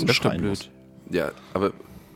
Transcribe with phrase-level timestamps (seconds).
[0.00, 0.70] So das schreien blöd.
[1.10, 1.72] Ja, aber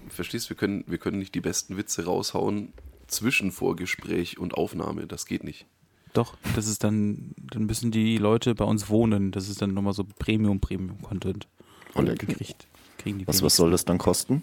[0.09, 2.73] verstehst, wir können, wir können nicht die besten Witze raushauen
[3.07, 5.07] zwischen Vorgespräch und Aufnahme.
[5.07, 5.66] Das geht nicht.
[6.12, 9.30] Doch, das ist dann, dann müssen die Leute bei uns wohnen.
[9.30, 11.47] Das ist dann nochmal so Premium-Premium-Content.
[11.95, 12.19] Oh, leck.
[12.19, 12.66] Kriegt,
[12.98, 14.43] kriegen die Was, was soll das dann kosten?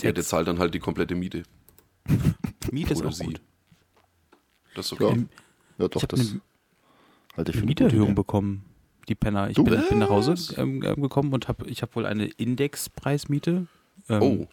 [0.00, 1.42] Ja, der zahlt dann halt die komplette Miete.
[2.70, 3.24] Miete ist Oder auch sie.
[3.24, 3.40] gut.
[4.74, 5.26] Das ist Ja, okay.
[5.78, 6.40] ja doch, das eine
[7.36, 8.64] halte ich für eine Mieterhöhung bekommen.
[9.08, 9.50] Die Penner.
[9.50, 13.66] Ich bin, bin nach Hause ähm, ähm, gekommen und habe ich habe wohl eine Indexpreismiete.
[14.08, 14.46] Ähm, Oh,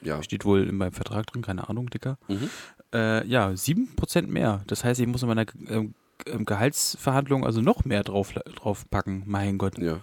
[0.00, 0.22] ja.
[0.22, 2.18] Steht wohl in meinem Vertrag drin, keine Ahnung, Dicker.
[2.28, 2.50] Mhm.
[2.92, 4.62] Äh, ja, 7% mehr.
[4.66, 5.94] Das heißt, ich muss in meiner ähm,
[6.26, 9.22] ähm, Gehaltsverhandlung also noch mehr drauf, drauf packen.
[9.26, 9.78] Mein Gott.
[9.78, 10.00] Ja.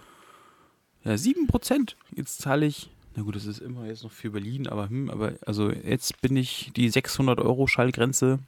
[1.04, 1.94] Ja, 7%.
[2.14, 5.34] Jetzt zahle ich, na gut, das ist immer jetzt noch für Berlin, aber hm, aber
[5.46, 8.38] also jetzt bin ich die 600 Euro Schallgrenze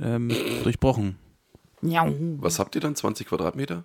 [0.00, 0.28] ähm,
[0.62, 1.16] durchbrochen.
[1.82, 2.12] Ja.
[2.38, 2.96] Was habt ihr dann?
[2.96, 3.84] 20 Quadratmeter?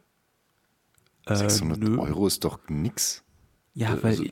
[1.26, 2.00] Äh, 600 nö.
[2.00, 3.24] Euro ist doch nix.
[3.74, 4.24] Ja, Äh, weil also-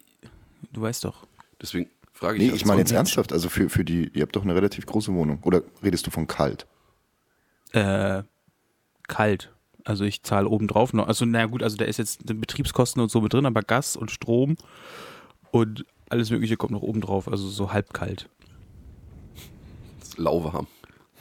[0.73, 1.25] du weißt doch.
[1.61, 2.50] Deswegen frage ich.
[2.52, 4.86] Nee, ich meine jetzt 20 ernsthaft, also für, für die, ihr habt doch eine relativ
[4.86, 5.39] große Wohnung.
[5.44, 6.66] Oder redest du von kalt?
[7.72, 8.23] Äh,
[9.08, 9.53] kalt.
[9.83, 11.08] Also ich zahle obendrauf noch.
[11.08, 14.11] Also na gut, also da ist jetzt Betriebskosten und so mit drin, aber Gas und
[14.11, 14.55] Strom
[15.52, 17.28] und alles Mögliche kommt noch oben drauf.
[17.28, 18.30] Also so halb kalt.
[20.17, 20.67] Lauwarm.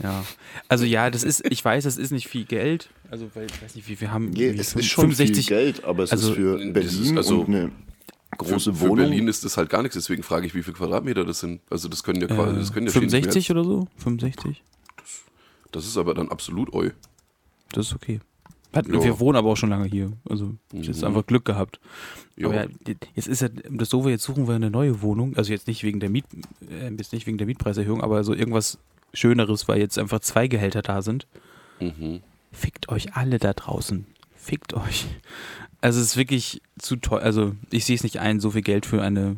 [0.03, 0.25] Ja.
[0.69, 2.91] Also ja, das ist, ich weiß, das ist nicht viel Geld.
[3.11, 4.31] Also weil ich weiß nicht, wie wir haben.
[4.31, 7.17] Nee, es ist schon 65 viel Geld, aber es also, ist für das Berlin ist
[7.17, 7.73] also und eine
[8.39, 8.97] große für, für Wohnung.
[8.97, 11.61] Berlin ist das halt gar nichts, deswegen frage ich, wie viele Quadratmeter das sind.
[11.71, 13.89] Also das können ja quasi, das können Äh, ja stehen nicht mehr 65 oder so?
[13.99, 14.63] 65?
[14.97, 15.23] als-
[15.73, 16.91] Das ist aber dann absolut eu.
[17.73, 18.21] Das ist okay.
[18.75, 18.83] Ja.
[18.87, 20.13] Wir wohnen aber auch schon lange hier.
[20.29, 21.09] Also das ist Mhm.
[21.09, 21.81] einfach Glück gehabt.
[22.37, 22.47] Ja.
[22.47, 22.69] Aber ja,
[23.17, 25.37] jetzt ist ja das so, jetzt suchen wir eine neue Wohnung.
[25.37, 26.25] Also jetzt nicht wegen der Miet,
[26.71, 28.79] äh, jetzt nicht wegen der Mietpreiserhöhung, aber so irgendwas
[29.13, 31.27] Schöneres, weil jetzt einfach zwei Gehälter da sind.
[31.81, 32.21] Mhm.
[32.53, 34.07] Fickt euch alle da draußen.
[34.35, 35.07] Fickt euch.
[35.81, 37.23] Also es ist wirklich zu teuer.
[37.23, 39.37] Also ich sehe es nicht ein, so viel Geld für eine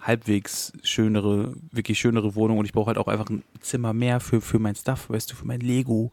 [0.00, 4.40] halbwegs schönere, wirklich schönere Wohnung und ich brauche halt auch einfach ein Zimmer mehr für,
[4.40, 6.12] für mein Stuff, weißt du, für mein Lego,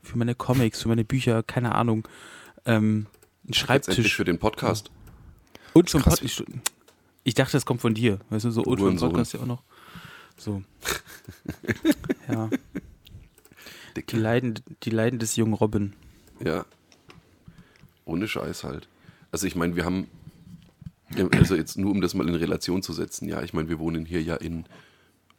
[0.00, 2.06] für meine Comics, für meine Bücher, keine Ahnung.
[2.64, 3.06] Ähm,
[3.48, 4.90] ein Schreibtisch für den Podcast.
[5.72, 6.20] und zum krass.
[6.20, 6.46] Pod
[7.24, 8.78] ich, dachte, das kommt von dir, weißt du, so und.
[8.98, 9.62] Podcast ja auch noch.
[10.36, 10.62] So.
[12.28, 12.50] ja.
[13.96, 15.92] Die Leiden, die Leiden des jungen Robin.
[16.44, 16.64] Ja.
[18.04, 18.88] Ohne Scheiß halt.
[19.30, 20.08] Also ich meine, wir haben,
[21.32, 24.04] also jetzt nur um das mal in Relation zu setzen, ja, ich meine, wir wohnen
[24.04, 24.66] hier ja in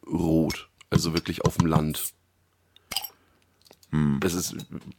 [0.08, 2.14] Rot, also wirklich auf dem Land.
[4.20, 4.56] Das ist,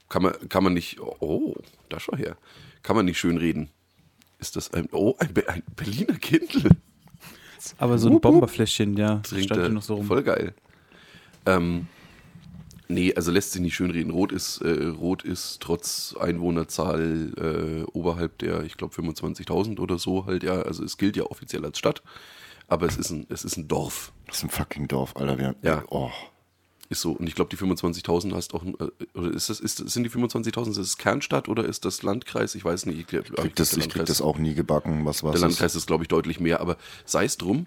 [0.09, 1.56] kann man, kann man nicht, oh,
[1.88, 2.37] da schau her,
[2.82, 3.71] kann man nicht schön reden.
[4.38, 6.71] Ist das ein, oh, ein, ein Berliner Kindle?
[7.78, 9.64] Aber so ein Bomberfläschchen, ja, das Trinkt stand er.
[9.66, 10.06] hier noch so rum.
[10.06, 10.54] Voll geil.
[11.47, 11.86] Ähm,
[12.88, 14.10] nee, also lässt sich nicht schön reden.
[14.10, 20.26] Rot ist, äh, Rot ist trotz Einwohnerzahl äh, oberhalb der, ich glaube, 25.000 oder so
[20.26, 20.62] halt, ja.
[20.62, 22.02] Also es gilt ja offiziell als Stadt,
[22.69, 24.12] aber es ist ein, es ist ein Dorf.
[24.26, 25.38] Das ist ein fucking Dorf, Alter.
[25.38, 25.82] Wir, Ja.
[25.91, 26.10] Oh,
[26.91, 27.12] Ist so.
[27.12, 30.71] Und ich glaube, die 25.000 hast auch, äh, oder ist das, ist, sind die 25.000,
[30.71, 32.55] ist das Kernstadt oder ist das Landkreis?
[32.55, 32.99] Ich weiß nicht.
[32.99, 35.06] Ich, glaub, krieg das, ich krieg das auch nie gebacken.
[35.06, 37.67] Was war Der Landkreis ist, glaube ich, deutlich mehr, aber sei es drum,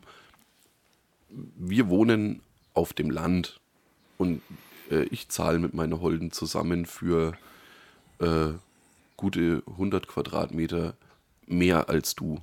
[1.30, 2.42] wir wohnen
[2.74, 3.60] auf dem Land
[4.18, 4.42] und
[4.92, 7.34] äh, ich zahle mit meiner Holden zusammen für
[8.20, 8.50] äh,
[9.16, 10.96] gute 100 Quadratmeter
[11.48, 12.40] mehr als du.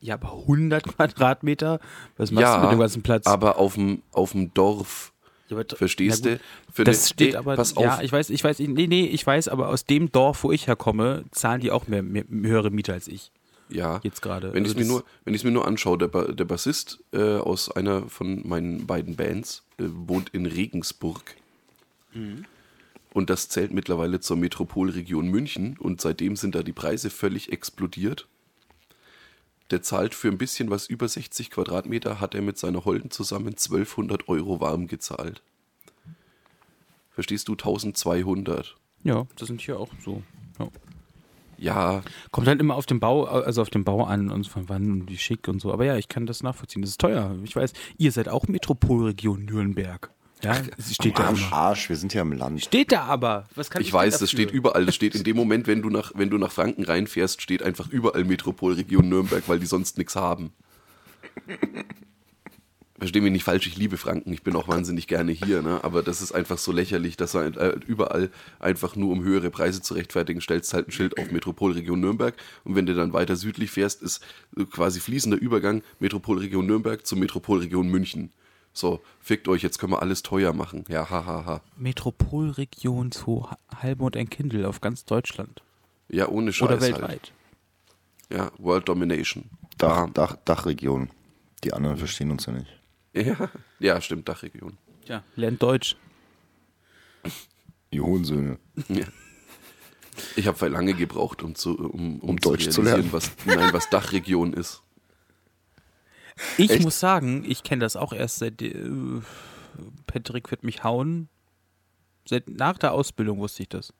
[0.00, 1.80] Ja, aber 100 Quadratmeter?
[2.16, 3.26] Was machst du mit dem ganzen Platz?
[3.26, 5.12] aber auf dem auf dem Dorf,
[5.48, 6.38] Ja, aber- verstehst du?
[6.76, 9.26] Das eine- steht ey, aber, pass auf, ja, ich weiß, ich weiß, nee, nee, ich
[9.26, 12.92] weiß, aber aus dem Dorf, wo ich herkomme, zahlen die auch mehr, mehr höhere Miete
[12.92, 13.30] als ich.
[13.68, 14.52] ja, jetzt gerade.
[14.52, 17.00] Wenn ich Also es mir nur, wenn ich mir nur anschaue, der, ba der Bassist
[17.12, 21.34] äh, aus einer von meinen beiden Bands äh, wohnt in Regensburg.
[22.14, 22.44] Mhm.
[23.12, 28.26] Und das zählt mittlerweile zur Metropolregion München und seitdem sind da die Preise völlig explodiert.
[29.70, 33.48] Der zahlt für ein bisschen was über 60 Quadratmeter, hat er mit seiner Holden zusammen
[33.48, 35.42] 1200 Euro warm gezahlt.
[37.10, 37.52] Verstehst du?
[37.52, 38.76] 1200.
[39.02, 40.22] Ja, das sind hier auch so.
[40.58, 40.68] Ja.
[41.58, 42.02] Ja,
[42.32, 45.08] Kommt halt immer auf den Bau, also auf den Bau an und von wann und
[45.08, 45.72] wie schick und so.
[45.72, 46.82] Aber ja, ich kann das nachvollziehen.
[46.82, 47.34] Das ist teuer.
[47.44, 50.10] Ich weiß, ihr seid auch Metropolregion Nürnberg.
[50.42, 51.52] Ja, es steht da Am immer.
[51.52, 52.62] Arsch, wir sind ja im Land.
[52.62, 53.44] Steht da aber.
[53.54, 54.84] Was kann ich Ich weiß, das steht überall.
[54.84, 57.88] Das steht in dem Moment, wenn du nach, wenn du nach Franken reinfährst, steht einfach
[57.88, 60.52] überall Metropolregion Nürnberg, weil die sonst nichts haben.
[62.98, 65.84] Versteh mich nicht falsch, ich liebe Franken, ich bin auch wahnsinnig gerne hier, ne?
[65.84, 69.82] aber das ist einfach so lächerlich, dass er äh, überall einfach nur um höhere Preise
[69.82, 72.34] zu rechtfertigen, stellst halt ein Schild auf Metropolregion Nürnberg
[72.64, 74.24] und wenn du dann weiter südlich fährst, ist
[74.56, 78.32] äh, quasi fließender Übergang Metropolregion Nürnberg zur Metropolregion München.
[78.76, 80.84] So, fickt euch, jetzt können wir alles teuer machen.
[80.88, 81.26] Ja, hahaha.
[81.26, 81.60] Ha, ha.
[81.78, 85.62] Metropolregion zu Halbmond ein Kindle auf ganz Deutschland.
[86.10, 87.00] Ja, ohne Scheiß Oder Halt.
[87.00, 87.32] weltweit.
[88.30, 89.44] Ja, World Domination.
[89.78, 90.10] Dach.
[90.12, 91.08] Dach, Dachregion.
[91.64, 92.68] Die anderen verstehen uns ja nicht.
[93.14, 94.76] Ja, ja, stimmt, Dachregion.
[95.06, 95.96] Ja, lernt Deutsch.
[97.94, 98.58] Die Hohensöhne.
[98.88, 99.06] Ja.
[100.36, 103.08] Ich habe lange gebraucht, um zu, um, um, Um zu Deutsch zu lernen.
[103.10, 104.82] was, nein, was Dachregion ist.
[106.58, 106.82] Ich Echt?
[106.82, 108.74] muss sagen, ich kenne das auch erst seit äh,
[110.06, 111.28] Patrick wird mich hauen.
[112.28, 113.92] Seit nach der Ausbildung wusste ich das.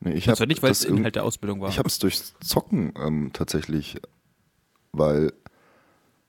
[0.00, 1.68] Nee, ich zwar nicht, weil es Inhalt der Ausbildung war.
[1.68, 4.00] Ich habe es durchs Zocken ähm, tatsächlich,
[4.92, 5.32] weil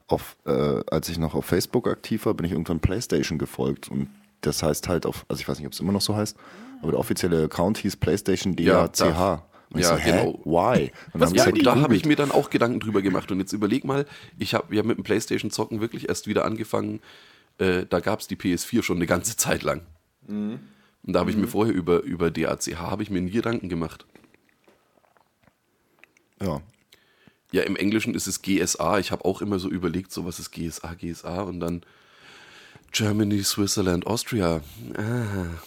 [0.07, 4.09] auf, äh, als ich noch auf Facebook aktiv war, bin ich irgendwann PlayStation gefolgt und
[4.41, 6.35] das heißt halt auf, also ich weiß nicht, ob es immer noch so heißt,
[6.81, 8.97] aber der offizielle Account hieß PlayStation Ja, DACH.
[8.97, 10.39] da- und ich ja, so, genau.
[10.45, 10.91] Why?
[11.13, 13.31] Und dann hab Ja, halt da habe ich mir dann auch Gedanken drüber gemacht.
[13.31, 14.05] Und jetzt überleg mal,
[14.37, 17.01] ich habe ja mit dem Playstation-Zocken wirklich erst wieder angefangen.
[17.59, 19.81] Äh, da gab es die PS4 schon eine ganze Zeit lang.
[20.27, 20.59] Mhm.
[21.03, 24.05] Und da habe ich mir vorher über, über DACH habe ich mir nie Gedanken gemacht.
[26.41, 26.61] Ja.
[27.51, 28.99] Ja, im Englischen ist es GSA.
[28.99, 31.81] Ich habe auch immer so überlegt, so was ist GSA, GSA und dann
[32.91, 34.61] Germany, Switzerland, Austria.
[34.95, 35.61] Ah.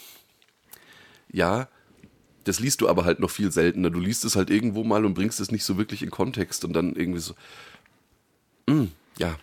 [1.30, 1.68] Ja,
[2.44, 3.90] das liest du aber halt noch viel seltener.
[3.90, 6.72] Du liest es halt irgendwo mal und bringst es nicht so wirklich in Kontext und
[6.72, 7.34] dann irgendwie so.
[8.68, 8.86] Mm,
[9.18, 9.36] ja,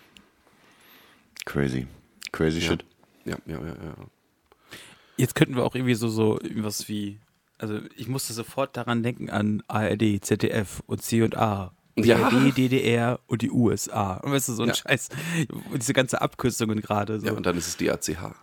[1.50, 1.88] Crazy.
[2.32, 2.86] Crazy ja, shit.
[3.26, 3.96] ja, ja, ja, ja.
[5.18, 7.20] Jetzt könnten wir auch irgendwie so, so was wie,
[7.58, 11.74] also ich musste sofort daran denken an ARD, ZDF und C&A.
[11.98, 12.30] Ja.
[12.30, 14.18] BRD, DDR und die USA.
[14.18, 14.76] Und weißt du, so ein Ja.
[14.76, 15.10] Scheiß.
[15.72, 17.20] Und diese ganze Abkürzungen gerade.
[17.20, 17.26] So.
[17.26, 18.36] Ja, und dann ist es DACH.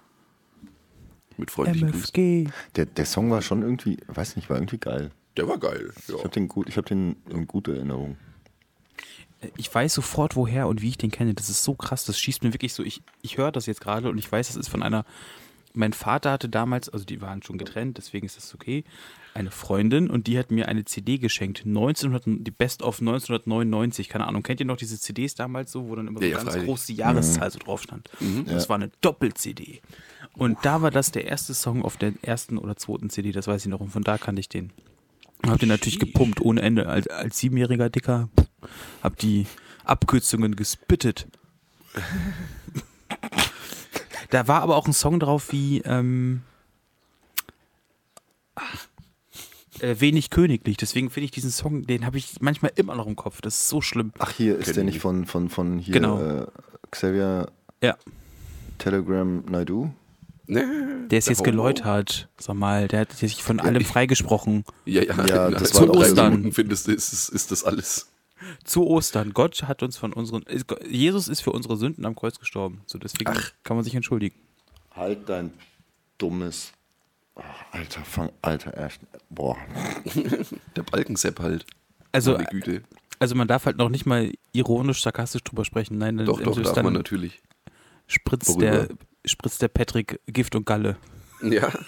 [1.36, 2.02] Mit freundlichen Grüßen.
[2.14, 2.48] MFG.
[2.76, 5.10] Der, der Song war schon irgendwie, weiß nicht, war irgendwie geil.
[5.36, 5.92] Der war geil.
[6.08, 8.16] Ich habe den gut, ich habe den in gute Erinnerung.
[9.58, 11.34] Ich weiß sofort, woher und wie ich den kenne.
[11.34, 12.04] Das ist so krass.
[12.06, 12.82] Das schießt mir wirklich so.
[12.82, 15.04] Ich, ich höre das jetzt gerade und ich weiß, das ist von einer.
[15.78, 18.82] Mein Vater hatte damals, also die waren schon getrennt, deswegen ist das okay,
[19.34, 21.64] eine Freundin und die hat mir eine CD geschenkt.
[21.66, 24.42] 1900, die Best of 1999, keine Ahnung.
[24.42, 26.66] Kennt ihr noch diese CDs damals so, wo dann immer Ja, so ja, ganz freilich.
[26.66, 28.08] groß die Jahreszahl so drauf stand?
[28.46, 28.68] Das Ja.
[28.70, 29.82] war eine Doppel-CD.
[30.36, 33.62] Und da war das der erste Song auf der ersten oder zweiten CD, das weiß
[33.64, 33.80] ich noch.
[33.80, 34.70] Und von da kannte ich den.
[35.46, 36.88] Hab den natürlich gepumpt ohne Ende.
[36.88, 38.28] Als, als siebenjähriger Dicker
[39.02, 39.46] hab die
[39.84, 41.26] Abkürzungen gespittet.
[44.30, 46.42] da war aber auch ein Song drauf wie ähm,
[49.80, 50.76] äh, wenig königlich.
[50.76, 53.40] Deswegen finde ich diesen Song, den habe ich manchmal immer noch im Kopf.
[53.40, 54.12] Das ist so schlimm.
[54.18, 55.02] Ach, hier ist der ich nicht nicht.
[55.02, 56.20] von, von, von hier Genau.
[56.20, 56.46] äh,
[56.90, 57.50] Xavier
[57.82, 57.96] Ja,
[58.78, 59.90] Telegram Naidu?
[60.48, 60.62] Nee,
[61.08, 61.50] der ist jetzt Homo.
[61.50, 62.28] geläutert.
[62.38, 64.64] Sag mal, der hat sich von allem freigesprochen.
[64.84, 66.52] Ja, ja, Ja, das von war Ostern.
[66.52, 68.10] Findest du, ist, ist, ist das alles.
[68.64, 69.32] Zu Ostern.
[69.32, 70.44] Gott hat uns von unseren.
[70.88, 72.82] Jesus ist für unsere Sünden am Kreuz gestorben.
[72.86, 73.52] So deswegen Ach.
[73.64, 74.36] kann man sich entschuldigen.
[74.94, 75.52] Halt dein
[76.18, 76.72] dummes.
[77.34, 77.42] Oh,
[77.72, 79.00] Alter, fang, Alter, erst.
[79.30, 79.56] Boah.
[80.76, 81.66] Der Balkensepp halt.
[82.12, 82.82] Also, Meine Güte.
[83.18, 85.98] also man darf halt noch nicht mal ironisch, sarkastisch drüber sprechen.
[85.98, 87.42] Nein, dann, Doch, doch, darf dann man natürlich.
[88.06, 88.86] spritzt Worüber?
[88.86, 88.88] der,
[89.26, 90.96] spritzt der Patrick Gift und Galle.
[91.42, 91.72] Ja.
[91.72, 91.84] Habe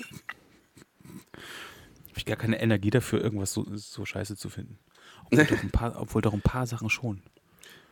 [2.16, 4.78] ich gar keine Energie dafür, irgendwas so, so scheiße zu finden.
[5.30, 7.22] Obwohl, doch ein paar, obwohl doch ein paar Sachen schon.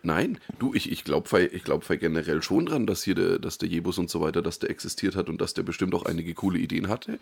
[0.03, 3.69] Nein, du, ich, ich glaube ich glaub generell schon dran, dass hier der, dass der
[3.69, 6.59] Jebus und so weiter, dass der existiert hat und dass der bestimmt auch einige coole
[6.59, 7.19] Ideen hatte.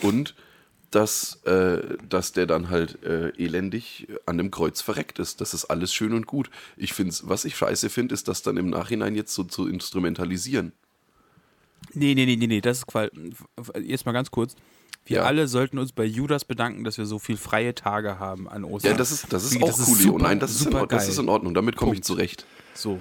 [0.00, 0.34] Und
[0.90, 5.40] dass, äh, dass der dann halt äh, elendig an dem Kreuz verreckt ist.
[5.40, 6.50] Das ist alles schön und gut.
[6.76, 10.72] Ich finde was ich scheiße finde, ist das dann im Nachhinein jetzt so zu instrumentalisieren.
[11.94, 13.10] Nee, nee, nee, nee, nee, das ist Qual.
[13.82, 14.54] Jetzt mal ganz kurz.
[15.04, 15.22] Wir Ja.
[15.24, 18.92] alle sollten uns bei Judas bedanken, dass wir so viel freie Tage haben an Ostern.
[18.92, 20.12] Ja, das ist, das ist auch cool, Leo.
[20.12, 21.54] super, Nein, das ist, in, das ist in Ordnung.
[21.54, 22.46] Damit komme ich zurecht.
[22.74, 23.00] So.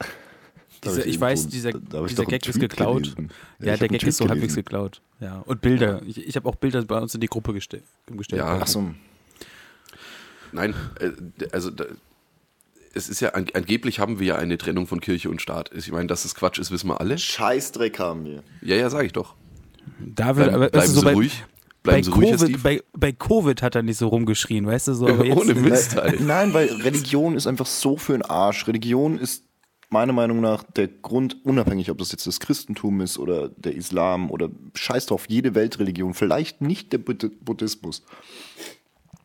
[0.84, 3.14] Hab ich weiß, dieser, dieser Gag ist geklaut.
[3.60, 5.00] Ja, Ja, der Gag ist so halbwegs geklaut.
[5.20, 5.40] Ja.
[5.46, 6.02] Und Bilder.
[6.06, 8.40] Ich, ich habe auch Bilder bei uns in die Gruppe geste gestellt.
[8.40, 8.58] Ja.
[8.62, 8.94] Ach so.
[10.52, 11.10] Nein, äh,
[11.52, 11.84] also da,
[12.94, 15.70] es ist ja an, angeblich haben wir ja eine Trennung von Kirche und Staat.
[15.74, 17.18] Ich meine, dass es Quatsch ist, wissen wir alle.
[17.18, 18.42] Scheißdreck haben wir.
[18.62, 19.34] Ja, ja, sage ich doch.
[19.98, 21.44] Da wird, Bleib, aber, bleiben du, so Sie bei, ruhig.
[21.82, 24.94] Bleiben bei, Sie ruhig, Covid, bei, bei Covid hat er nicht so rumgeschrien, weißt du
[24.94, 25.06] so.
[25.08, 26.20] Aber jetzt, Ohne Mist halt.
[26.20, 28.66] nein, weil Religion ist einfach so für den Arsch.
[28.66, 29.44] Religion ist
[29.90, 34.30] meiner Meinung nach der Grund, unabhängig, ob das jetzt das Christentum ist oder der Islam
[34.30, 38.02] oder scheiß drauf, jede Weltreligion, vielleicht nicht der Bud- Buddhismus,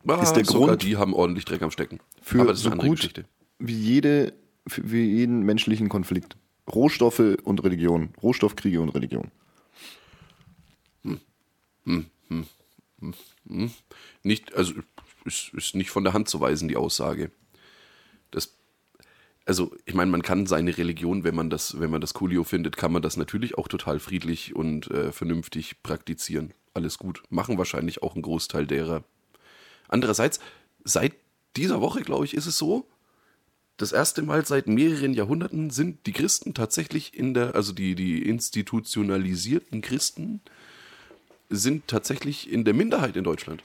[0.06, 1.98] Ah, ist der sogar Grund die haben ordentlich Dreck am Stecken.
[2.22, 3.24] für Aber das ist so eine andere gut Geschichte.
[3.60, 4.32] Wie jede,
[4.66, 6.36] für jeden menschlichen Konflikt.
[6.68, 8.10] Rohstoffe und Religion.
[8.22, 9.30] Rohstoffkriege und Religion.
[14.22, 14.74] Nicht, also
[15.24, 17.30] ist, ist nicht von der Hand zu weisen, die Aussage.
[18.30, 18.56] Das,
[19.44, 22.76] also, ich meine, man kann seine Religion, wenn man das, wenn man das Coolio findet,
[22.76, 26.52] kann man das natürlich auch total friedlich und äh, vernünftig praktizieren.
[26.74, 27.22] Alles gut.
[27.30, 29.04] Machen wahrscheinlich auch ein Großteil derer.
[29.88, 30.40] Andererseits,
[30.84, 31.14] seit
[31.56, 32.86] dieser Woche, glaube ich, ist es so,
[33.80, 38.22] das erste Mal seit mehreren Jahrhunderten sind die Christen tatsächlich in der, also die, die
[38.28, 40.40] institutionalisierten Christen
[41.48, 43.62] sind tatsächlich in der Minderheit in Deutschland.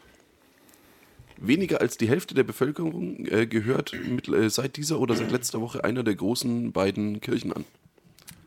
[1.38, 5.60] Weniger als die Hälfte der Bevölkerung äh, gehört mit, äh, seit dieser oder seit letzter
[5.60, 7.66] Woche einer der großen beiden Kirchen an.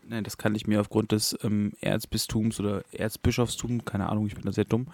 [0.08, 4.44] Nein, das kann ich mir aufgrund des ähm, Erzbistums oder Erzbischofstums, keine Ahnung, ich bin
[4.44, 4.86] da sehr dumm,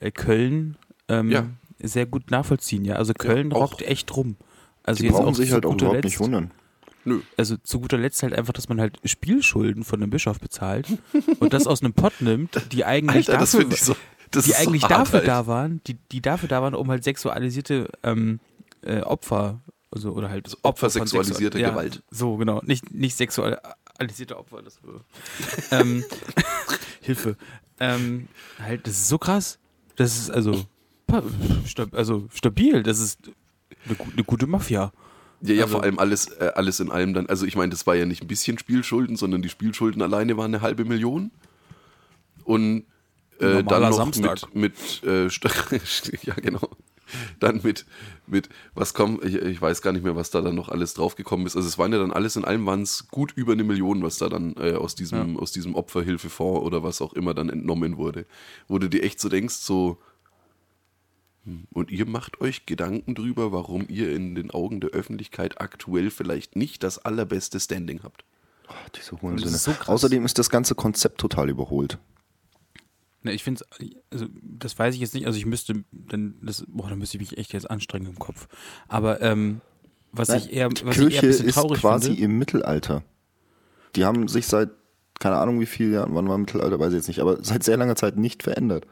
[0.00, 0.76] äh, Köln
[1.08, 1.46] ähm, Ja.
[1.78, 2.86] sehr gut nachvollziehen.
[2.86, 3.72] Ja, also Köln auch.
[3.72, 4.36] rockt echt rum.
[4.84, 6.50] Also Die brauchen sich halt auch überhaupt Letzt- nicht wundern.
[7.04, 7.20] Nö.
[7.36, 10.86] Also zu guter Letzt halt einfach, dass man halt Spielschulden von einem Bischof bezahlt
[11.40, 13.96] und das aus einem Pott nimmt, die eigentlich Alter, dafür, so.
[14.30, 15.26] Das die so eigentlich hart, dafür Alter.
[15.32, 18.38] da waren, die, die dafür da waren, um halt sexualisierte ähm,
[18.82, 19.60] äh, Opfer,
[19.90, 22.02] also oder halt Opfer von sexualisierter sexual- Gewalt.
[22.10, 22.60] So, genau.
[22.64, 24.78] Nicht, nicht sexualisierte Opfer, das
[25.72, 26.04] ähm,
[27.00, 27.36] Hilfe.
[27.80, 28.28] Ähm,
[28.60, 29.58] halt, das ist so krass.
[29.96, 30.64] Das ist also,
[31.92, 32.82] also stabil.
[32.84, 33.18] Das ist
[33.86, 34.92] eine, eine gute Mafia.
[35.42, 37.26] Ja, ja, Also- vor allem alles, äh, alles in allem dann.
[37.26, 40.54] Also ich meine, das war ja nicht ein bisschen Spielschulden, sondern die Spielschulden alleine waren
[40.54, 41.30] eine halbe Million.
[42.44, 42.84] Und
[43.40, 44.54] äh, dann noch Samstag.
[44.54, 45.28] mit, mit äh,
[46.22, 46.70] ja genau.
[47.40, 47.84] Dann mit,
[48.26, 51.46] mit, was kommt, ich, ich weiß gar nicht mehr, was da dann noch alles draufgekommen
[51.46, 51.56] ist.
[51.56, 54.16] Also es waren ja dann alles in allem waren es gut über eine Million, was
[54.18, 58.24] da dann äh, aus diesem, aus diesem Opferhilfefonds oder was auch immer dann entnommen wurde.
[58.68, 59.98] Wo du dir echt so denkst, so,
[61.72, 66.54] und ihr macht euch Gedanken drüber, warum ihr in den Augen der Öffentlichkeit aktuell vielleicht
[66.54, 68.24] nicht das allerbeste Standing habt.
[68.68, 69.50] Oh, diese Hurensöhne.
[69.50, 69.88] ist so krass.
[69.88, 71.98] Außerdem ist das ganze Konzept total überholt.
[73.24, 73.64] Ne, ich finde
[74.10, 77.30] also das weiß ich jetzt nicht, also ich müsste, dann, das, boah, da müsste ich
[77.30, 78.48] mich echt jetzt anstrengen im Kopf.
[78.88, 79.60] Aber ähm,
[80.12, 82.38] was Nein, ich eher, was ich eher Kirche ein bisschen ist traurig quasi finde, im
[82.38, 83.02] Mittelalter.
[83.96, 84.70] Die haben sich seit,
[85.18, 87.76] keine Ahnung wie viel Jahren, wann war Mittelalter, weiß ich jetzt nicht, aber seit sehr
[87.76, 88.86] langer Zeit nicht verändert.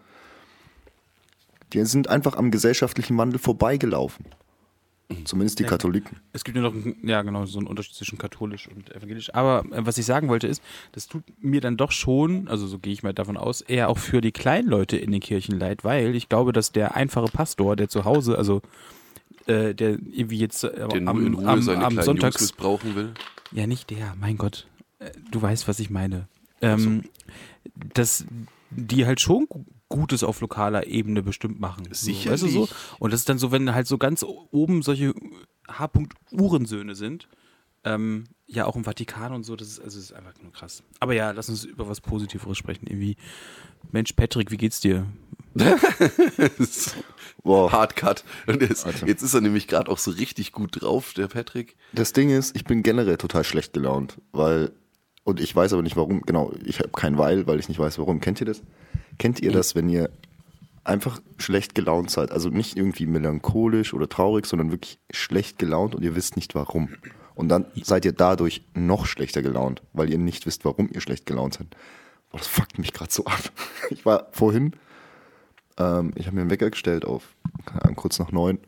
[1.72, 4.24] Die sind einfach am gesellschaftlichen Wandel vorbeigelaufen.
[5.24, 5.70] Zumindest die Ja.
[5.70, 6.18] Katholiken.
[6.32, 6.72] es gibt ja noch,
[7.02, 9.34] ja genau, so einen Unterschied zwischen katholisch und evangelisch.
[9.34, 10.62] Aber äh, was ich sagen wollte ist,
[10.92, 13.98] das tut mir dann doch schon, also so gehe ich mal davon aus, eher auch
[13.98, 17.74] für die kleinen Leute in den Kirchen leid, weil ich glaube, dass der einfache Pastor,
[17.74, 18.62] der zu Hause, also
[19.46, 22.40] äh, der irgendwie jetzt äh, Der am, in Ruhe am, seine am kleinen Jungs Sonntags
[22.40, 23.10] missbrauchen will.
[23.50, 24.68] Ja, nicht der, mein Gott.
[25.00, 26.28] Äh, Du weißt, was ich meine.
[26.62, 27.02] Ähm,
[27.94, 28.24] dass
[28.70, 29.48] die halt schon
[29.90, 31.84] Gutes auf lokaler Ebene bestimmt machen.
[31.90, 32.32] So, Sicherlich.
[32.32, 32.68] weißt du so?
[32.98, 35.12] Und das ist dann so, wenn halt so ganz oben solche
[35.68, 37.28] H-Punkt-Uhrensöhne sind,
[37.84, 40.82] ähm, ja auch im Vatikan und so, das ist, also das ist einfach nur krass.
[41.00, 42.86] Aber ja, lass uns über was Positiveres sprechen.
[42.86, 43.16] Irgendwie,
[43.90, 45.06] Mensch, Patrick, wie geht's dir?
[47.42, 47.72] Boah.
[47.72, 48.24] Hardcut.
[48.46, 51.76] Und jetzt, jetzt ist er nämlich gerade auch so richtig gut drauf, der Patrick.
[51.92, 54.70] Das Ding ist, ich bin generell total schlecht gelaunt, weil,
[55.24, 57.98] und ich weiß aber nicht warum, genau, ich habe kein Weil, weil ich nicht weiß
[57.98, 58.20] warum.
[58.20, 58.62] Kennt ihr das?
[59.18, 60.10] Kennt ihr das, wenn ihr
[60.84, 62.32] einfach schlecht gelaunt seid?
[62.32, 66.90] Also nicht irgendwie melancholisch oder traurig, sondern wirklich schlecht gelaunt und ihr wisst nicht warum.
[67.34, 71.26] Und dann seid ihr dadurch noch schlechter gelaunt, weil ihr nicht wisst, warum ihr schlecht
[71.26, 71.68] gelaunt seid.
[72.30, 73.40] Boah, das fuckt mich gerade so ab.
[73.90, 74.76] Ich war vorhin,
[75.76, 78.60] ähm, ich habe mir einen Wecker gestellt auf, Ahnung, kurz nach neun,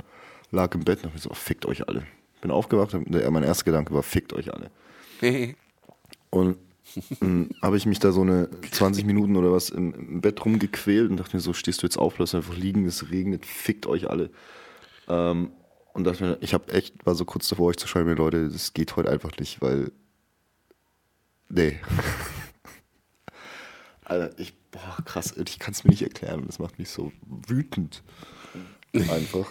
[0.50, 2.04] lag im Bett und hab mir so, oh, fickt euch alle.
[2.40, 4.70] Bin aufgewacht und mein erster Gedanke war, fickt euch alle.
[6.30, 6.56] Und
[7.62, 11.16] habe ich mich da so eine 20 Minuten oder was im, im Bett rumgequält und
[11.16, 14.30] dachte mir so, stehst du jetzt auf, lass einfach liegen, es regnet, fickt euch alle.
[15.08, 15.52] Ähm,
[15.94, 18.72] und dachte mir, ich habe echt, war so kurz davor, euch zu schreiben, Leute, das
[18.72, 19.92] geht heute einfach nicht, weil,
[21.48, 21.78] nee.
[24.04, 27.12] Alter, ich, boah, krass, ich kann es mir nicht erklären, das macht mich so
[27.46, 28.02] wütend.
[28.94, 29.50] Einfach.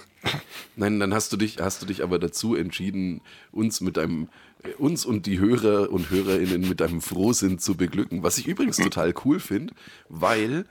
[0.76, 3.22] Nein, dann hast du dich, hast du dich aber dazu entschieden,
[3.52, 4.30] uns mit deinem,
[4.78, 8.24] uns und die Hörer und Hörerinnen mit deinem Frohsinn zu beglücken.
[8.24, 9.74] Was ich übrigens total cool finde,
[10.10, 10.66] weil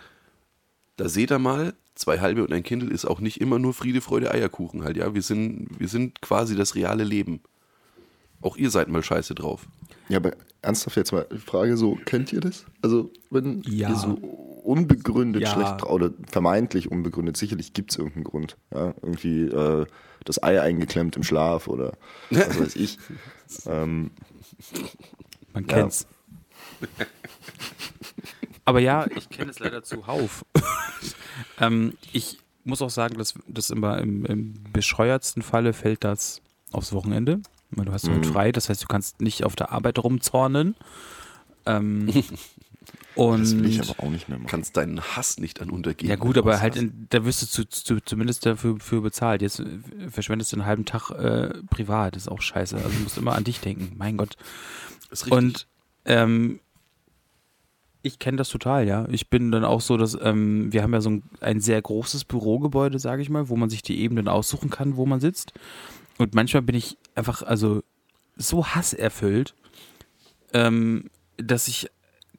[0.97, 4.01] da seht ihr mal, zwei halbe und ein Kindle ist auch nicht immer nur Friede,
[4.01, 5.15] Freude, Eierkuchen halt, ja.
[5.15, 7.41] Wir sind, wir sind quasi das reale Leben.
[8.43, 9.67] Auch ihr seid mal scheiße drauf.
[10.09, 10.33] Ja, aber
[10.63, 12.65] ernsthaft jetzt mal die Frage so, kennt ihr das?
[12.83, 13.91] Also, wenn Ja.
[13.91, 14.15] ihr so
[14.65, 15.49] unbegründet Ja.
[15.53, 18.57] schlecht oder vermeintlich unbegründet, sicherlich gibt es irgendeinen Grund.
[18.73, 19.87] Ja, irgendwie äh,
[20.25, 21.95] das Ei eingeklemmt im Schlaf oder
[22.31, 22.99] was weiß ich.
[23.67, 24.11] ähm,
[25.53, 25.75] Man Ja.
[25.77, 26.07] kennt's.
[28.65, 30.45] Aber ja, ich kenne es leider zuhauf.
[31.59, 36.41] ähm, ich muss auch sagen, dass das immer im, im bescheuertsten Falle fällt das
[36.73, 37.41] aufs Wochenende.
[37.71, 38.19] Weil du hast ja Mhm.
[38.19, 40.77] heute frei, das heißt, du kannst nicht auf der Arbeit rumzornen.
[41.67, 42.09] Ähm,
[43.15, 44.49] und das will ich aber auch nicht mehr machen.
[44.49, 46.09] Kannst deinen Hass nicht an untergehen.
[46.09, 49.43] ja gut, aber halt, in, da wirst du zu, zu, zumindest dafür für bezahlt.
[49.43, 49.67] Jetzt äh,
[50.09, 52.77] verschwendest du einen halben Tag äh, privat, das ist auch scheiße.
[52.77, 54.37] Also du musst immer an dich denken, mein Gott.
[55.11, 55.33] ist richtig.
[55.33, 55.67] Und
[56.05, 56.61] ähm,
[58.03, 59.07] ich kenne das total, ja.
[59.11, 62.25] Ich bin dann auch so, dass ähm, wir haben ja so ein, ein sehr großes
[62.25, 65.53] Bürogebäude, sage ich mal, wo man sich die Ebenen aussuchen kann, wo man sitzt.
[66.17, 67.83] Und manchmal bin ich einfach, also
[68.37, 69.55] so hasserfüllt,
[70.55, 71.91] ähm, dass ich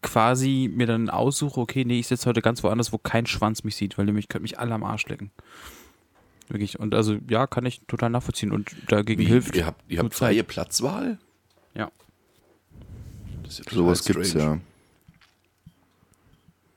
[0.01, 3.75] quasi mir dann aussuche, okay, nee, ich sitze heute ganz woanders, wo kein Schwanz mich
[3.75, 5.31] sieht, weil nämlich könnte mich alle am Arsch lecken.
[6.47, 6.79] Wirklich.
[6.79, 8.51] Und also, ja, kann ich total nachvollziehen.
[8.51, 9.55] Und dagegen Wie, hilft.
[9.55, 10.29] ihr habt, ihr habt Zeit.
[10.29, 11.17] freie Platzwahl?
[11.75, 11.89] Ja.
[13.43, 14.57] Das ist ja total Sowas gibt's ja.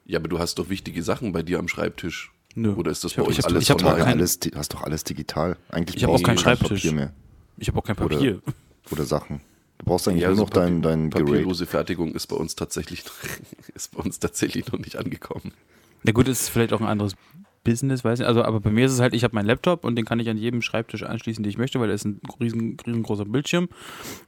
[0.06, 2.30] Ja, aber du hast doch wichtige Sachen bei dir am Schreibtisch.
[2.54, 2.74] Nö.
[2.74, 4.74] Oder ist das Ich bei hab- euch ich hab- alles ich hab kein- alles, hast
[4.74, 5.56] doch alles digital.
[5.70, 6.82] Eigentlich Ich hab auch kein Schreibtisch.
[6.82, 7.12] Papier mehr.
[7.56, 8.42] Ich habe auch kein Oder- Papier.
[8.90, 9.40] Oder Sachen.
[9.78, 11.26] Du brauchst eigentlich Ja, nur so noch dein, dein Gerät.
[11.26, 13.04] Papierlose Fertigung ist bei uns tatsächlich
[13.74, 15.52] ist bei uns tatsächlich noch nicht angekommen.
[16.02, 17.14] Na gut, ist vielleicht auch ein anderes
[17.64, 18.28] Business, weiß nicht.
[18.28, 20.28] Also, aber bei mir ist es halt, ich habe meinen Laptop und den kann ich
[20.28, 23.68] an jedem Schreibtisch anschließen, den ich möchte, weil da ist ein riesen, riesengroßer Bildschirm.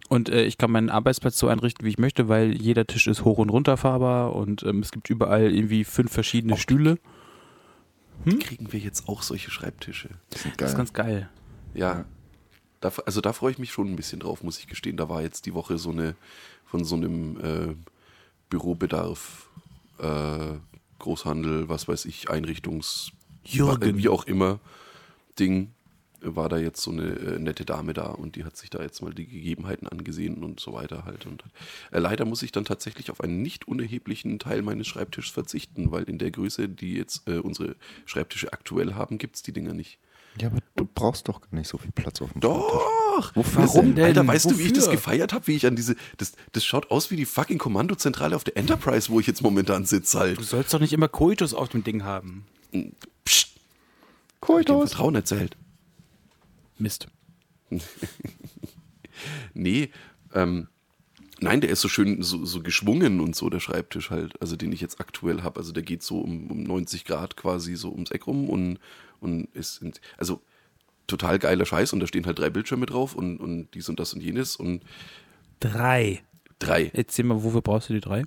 [0.09, 3.25] Und äh, ich kann meinen Arbeitsplatz so einrichten, wie ich möchte, weil jeder Tisch ist
[3.25, 6.99] hoch- und runterfahrbar und ähm, es gibt überall irgendwie fünf verschiedene Stühle.
[8.25, 10.09] Kriegen wir jetzt auch solche Schreibtische?
[10.31, 11.29] Das sind Das ist ganz geil.
[11.75, 12.07] Ja.
[12.81, 14.97] Da, also da freue ich mich schon ein bisschen drauf, muss ich gestehen.
[14.97, 16.15] Da war jetzt die Woche so eine
[16.67, 17.75] von so einem äh,
[18.51, 19.49] Bürobedarf,
[19.99, 20.59] äh,
[20.99, 23.13] Großhandel, was weiß ich, Einrichtungs,
[23.45, 23.97] Jürgen.
[23.97, 24.59] wie auch immer,
[25.39, 25.73] Ding,
[26.21, 29.03] war da jetzt so eine äh, nette Dame da und die hat sich da jetzt
[29.03, 31.27] mal die Gegebenheiten angesehen und so weiter halt.
[31.27, 31.45] Und
[31.93, 36.05] äh, leider muss ich dann tatsächlich auf einen nicht unerheblichen Teil meines Schreibtisches verzichten, weil
[36.05, 39.99] in der Größe, die jetzt äh, unsere Schreibtische aktuell haben, gibt es die Dinger nicht.
[40.41, 42.63] Ja, aber du brauchst doch gar nicht so viel Platz auf dem Schreibtisch.
[42.67, 43.35] Doch!
[43.37, 44.05] Wofür Warum denn?
[44.05, 44.97] Alter, weißt du, wie ich das Wofür?
[44.97, 45.97] gefeiert habe, wie ich an diese.
[46.19, 49.87] Das, das schaut aus wie die fucking Kommandozentrale auf der Enterprise, wo ich jetzt momentan
[49.87, 50.43] sitze Du halt.
[50.43, 52.45] sollst doch nicht immer Koitus auf dem Ding haben.
[53.25, 53.57] Psst, hab
[54.35, 54.91] ich Koitus.
[54.91, 55.57] Vertrauen erzählt.
[56.79, 57.09] Mist.
[59.55, 59.91] Nee,
[60.35, 60.69] ähm,
[61.41, 64.73] nein, der ist so schön, so, so geschwungen und so, der Schreibtisch halt, also den
[64.73, 65.59] ich jetzt aktuell habe.
[65.59, 68.79] Also der geht so um, um 90 Grad quasi so ums Eck rum und,
[69.27, 70.41] und ist, in, also
[71.07, 74.15] total geiler Scheiß und da stehen halt drei Bildschirme drauf und, und dies und das
[74.15, 74.83] und jenes und
[75.61, 76.23] Drei.
[76.59, 76.91] drei.
[76.95, 78.25] Erzähl mal, wofür brauchst du die drei?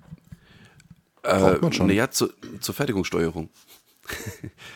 [1.22, 1.86] Braucht man schon.
[1.86, 3.48] Naja, zur, zur Fertigungssteuerung.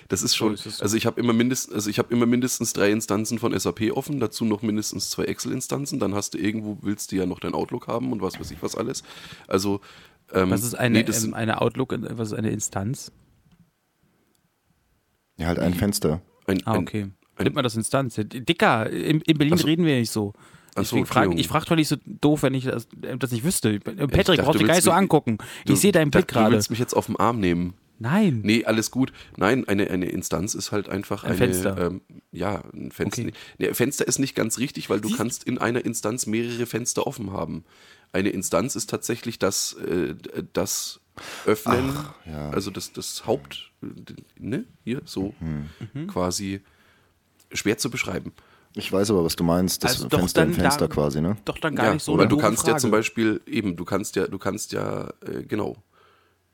[0.09, 0.83] Das ist schon, ist es so.
[0.85, 4.21] also ich habe immer mindestens, also ich habe immer mindestens drei Instanzen von SAP offen,
[4.21, 7.89] dazu noch mindestens zwei Excel-Instanzen, dann hast du irgendwo, willst du ja noch dein Outlook
[7.89, 9.03] haben und was weiß ich was alles.
[9.49, 9.81] Also,
[10.33, 13.11] ähm, Was ist eine, nee, das ähm, eine Outlook, was ist eine Instanz?
[15.39, 16.21] Ja, halt ein Fenster.
[16.47, 17.03] ein, Ah, okay.
[17.37, 18.15] ein- Nimmt man das Instanz?
[18.17, 19.67] Dicker, in, in Berlin Ach so.
[19.67, 20.33] reden wir nicht so.
[20.77, 21.39] Ach so, Deswegen frage Entschuldigung.
[21.41, 23.79] ich frage doch nicht so doof, wenn ich das, äh, das nicht wüsste.
[23.81, 25.39] Patrick, dachte, brauchst du gar willst nicht so angucken.
[25.67, 26.55] du- ich sehe deinen Blick dachte, Du gerade.
[26.57, 27.75] willst mich jetzt auf den Arm nehmen.
[28.01, 28.41] Nein.
[28.43, 29.13] Nee, alles gut.
[29.37, 31.79] Nein, eine, eine Instanz ist halt einfach Ein eine, Fenster.
[31.87, 32.01] Ähm,
[32.33, 33.23] ja, ein Fenster.
[33.23, 33.33] Okay.
[33.59, 37.33] Nee, Fenster ist nicht ganz richtig, weil du kannst in einer Instanz mehrere Fenster offen
[37.33, 37.65] haben.
[38.13, 40.15] Eine Instanz ist tatsächlich das, äh,
[40.53, 41.01] das
[41.47, 41.97] Öffnen,
[42.27, 42.51] ja.
[42.51, 43.71] also das, das Haupt,
[44.39, 46.07] ne, hier, so Mhm.
[46.09, 46.61] quasi
[47.53, 48.33] schwer zu beschreiben.
[48.77, 49.85] Ich weiß aber, was du meinst.
[49.85, 51.37] Das Also Fenster im dann Fenster da- quasi, ne?
[51.45, 52.81] Doch dann gar ja, nicht so weil du kannst ja Frage.
[52.81, 55.77] zum Beispiel eben, du kannst ja, du kannst ja, äh, genau,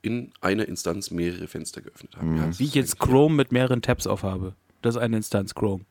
[0.03, 2.37] in einer Instanz mehrere Fenster geöffnet haben.
[2.37, 4.55] Ja, das Wie ich jetzt Chrome mit mehreren Tabs aufhabe.
[4.83, 5.85] Das ist eine Instanz Chrome.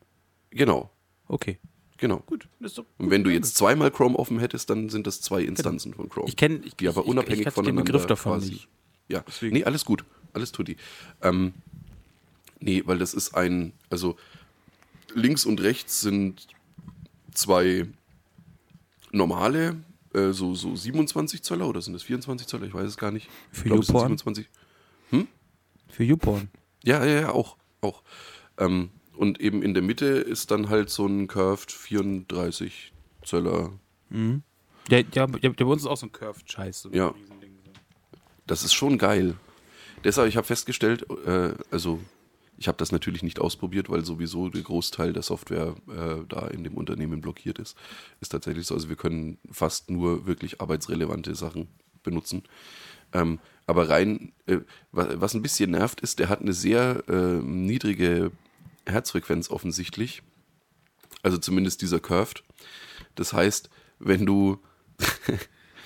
[0.50, 0.90] Genau,
[1.26, 1.58] Okay.
[2.00, 2.18] Genau.
[2.26, 2.48] Gut.
[2.58, 5.42] Das ist doch Und wenn du jetzt zweimal Chrome offen hättest, dann sind das zwei
[5.42, 6.28] Instanzen von Chrome.
[6.28, 8.52] Ich kenn- ich- die aber ich- unabhängig ich hatte den voneinander Begriff davon quasi.
[8.54, 8.68] nicht.
[9.08, 9.54] Ja, Deswegen.
[9.56, 10.76] nee, alles gut, alles tutti.
[11.22, 11.52] Ähm,
[12.60, 14.16] nee, weil das ist ein, also
[15.14, 16.46] links und rechts sind
[17.32, 17.86] zwei
[19.12, 19.76] normale,
[20.14, 22.66] äh, so, so 27 Zöller oder sind das 24 Zöller?
[22.66, 23.28] Ich weiß es gar nicht.
[23.52, 24.16] Für ich sind YouPorn?
[24.18, 24.48] 27.
[25.88, 26.48] Für YouPorn.
[26.84, 27.56] Ja, ja, ja, auch.
[27.80, 28.02] auch.
[28.58, 33.78] Ähm, und eben in der Mitte ist dann halt so ein Curved 34 Zöller
[34.90, 36.82] Der, der, der, der bei uns ist auch so ein Curved-Scheiß.
[36.82, 37.14] So Ja.
[38.46, 39.34] Das ist schon geil.
[40.04, 42.00] Deshalb, ich habe festgestellt, äh, also
[42.56, 46.64] ich habe das natürlich nicht ausprobiert, weil sowieso der Großteil der Software äh, da in
[46.64, 47.76] dem Unternehmen blockiert ist.
[48.22, 48.74] Ist tatsächlich so.
[48.74, 51.68] Also wir können fast nur wirklich arbeitsrelevante Sachen
[52.02, 52.44] benutzen.
[53.12, 54.60] Ähm, aber rein, äh,
[54.92, 58.32] was, was ein bisschen nervt, ist, der hat eine sehr äh, niedrige
[58.90, 60.22] Herzfrequenz offensichtlich.
[61.22, 62.42] Also zumindest dieser Curved.
[63.14, 64.58] Das heißt, wenn du,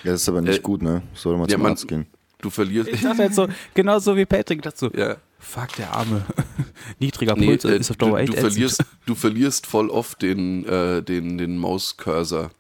[0.05, 1.03] Ja, das ist aber nicht Äh, gut, ne?
[1.15, 2.07] Soll mal ja, zum man- Arzt gehen.
[2.43, 2.91] du verlierst.
[2.91, 4.63] Ich dachte jetzt so, genau so wie Patrick.
[4.75, 6.25] So, ja, fuck, der Arme.
[6.99, 8.53] Niedriger Nee, Puls äh, ist auf Dauer du, echt du, ätzend.
[8.53, 12.51] verlierst, du verlierst voll oft den, äh, den, den Mauscursor.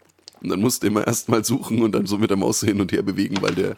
[0.42, 2.92] Und dann musst du immer erstmal suchen und dann so mit der Maus hin und
[2.92, 3.76] her bewegen, weil der,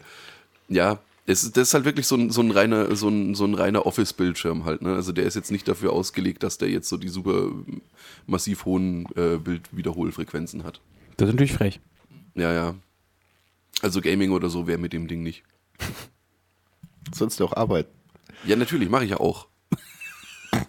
[0.69, 0.99] ja,
[1.29, 3.53] es ist, das ist halt wirklich so ein, so ein reiner, so ein, so ein
[3.53, 4.95] reiner Office-Bildschirm halt, ne?
[4.95, 7.51] Also der ist jetzt nicht dafür ausgelegt, dass der jetzt so die super
[8.25, 10.79] massiv hohen äh, Bildwiederholfrequenzen hat.
[11.17, 11.81] Das ist natürlich frech.
[12.33, 12.75] Ja, ja.
[13.81, 15.43] Also Gaming oder so wäre mit dem Ding nicht.
[17.13, 17.87] Sonst auch Arbeit.
[18.45, 19.47] Ja, natürlich, mache ich ja auch.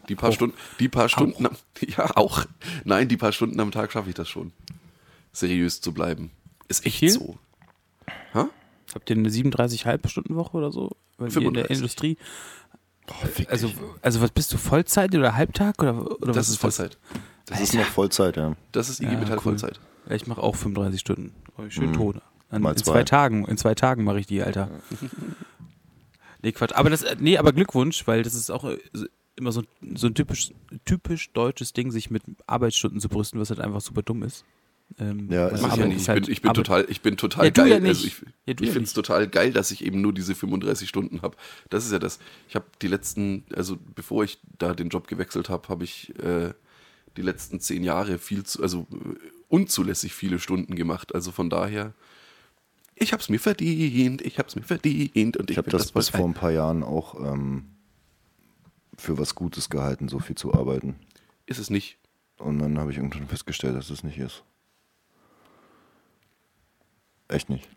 [0.09, 2.47] Die paar Stunden, die paar Stunden, am, ja auch.
[2.85, 4.53] Nein, die paar Stunden am Tag schaffe ich das schon.
[5.33, 6.33] Seriös zu bleiben.
[6.67, 7.11] Ist echt viel?
[7.11, 7.39] so.
[8.35, 8.51] Ha?
[8.95, 10.91] Habt ihr eine 37,5 Stunden Woche oder so?
[11.19, 11.77] Weil ihr in der 35.
[11.77, 12.17] Industrie.
[13.07, 13.77] Boah, fick Also, dich.
[14.03, 16.99] also was bist du Vollzeit oder Halbtag oder, oder was Das ist Vollzeit.
[17.47, 18.55] das ist noch Vollzeit, ja.
[18.73, 19.43] Das ist IG Ja, Metall cool.
[19.43, 19.81] Vollzeit.
[20.09, 21.35] Ja, Ich mache auch 35 Stunden.
[21.57, 22.21] Oh, Schön Mhm.
[22.51, 22.93] An, Mal in zwei.
[22.93, 23.45] zwei Tagen.
[23.47, 24.71] In zwei Tagen mache ich die, Alter.
[26.43, 26.73] nee, Quatsch.
[26.75, 28.79] Aber das, äh, nee, aber Glückwunsch, weil das ist auch äh,
[29.37, 29.63] immer so,
[29.95, 30.53] so ein typisch,
[30.85, 34.45] typisch deutsches Ding, sich mit Arbeitsstunden zu brüsten, was halt einfach super dumm ist.
[34.99, 36.01] Ähm, Ja, ist es ich ja Arbeit nicht.
[36.03, 37.69] Ich halt- bin, ich bin total, ich bin total Ja, geil.
[37.71, 37.77] ja.
[37.89, 40.89] Also ich Ja, ich ja finde es total geil, dass ich eben nur diese 35
[40.89, 41.37] Stunden habe.
[41.71, 42.19] Das ist ja das.
[42.49, 46.53] Ich habe die letzten, also bevor ich da den Job gewechselt habe, habe ich äh,
[47.17, 48.97] die letzten zehn Jahre viel zu, also äh,
[49.49, 51.15] unzulässig viele Stunden gemacht.
[51.15, 51.93] Also von daher,
[52.97, 55.75] ich habe es mir verdient, ich habe es mir verdient und ich, Ich habe find
[55.81, 57.67] das bis vor ein paar Jahren auch ähm,
[58.97, 60.97] für was Gutes gehalten, so viel zu arbeiten.
[61.47, 61.99] Ist es nicht.
[62.39, 64.43] Und dann habe ich irgendwann festgestellt, dass es nicht ist.
[67.29, 67.69] Echt nicht.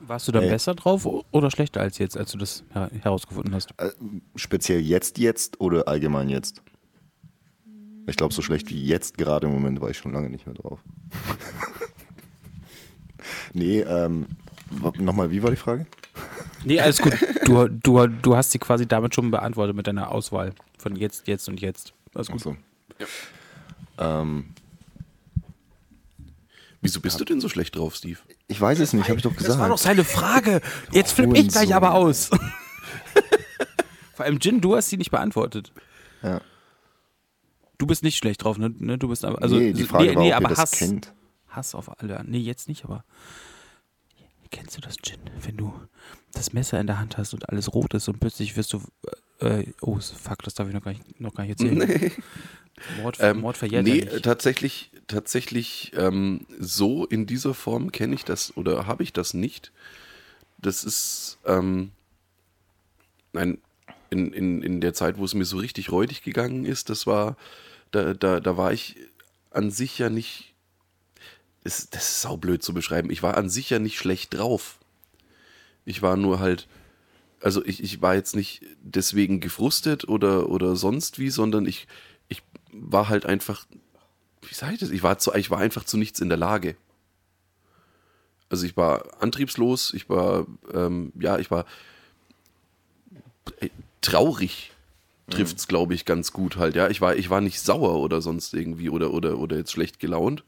[0.00, 0.50] Warst du dann Ey.
[0.50, 3.70] besser drauf oder schlechter als jetzt, als du das her herausgefunden hast?
[3.78, 3.90] Äh,
[4.34, 6.62] speziell jetzt, jetzt oder allgemein jetzt?
[8.08, 10.56] Ich glaube, so schlecht wie jetzt gerade im Moment war ich schon lange nicht mehr
[10.56, 10.80] drauf.
[13.52, 14.26] nee, ähm,
[14.98, 15.86] nochmal, wie war die Frage?
[16.64, 17.14] Nee, alles gut.
[17.44, 21.48] Du, du, du hast sie quasi damit schon beantwortet mit deiner Auswahl von jetzt, jetzt
[21.48, 21.92] und jetzt.
[22.14, 22.36] Alles gut.
[22.36, 22.56] Achso.
[23.98, 24.20] Ja.
[24.22, 24.54] Ähm,
[26.82, 28.18] Wieso bist du denn so schlecht drauf, Steve?
[28.48, 29.96] ich weiß es nicht, habe ich doch Das war doch gesagt.
[29.96, 30.60] seine Frage.
[30.90, 32.28] Jetzt flippe ich gleich aber aus.
[34.14, 35.72] Vor allem Jin, du hast sie nicht beantwortet.
[36.22, 36.40] Ja.
[37.78, 38.74] Du bist nicht schlecht drauf, ne?
[38.78, 40.58] Ne, Du bist aber, also, nee, die Frage nee, war, nee, ob aber ihr das
[40.58, 41.14] Hass, kennt.
[41.48, 42.22] Hass auf alle.
[42.26, 43.04] Nee, jetzt nicht, aber
[44.50, 45.20] kennst du das, Jin?
[45.42, 45.72] Wenn du
[46.32, 48.82] das Messer in der Hand hast und alles rot ist und plötzlich wirst du,
[49.40, 52.12] äh, oh, fuck, das darf ich noch gar nicht, noch gar nicht erzählen.
[53.00, 58.24] Mord, Ähm, Mord verjährt nee, ja tatsächlich, tatsächlich ähm, so in dieser Form kenne ich
[58.24, 59.72] das oder habe ich das nicht.
[60.58, 61.90] Das ist, ähm,
[63.32, 63.58] nein,
[64.10, 67.36] in, in, in der Zeit, wo es mir so richtig räudig gegangen ist, das war,
[67.90, 68.96] da, da, da war ich
[69.50, 70.54] an sich ja nicht,
[71.64, 74.78] das, das ist saublöd zu beschreiben, ich war an sich ja nicht schlecht drauf.
[75.84, 76.68] Ich war nur halt,
[77.40, 81.88] also ich, ich war jetzt nicht deswegen gefrustet oder, oder sonst wie, sondern ich
[82.72, 83.66] war halt einfach,
[84.42, 84.90] wie sage ich das?
[84.90, 86.76] Ich war, zu, ich war einfach zu nichts in der Lage.
[88.48, 91.64] Also ich war antriebslos, ich war, ähm, ja, ich war
[93.60, 93.70] äh,
[94.02, 94.72] traurig,
[95.30, 96.90] trifft's, glaube ich, ganz gut halt, ja.
[96.90, 100.44] Ich war, ich war nicht sauer oder sonst irgendwie oder, oder, oder jetzt schlecht gelaunt.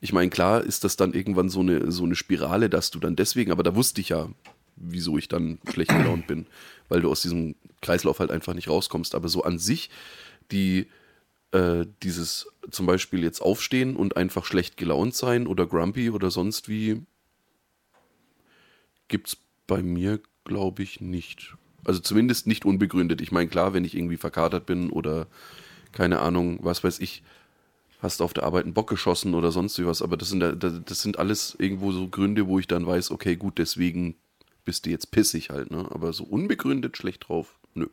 [0.00, 3.16] Ich meine, klar ist das dann irgendwann so eine, so eine Spirale, dass du dann
[3.16, 4.28] deswegen, aber da wusste ich ja,
[4.76, 6.46] wieso ich dann schlecht gelaunt bin,
[6.88, 9.14] weil du aus diesem Kreislauf halt einfach nicht rauskommst.
[9.16, 9.90] Aber so an sich,
[10.52, 10.86] die,
[11.52, 16.68] äh, dieses zum Beispiel jetzt aufstehen und einfach schlecht gelaunt sein oder grumpy oder sonst
[16.68, 17.02] wie,
[19.08, 21.54] gibt's bei mir, glaube ich, nicht.
[21.84, 23.20] Also zumindest nicht unbegründet.
[23.20, 25.26] Ich meine, klar, wenn ich irgendwie verkatert bin oder
[25.92, 27.22] keine Ahnung, was weiß ich,
[28.00, 31.02] hast auf der Arbeit einen Bock geschossen oder sonst wie was, aber das sind, das
[31.02, 34.16] sind alles irgendwo so Gründe, wo ich dann weiß, okay, gut, deswegen
[34.64, 35.88] bist du jetzt pissig halt, ne?
[35.90, 37.88] Aber so unbegründet schlecht drauf, nö.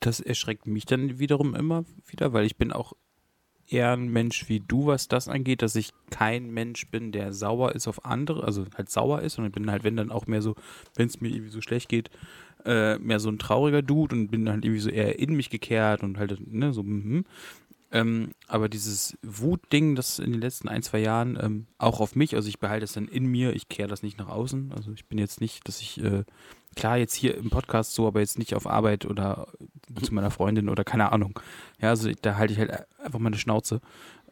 [0.00, 2.94] Das erschreckt mich dann wiederum immer wieder, weil ich bin auch
[3.70, 7.74] eher ein Mensch wie du, was das angeht, dass ich kein Mensch bin, der sauer
[7.74, 10.42] ist auf andere, also halt sauer ist und ich bin halt, wenn dann auch mehr
[10.42, 10.54] so,
[10.94, 12.10] wenn es mir irgendwie so schlecht geht,
[12.64, 16.02] äh, mehr so ein trauriger Dude und bin halt irgendwie so eher in mich gekehrt
[16.02, 17.24] und halt, ne, so, mhm.
[17.90, 22.34] Ähm, aber dieses Wutding, das in den letzten ein, zwei Jahren ähm, auch auf mich,
[22.34, 24.72] also ich behalte es dann in mir, ich kehre das nicht nach außen.
[24.72, 26.24] Also ich bin jetzt nicht, dass ich, äh,
[26.78, 29.48] klar jetzt hier im Podcast so, aber jetzt nicht auf Arbeit oder
[30.02, 31.38] zu meiner Freundin oder keine Ahnung.
[31.80, 33.80] Ja, also da halte ich halt einfach meine Schnauze.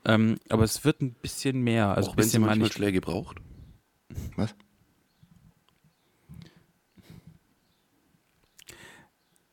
[0.04, 1.88] Ähm, aber es wird ein bisschen mehr.
[1.96, 2.74] Also Auch ein wenn sie manchmal nicht.
[2.74, 3.38] Schläge braucht.
[4.36, 4.54] Was?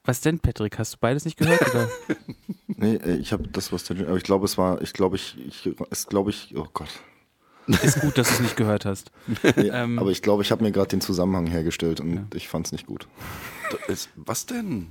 [0.06, 0.78] Was denn, Patrick?
[0.78, 1.62] Hast du beides nicht gehört?
[1.70, 1.90] Oder?
[2.76, 5.38] Nee, äh, ich habe das, was der, aber ich glaube, es war, ich glaube, ich,
[5.38, 6.90] ich, es glaube ich, oh Gott.
[7.68, 9.12] Ist gut, dass du es nicht gehört hast.
[9.56, 12.66] Nee, Ähm, aber ich glaube, ich habe mir gerade den Zusammenhang hergestellt und ich fand
[12.68, 13.08] es nicht gut.
[13.88, 14.88] Ist- Was denn?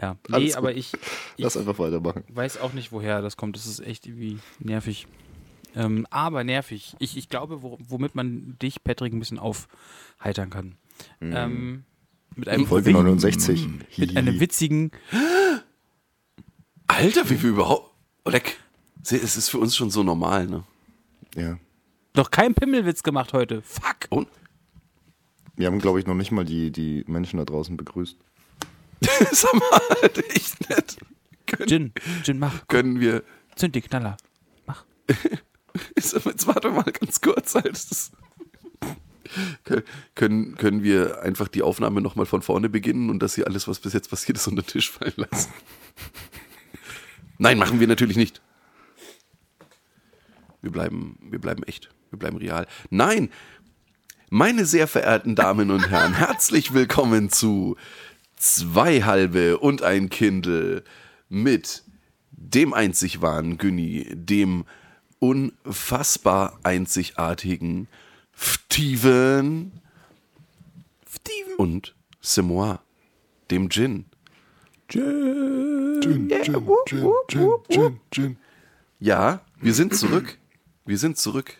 [0.00, 0.92] Ja, nee, Alles aber ich,
[1.36, 2.24] ich Lass einfach weitermachen.
[2.28, 3.56] weiß auch nicht, woher das kommt.
[3.56, 5.06] Das ist echt irgendwie nervig.
[5.74, 6.94] Ähm, aber nervig.
[6.98, 10.76] Ich, ich glaube, wo, womit man dich, Patrick, ein bisschen aufheitern kann.
[11.20, 11.84] Ähm,
[12.36, 13.68] mit einem, Folge wi- 69.
[13.98, 14.92] mit einem witzigen,
[16.86, 17.90] Alter, wie wir überhaupt.
[18.26, 18.58] Leck.
[19.02, 20.62] Es ist für uns schon so normal, ne?
[21.34, 21.58] Ja.
[22.14, 23.62] noch kein Pimmelwitz gemacht heute.
[23.62, 24.08] Fuck.
[24.10, 24.28] Und?
[25.56, 28.16] Wir haben, glaube ich, noch nicht mal die, die Menschen da draußen begrüßt.
[29.32, 30.96] Sag mal, Alter, echt nett.
[31.46, 31.92] Können, Gin,
[32.22, 32.66] Gin, mach.
[32.68, 33.22] können wir.
[33.56, 34.16] Zünd die Knaller.
[34.66, 34.84] Mach.
[35.96, 37.54] Jetzt warte mal ganz kurz.
[37.54, 37.72] Halt.
[37.72, 38.12] Das
[40.14, 43.80] können, können wir einfach die Aufnahme nochmal von vorne beginnen und dass hier alles, was
[43.80, 45.52] bis jetzt passiert ist, unter den Tisch fallen lassen?
[47.38, 48.42] Nein, machen wir natürlich nicht.
[50.62, 51.90] Wir bleiben, wir bleiben echt.
[52.10, 52.68] Wir bleiben real.
[52.88, 53.30] Nein,
[54.30, 57.76] meine sehr verehrten Damen und Herren, herzlich willkommen zu
[58.36, 60.84] Zwei Halbe und ein Kindle
[61.28, 61.82] mit
[62.30, 64.64] dem einzig wahren Günni, dem
[65.18, 67.88] unfassbar einzigartigen
[68.32, 69.72] Steven
[71.08, 71.56] Steven.
[71.56, 72.78] und Semois,
[73.50, 74.04] dem Gin.
[74.88, 76.66] Gin, Gin, Gin,
[77.28, 78.36] Gin, Gin, Gin.
[79.00, 80.38] Ja, wir sind zurück.
[80.84, 81.56] Wir sind zurück.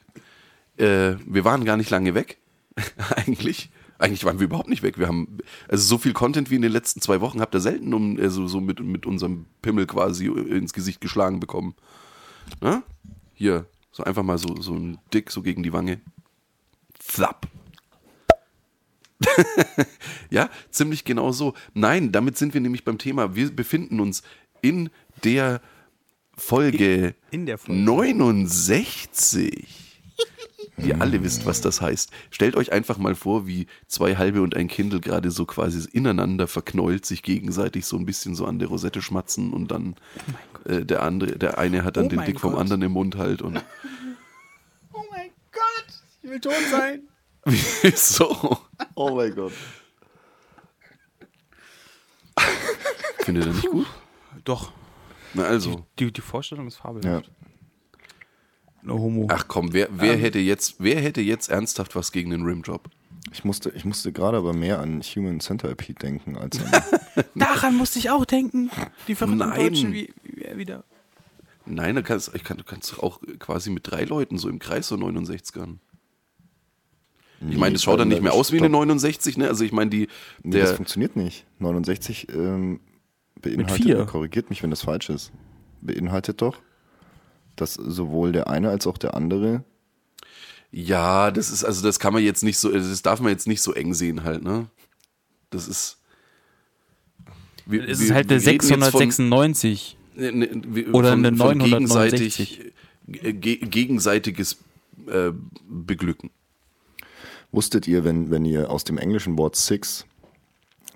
[0.77, 2.39] Äh, wir waren gar nicht lange weg.
[3.17, 3.71] Eigentlich.
[3.99, 4.99] Eigentlich waren wir überhaupt nicht weg.
[4.99, 7.95] Wir haben, also so viel Content wie in den letzten zwei Wochen habt ihr selten
[7.95, 11.77] um, also so mit, mit unserem Pimmel quasi ins Gesicht geschlagen bekommen.
[12.61, 12.83] Na?
[13.33, 16.01] Hier, so einfach mal so, so ein Dick so gegen die Wange.
[16.99, 17.47] Flapp.
[20.31, 21.55] ja, ziemlich genau so.
[21.75, 23.37] Nein, damit sind wir nämlich beim Thema.
[23.37, 24.25] Wir befinden uns
[24.63, 24.91] in
[25.23, 25.61] der
[26.47, 27.81] Folge, In- in Folge.
[27.81, 29.79] 69.
[30.79, 32.11] Ihr alle wisst, was das heißt.
[32.31, 36.49] Stellt euch einfach mal vor, wie zwei halbe und ein Kindle gerade so quasi ineinander
[36.49, 39.95] verknäult, sich gegenseitig so ein bisschen so an der Rosette schmatzen und dann
[40.65, 42.61] äh, der andere, der eine hat dann Oh den Dick vom Gott.
[42.61, 43.57] anderen im Mund halt und
[44.93, 45.87] Oh mein Gott,
[46.23, 47.03] ich will tot sein.
[47.45, 48.59] wieso?
[48.95, 49.53] Oh mein Gott.
[53.25, 53.87] Findet ihr nicht gut?
[54.45, 54.73] Doch,
[55.35, 55.87] Na also.
[55.99, 57.27] die, die Vorstellung ist fabelhaft.
[57.27, 57.33] Ja.
[58.83, 59.29] No homo.
[59.31, 62.91] Ach komm, wer, wer hätte jetzt, wer hätte jetzt ernsthaft was gegen den Rimjob?
[63.33, 66.83] Ich musste, ich musste gerade aber mehr an Human Centipede denken als an.
[67.35, 68.71] Daran musste ich auch denken.
[69.07, 69.61] Die verrückten Nein.
[69.61, 70.85] Deutschen wie, wie wieder.
[71.65, 74.89] Nein, du kannst, ich kann, du kannst auch quasi mit drei Leuten so im Kreis
[74.89, 75.79] so 69ern.
[77.51, 79.49] Ich meine, das schaut dann nicht mehr aus wie eine 69, ne?
[79.49, 80.09] Also ich meine, die,
[80.43, 81.45] Nee, das der, funktioniert nicht.
[81.59, 82.81] 69 ähm,
[83.43, 84.05] beinhaltet, vier.
[84.07, 85.33] korrigiert mich, wenn das falsch ist,
[85.81, 86.59] beinhaltet doch,
[87.57, 89.65] dass sowohl der eine als auch der andere
[90.75, 93.61] ja, das ist, also das kann man jetzt nicht so, das darf man jetzt nicht
[93.61, 94.69] so eng sehen halt, ne?
[95.51, 95.99] Das ist.
[97.67, 99.97] wir- Es wir- ist halt wir eine reden jetzt von- 696.
[100.15, 102.59] Ne, ne, wir- Oder von, eine von 969.
[103.07, 104.57] gegenseitig, äh, ge gegenseitiges
[105.09, 105.33] äh,
[105.69, 106.31] Beglücken.
[107.51, 110.07] Wusstet ihr, wenn, wenn ihr aus dem englischen Wort six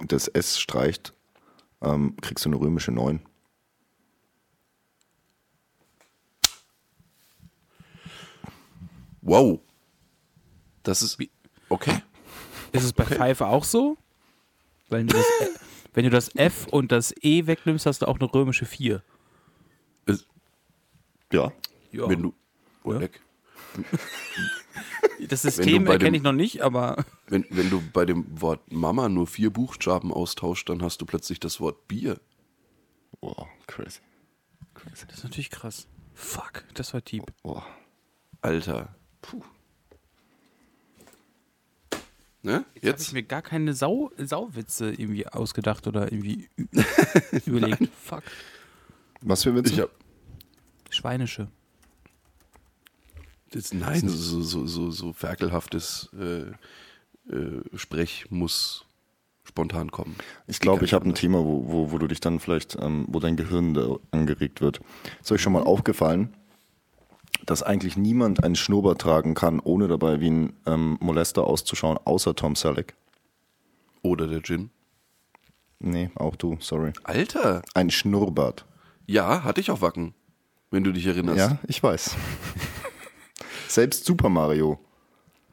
[0.09, 1.13] das S streicht,
[1.87, 3.20] ähm, kriegst du eine römische 9?
[9.22, 9.61] Wow.
[10.83, 11.18] Das ist.
[11.68, 12.03] Okay.
[12.72, 13.96] Ist es bei Pfeife auch so?
[14.88, 15.27] Wenn du, das,
[15.94, 19.03] wenn du das F und das E wegnimmst, hast du auch eine römische 4.
[20.07, 20.27] Es-
[21.33, 21.53] Ja.
[21.90, 22.09] Ja.
[22.09, 22.35] Wenn du.
[22.85, 22.99] Ja.
[22.99, 23.20] leck.
[25.29, 29.27] Das System erkenne ich noch nicht, aber Wenn, wenn du bei dem Wort Mama nur
[29.27, 32.21] vier Buchstaben austauscht, dann hast du plötzlich das Wort Bier.
[33.21, 34.01] Wow, crazy.
[34.75, 35.07] Crazy.
[35.09, 35.89] das ist natürlich krass.
[36.15, 37.25] Fuck, das war deep.
[37.43, 37.62] Wow.
[38.43, 38.95] Alter.
[39.23, 39.43] Puh.
[42.43, 42.53] Ne?
[42.53, 43.12] Jetzt habe ich Jetzt?
[43.12, 46.49] mir gar keine Sau, Sauwitze irgendwie ausgedacht oder irgendwie
[47.47, 47.89] überlegt.
[48.01, 48.23] Fuck.
[49.23, 49.73] Was für Witze?
[49.73, 49.91] Ich hab,
[50.91, 51.49] Schweinische.
[53.51, 56.51] Das, nein, so, so, so, so ferkelhaftes äh,
[57.33, 58.85] äh, Sprech muss
[59.45, 60.17] spontan kommen.
[60.47, 63.21] Ich glaube, ich habe ein Thema, wo, wo, wo du dich dann vielleicht, ähm, wo
[63.21, 64.81] dein Gehirn da angeregt wird.
[65.21, 66.35] Ist euch schon mal aufgefallen,
[67.45, 72.35] dass eigentlich niemand einen Schnurrbart tragen kann, ohne dabei wie ein ähm, Molester auszuschauen, außer
[72.35, 72.95] Tom Selleck?
[74.03, 74.71] Oder der Gin.
[75.79, 76.93] Nee, auch du, sorry.
[77.05, 78.65] Alter, Ein Schnurrbart.
[79.07, 80.15] ja, hatte ich auch Wacken,
[80.71, 81.39] wenn du dich erinnerst.
[81.39, 82.17] Ja, ich weiß.
[83.77, 84.81] Selbst Super Mario.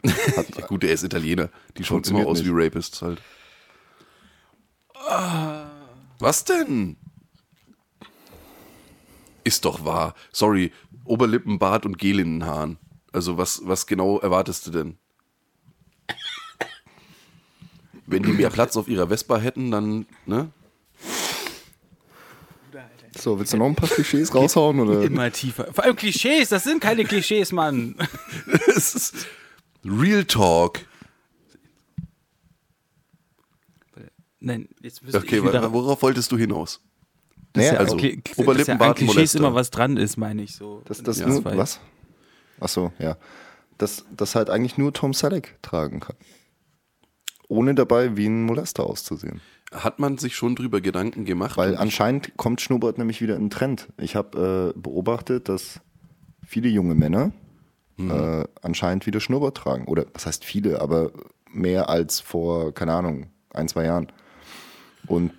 [0.56, 1.50] Ja, gut, der ist Italiener.
[1.78, 2.66] Die schauen immer aus wie nicht.
[2.66, 3.22] Rapists halt.
[6.20, 6.96] Was denn?
[9.44, 10.14] Ist doch wahr.
[10.32, 10.72] Sorry,
[11.04, 12.78] Oberlippen, Bart und Gel in den Haaren.
[13.12, 14.98] Also was, was genau erwartest du denn?
[18.06, 20.50] Wenn die mehr Platz auf ihrer Vespa hätten, dann, ne?
[23.18, 24.80] So, willst du noch ein paar Klischees raushauen?
[24.80, 25.02] Oder?
[25.04, 25.72] Immer tiefer.
[25.74, 27.96] Vor allem Klischees, das sind keine Klischees, Mann.
[28.76, 29.28] Es ist
[29.86, 30.80] Real Talk.
[34.40, 35.72] Nein, jetzt müsste Okay, ich wieder...
[35.72, 36.82] worauf wolltest du hinaus?
[37.56, 40.82] Nee, ja, also okay, Oberlippenbart, dass ja Klischees immer was dran ist, meine ich so.
[40.86, 41.28] Das, das Ja.
[41.28, 41.80] nur, was?
[42.60, 43.16] Ach so, ja.
[43.78, 46.16] Das, das halt eigentlich nur Tom Selleck tragen kann.
[47.48, 49.42] Ohne dabei wie ein Molester auszusehen.
[49.74, 51.58] Hat man sich schon drüber Gedanken gemacht?
[51.58, 53.88] Weil anscheinend kommt Schnurrbart nämlich wieder in den Trend.
[53.98, 55.80] Ich habe äh, beobachtet, dass
[56.46, 57.32] viele junge Männer
[57.98, 59.86] äh, anscheinend wieder Schnurrbart tragen.
[59.86, 61.12] Oder was heißt viele, aber
[61.52, 64.12] mehr als vor, keine Ahnung, ein, zwei Jahren.
[65.08, 65.32] Und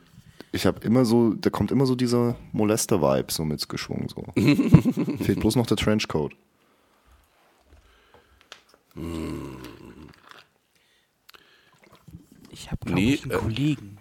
[0.53, 4.09] ich habe immer so, da kommt immer so dieser Molester-Vibe so mitgeschwungen.
[4.09, 4.23] So.
[5.25, 6.33] Fehlt bloß noch der Trenchcoat.
[12.51, 13.99] Ich habe, glaube Nee, ich, einen äh, Kollegen,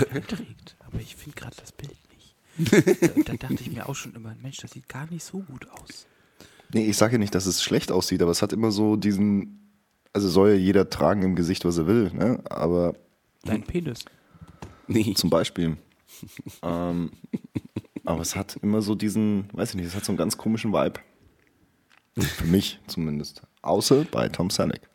[0.00, 2.36] trägt, aber ich finde gerade das Bild nicht.
[3.24, 5.68] da, da dachte ich mir auch schon immer, Mensch, das sieht gar nicht so gut
[5.70, 6.06] aus.
[6.72, 9.72] Nee, ich sage ja nicht, dass es schlecht aussieht, aber es hat immer so diesen,
[10.12, 12.42] also soll ja jeder tragen im Gesicht, was er will, ne?
[12.50, 12.94] aber
[13.44, 14.04] Dein Penis.
[14.86, 15.14] Nee.
[15.14, 15.76] zum Beispiel.
[16.62, 17.10] ähm,
[18.04, 20.72] aber es hat immer so diesen, weiß ich nicht, es hat so einen ganz komischen
[20.72, 21.00] Vibe.
[22.16, 23.42] Für mich zumindest.
[23.62, 24.88] Außer bei Tom Selleck.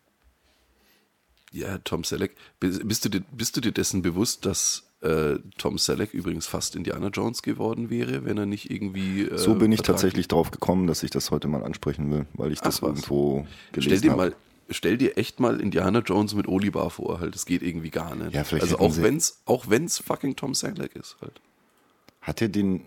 [1.53, 2.35] Ja, Tom Selleck.
[2.59, 7.09] Bist du dir, bist du dir dessen bewusst, dass äh, Tom Selleck übrigens fast Indiana
[7.09, 9.21] Jones geworden wäre, wenn er nicht irgendwie.
[9.21, 12.51] Äh, So bin ich tatsächlich drauf gekommen, dass ich das heute mal ansprechen will, weil
[12.51, 12.89] ich das was.
[12.89, 14.21] irgendwo gelesen Stell dir habe.
[14.31, 14.35] mal,
[14.71, 17.35] stell dir echt mal Indiana Jones mit Olibar vor, halt.
[17.35, 18.33] Das geht irgendwie gar nicht.
[18.33, 21.39] Ja, vielleicht also auch wenn's, auch wenn's fucking Tom Selleck ist, halt.
[22.21, 22.85] Hat er den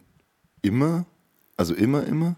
[0.63, 1.07] immer,
[1.57, 2.35] also immer, immer?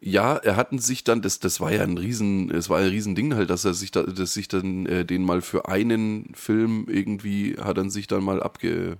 [0.00, 3.16] Ja, er hatten sich dann, das, das war ja ein riesen, es war ein riesen
[3.16, 6.86] Ding halt, dass er sich da, dass sich dann äh, den mal für einen Film
[6.88, 8.98] irgendwie hat er sich dann mal abge,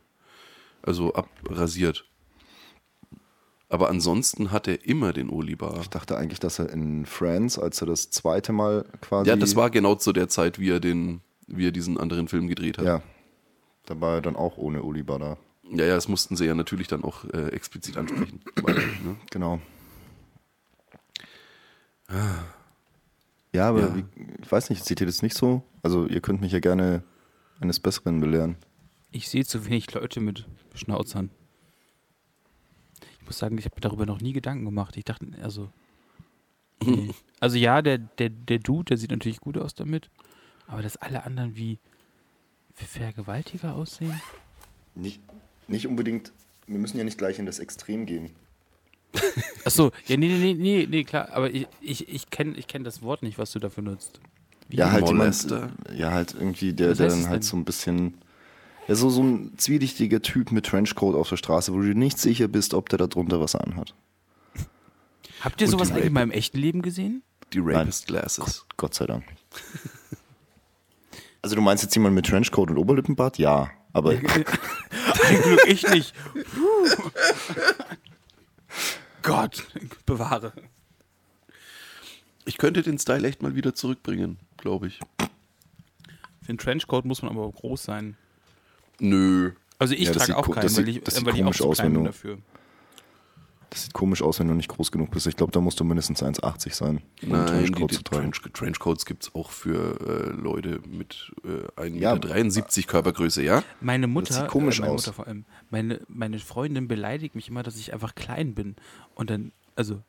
[0.82, 2.04] also abrasiert.
[3.68, 5.78] Aber ansonsten hat er immer den Olibar.
[5.82, 9.28] Ich dachte eigentlich, dass er in Friends, als er das zweite Mal quasi.
[9.28, 12.48] Ja, das war genau zu der Zeit, wie er den, wie er diesen anderen Film
[12.48, 12.86] gedreht hat.
[12.86, 13.02] Ja.
[13.84, 15.36] Da war er dann auch ohne Oliver da.
[15.70, 18.40] ja, ja, das mussten sie ja natürlich dann auch äh, explizit ansprechen.
[18.62, 19.16] Weil, ne?
[19.30, 19.60] Genau.
[22.10, 23.96] Ja, aber Ja.
[23.96, 24.04] Wie,
[24.42, 25.62] ich weiß nicht, seht ihr das nicht so?
[25.82, 27.02] Also ihr könnt mich ja gerne
[27.60, 28.56] eines Besseren belehren.
[29.10, 31.30] Ich sehe zu wenig Leute mit Schnauzern.
[33.20, 34.96] Ich muss sagen, ich habe mir darüber noch nie Gedanken gemacht.
[34.96, 35.70] Ich dachte, also.
[36.80, 37.12] Nee.
[37.40, 40.10] Also ja, der, der, der Dude, der sieht natürlich gut aus damit.
[40.68, 41.80] Aber dass alle anderen wie,
[42.76, 44.20] wie Vergewaltiger aussehen?
[44.94, 45.20] Nicht,
[45.66, 46.30] nicht unbedingt,
[46.68, 48.30] wir müssen ja nicht gleich in das Extrem gehen.
[49.64, 51.28] Achso, ja, nee, nee, nee, nee, nee, klar.
[51.32, 54.20] Aber ich, ich, ich kenne ich kenn das Wort nicht, was du dafür nutzt.
[54.68, 54.76] Wie?
[54.76, 55.70] Ja, halt Molester.
[55.86, 57.42] jemand, ja, halt irgendwie, der, der dann halt denn?
[57.42, 58.18] so ein bisschen,
[58.86, 62.18] ja, so, so ein zwielichtiger Typ mit Trenchcoat auf der Straße, wo du dir nicht
[62.18, 63.94] sicher bist, ob der da drunter was anhat.
[65.40, 67.22] Habt ihr Und sowas eigentlich mal im echten Leben gesehen?
[67.52, 68.66] Die Rapist Glasses.
[68.76, 69.24] Gott sei Dank.
[71.40, 73.38] Also du meinst jetzt jemand mit Trenchcoat und Oberlippenbart?
[73.38, 76.12] Ja, aber Ein Glück ich nicht.
[79.22, 79.66] Gott,
[80.06, 80.52] bewahre.
[82.44, 85.00] Ich könnte den Style echt mal wieder zurückbringen, glaube ich.
[85.18, 88.16] Für einen Trenchcoat muss man aber auch groß sein.
[89.00, 89.52] Nö.
[89.78, 91.44] Also ich Ja, das trage auch keinen, das weil ich, das sieht weil ich auch
[91.44, 92.38] komisch zu aus, klein wenn bin du- dafür.
[93.70, 95.26] Das sieht komisch aus, wenn du nicht groß genug bist.
[95.26, 98.02] Ich glaube, da musst du mindestens 1,80 sein, um einen Nein, die, Trenchcoat die zu
[98.02, 98.32] tragen.
[98.32, 102.14] Trench, Trenchcoats gibt es auch für äh, Leute mit äh, 1,73 Ja.
[102.14, 103.62] Meter 73 Körpergröße, ja?
[103.80, 105.02] Meine Mutter, sieht komisch äh, meine aus.
[105.06, 108.76] Mutter vor allem, meine, meine Freundin beleidigt mich immer, dass ich einfach klein bin.
[109.14, 110.02] Und dann, also,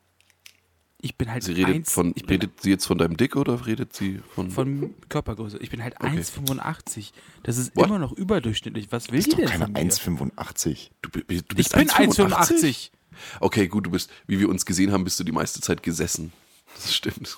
[1.02, 3.38] ich bin halt Sie redet, eins, von, ich bin redet sie jetzt von deinem Dick
[3.38, 4.52] oder redet sie von.
[4.52, 5.58] von Körpergröße.
[5.60, 6.18] Ich bin halt Okay.
[6.20, 7.12] 1,85.
[7.44, 7.86] Das ist What?
[7.88, 8.88] immer noch überdurchschnittlich.
[8.92, 10.34] Was will Das die doch denn keine von mir?
[10.34, 10.90] 1,85.
[11.02, 12.90] du, du Ich bist bin 1,85?
[13.20, 13.38] 1,85.
[13.42, 16.32] Okay, gut, du bist, wie wir uns gesehen haben, bist du die meiste Zeit gesessen.
[16.76, 17.38] Das stimmt.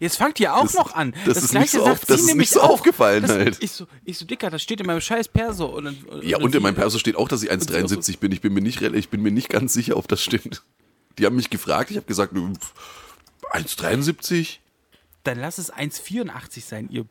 [0.00, 1.14] Jetzt fangt ihr auch Das- noch an.
[1.26, 2.70] das ist nicht so sagt auf- sie das ist nämlich nicht so auch.
[2.70, 3.58] aufgefallen das, halt.
[3.62, 5.66] Ich so, ich so, Dicker, das steht in meinem scheiß Perso.
[5.66, 8.32] Und dann, Ja, und sie- in meinem Perso steht auch, dass ich 1,73 bin.
[8.32, 10.62] Ich bin mir nicht, ich bin mir nicht ganz sicher, ob das stimmt.
[11.18, 12.72] Die haben mich gefragt, ich habe gesagt, nö, pf,
[13.52, 14.58] 1,73?
[15.24, 17.04] Dann lass es 1,84 sein, ihr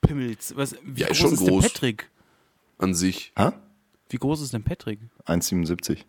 [0.00, 0.56] Pimmels.
[0.56, 1.64] Was, wie Ja, ist groß schon ist denn groß.
[1.64, 2.10] Patrick?
[2.78, 3.32] An sich.
[3.36, 3.52] Ha?
[4.08, 5.00] Wie groß ist denn Patrick?
[5.26, 6.04] 1,77.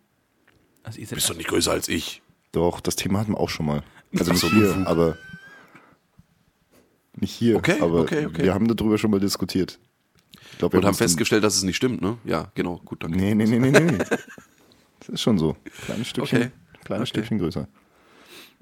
[0.87, 2.21] Also ihr seid Bist doch nicht größer als ich.
[2.53, 3.83] Doch, das Thema hatten wir auch schon mal.
[4.17, 5.17] Also nicht hier, aber
[7.17, 8.43] nicht hier, Okay, aber okay, okay.
[8.43, 9.79] wir haben darüber schon mal diskutiert.
[10.53, 12.17] Ich glaub, wir Und haben festgestellt, dass es nicht stimmt, ne?
[12.23, 13.17] Ja, genau, gut, danke.
[13.17, 13.97] Nee, nee, nee, nee, nee.
[14.99, 15.57] Das ist schon so.
[15.85, 16.51] Kleines Stückchen, Okay.
[16.85, 17.19] kleines Okay.
[17.19, 17.67] Stückchen größer.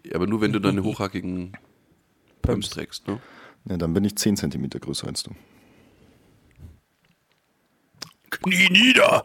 [0.03, 1.53] Ja, aber nur wenn du deine hochhackigen
[2.41, 3.19] Pumps trägst, ne?
[3.69, 5.31] Ja, dann bin ich 10 cm größer als du.
[8.31, 9.23] Knie nieder!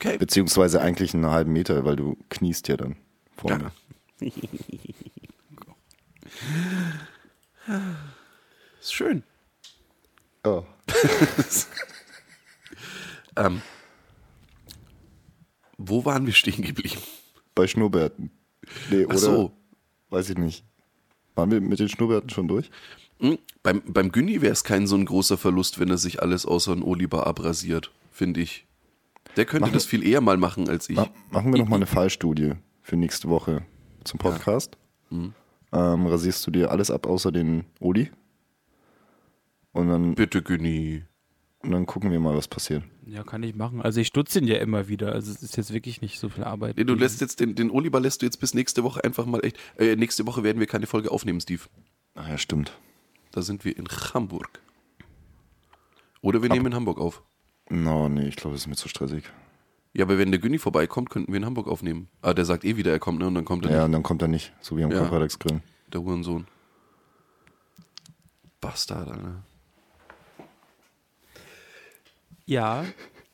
[0.00, 0.16] Okay.
[0.16, 2.96] Beziehungsweise eigentlich einen halben Meter, weil du kniest ja dann
[3.36, 3.70] vorne.
[8.80, 9.22] Ist schön.
[10.44, 10.64] Oh.
[13.36, 13.62] Ähm,
[15.78, 17.00] wo waren wir stehen geblieben?
[17.54, 18.32] Bei Schnurrbärten.
[18.90, 19.18] Nee, Ach oder?
[19.18, 19.52] so.
[20.10, 20.64] Weiß ich nicht.
[21.36, 22.70] Waren wir mit den Schnurrbärten schon durch?
[23.20, 23.38] Hm?
[23.62, 26.72] Beim, beim Günni wäre es kein so ein großer Verlust, wenn er sich alles außer
[26.72, 28.66] ein Oliver abrasiert, finde ich.
[29.36, 30.96] Der könnte Machen- das viel eher mal machen als ich.
[30.96, 33.62] Ma machen wir noch mal eine Fallstudie für nächste Woche
[34.04, 34.76] zum Podcast.
[35.10, 35.34] Mhm.
[35.72, 38.10] ähm, rasierst du dir alles ab außer den Oli.
[39.72, 41.04] Und dann, Bitte, Günni.
[41.60, 42.82] und dann gucken wir mal, was passiert.
[43.06, 43.80] Ja, kann ich machen.
[43.82, 45.12] Also ich stutze ihn ja immer wieder.
[45.12, 46.76] Also es ist jetzt wirklich nicht so viel Arbeit.
[46.76, 49.44] Nee, du lässt jetzt den, den Oliver lässt du jetzt bis nächste Woche einfach mal
[49.44, 49.58] echt.
[49.78, 51.62] Äh, nächste Woche werden wir keine Folge aufnehmen, Steve.
[52.14, 52.76] Ach ja, stimmt.
[53.32, 54.60] Da sind wir in Hamburg.
[56.20, 57.22] Oder wir nehmen in Hamburg auf.
[57.70, 59.24] No, nee, ich glaube, das ist mir zu stressig.
[59.92, 62.08] Ja, aber wenn der Günni vorbeikommt, könnten wir in Hamburg aufnehmen.
[62.22, 63.26] Ah, der sagt eh wieder, er kommt, ne?
[63.26, 63.84] Und dann kommt er Ja, nicht.
[63.86, 64.98] und dann kommt er nicht, so wie am Ja.
[64.98, 65.62] Karfreitagsgrillen.
[65.92, 66.46] Der Hurensohn.
[68.60, 69.42] Bastard, Alter.
[72.44, 72.84] Ja,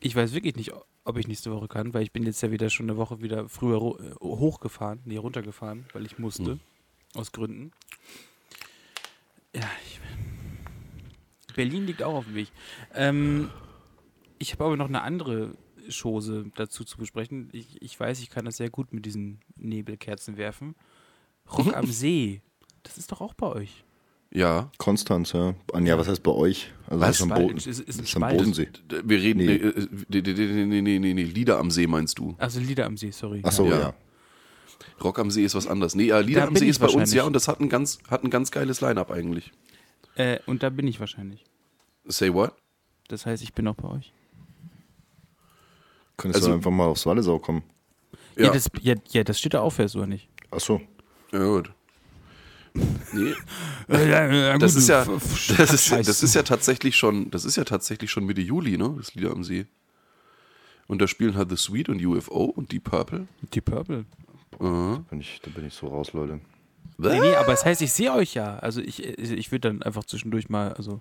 [0.01, 0.72] ich weiß wirklich nicht,
[1.05, 3.49] ob ich nächste Woche kann, weil ich bin jetzt ja wieder schon eine Woche wieder
[3.49, 6.53] früher äh, hochgefahren, nee, runtergefahren, weil ich musste.
[6.53, 6.61] Hm.
[7.14, 7.72] Aus Gründen.
[9.55, 10.01] Ja, ich,
[11.55, 12.49] Berlin liegt auch auf dem Weg.
[12.95, 13.51] Ähm,
[14.39, 15.57] ich habe aber noch eine andere
[15.91, 17.49] Chose dazu zu besprechen.
[17.53, 20.74] Ich, ich weiß, ich kann das sehr gut mit diesen Nebelkerzen werfen.
[21.53, 22.43] Rock am See,
[22.82, 23.84] das ist doch auch bei euch.
[24.32, 24.70] Ja.
[24.78, 25.55] Konstanz, ja.
[25.72, 26.72] An, ja, was heißt bei euch?
[26.89, 27.07] Also Was?
[27.09, 28.22] das ist am, Boden, ist- ist ein das ist am.
[28.22, 28.68] Bodensee.
[29.05, 29.39] Wir reden.
[29.39, 29.47] Nee.
[29.47, 32.34] Nee, äh, nee, nee, nee, nee, nee, Lieder am See meinst du?
[32.39, 33.41] Also Lieder am See, sorry.
[33.45, 33.78] Ach so, Ja.
[33.78, 33.95] ja.
[35.03, 35.95] Rock am See ist was anderes.
[35.95, 37.99] Nee, ja, Lieder Da am See ist bei uns ja und das hat ein ganz,
[38.09, 39.53] hat ein ganz geiles Line-Up eigentlich.
[40.16, 41.45] Äh, und da bin ich wahrscheinlich.
[42.05, 42.53] Say what?
[43.09, 44.12] Das heißt, ich bin auch bei euch.
[46.17, 47.62] Könntest Also- du einfach mal aufs Wallisau kommen.
[48.37, 48.51] Ja, Ja.
[48.53, 50.29] das, ja, ja, das steht da auch fest, oder nicht?
[50.51, 50.81] Ach so.
[51.33, 51.71] Ja, gut.
[53.14, 53.35] Nee,
[53.89, 58.11] das das ist ja, das ist, das ist ja tatsächlich schon, das ist ja tatsächlich
[58.11, 58.95] schon Mitte Juli, ne?
[58.99, 59.64] Das Lieder am See.
[60.87, 63.27] Und da spielen halt The Sweet und UFO und Deep Purple.
[63.55, 64.05] Die Purple.
[64.61, 65.03] Aha.
[65.09, 66.41] Bin ich, da bin ich so raus, Leute.
[66.99, 68.59] Nee, nee, aber das heißt, ich sehe euch ja.
[68.59, 71.01] Also ich, ich würde dann einfach zwischendurch mal, also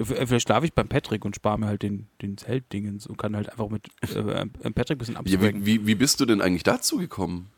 [0.00, 3.48] vielleicht schlafe ich beim Patrick und spare mir halt den, den Zeltdingens und kann halt
[3.50, 5.64] einfach mit äh, Patrick ein bisschen absprechen.
[5.66, 7.50] wie, wie, wie bist du denn eigentlich dazu gekommen?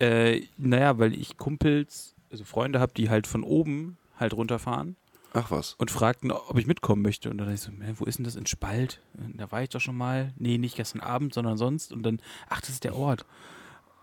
[0.00, 4.94] äh, naja, weil ich Kumpels, also Freunde habe, die halt von oben halt runterfahren
[5.32, 5.74] Ach was.
[5.74, 7.30] und fragten, ob ich mitkommen möchte.
[7.30, 9.00] Und dann dachte ich so, "Hä, wo ist denn das in Spalt?
[9.34, 10.32] Da war ich doch schon mal.
[10.36, 11.92] Nee, nicht gestern Abend, sondern sonst.
[11.92, 13.26] Und dann, ach, das ist der Ort.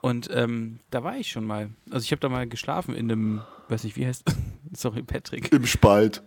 [0.01, 1.69] Und ähm, da war ich schon mal.
[1.89, 4.23] Also ich habe da mal geschlafen in einem, weiß nicht, wie heißt,
[4.73, 5.51] sorry, Patrick.
[5.53, 6.21] Im Spalt.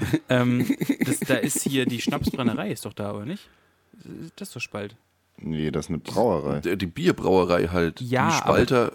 [0.28, 0.66] ähm,
[1.04, 3.48] das, da ist hier die Schnapsbrennerei, ist doch da, oder nicht?
[4.36, 4.96] Das ist doch Spalt.
[5.38, 6.60] Nee, das ist eine Brauerei.
[6.60, 8.00] Der, die Bierbrauerei halt.
[8.00, 8.92] Ja, die aber- Spalter.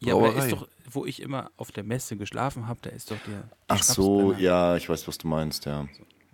[0.00, 3.10] Ja, aber da ist doch, wo ich immer auf der Messe geschlafen habe, da ist
[3.10, 3.40] doch der.
[3.42, 5.88] die Ach so, ja, ich weiß, was du meinst, ja.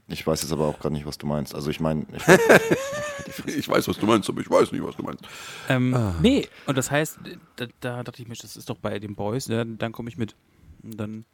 [0.09, 1.55] Ich weiß jetzt aber auch gerade nicht, was du meinst.
[1.55, 2.23] Also ich meine, ich,
[3.47, 5.23] Ich weiß, was du meinst, aber ich weiß nicht, was du meinst.
[5.69, 6.15] Ähm, Ah.
[6.21, 7.19] Nee, und das heißt,
[7.57, 9.65] da, da dachte ich mir, das ist doch bei den Boys, ne?
[9.65, 10.35] dann komme ich mit.
[10.83, 11.25] Und dann,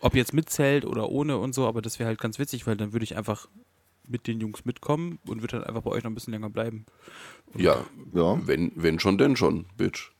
[0.00, 2.76] ob jetzt mit Zelt oder ohne und so, aber das wäre halt ganz witzig, weil
[2.76, 3.48] dann würde ich einfach
[4.06, 6.84] mit den Jungs mitkommen und würde dann einfach bei euch noch ein bisschen länger bleiben.
[7.54, 10.12] Ja, ja, wenn, wenn schon, denn schon, Bitch.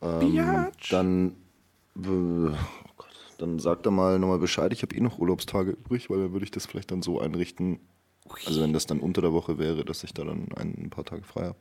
[0.00, 1.36] ähm, dann,
[1.96, 2.52] äh, oh
[2.96, 4.72] Gott, dann sag da mal nochmal Bescheid.
[4.72, 7.80] Ich habe eh noch Urlaubstage übrig, weil dann würde ich das vielleicht dann so einrichten.
[8.46, 11.04] Also wenn das dann unter der Woche wäre, dass ich da dann ein, ein paar
[11.04, 11.52] Tage frei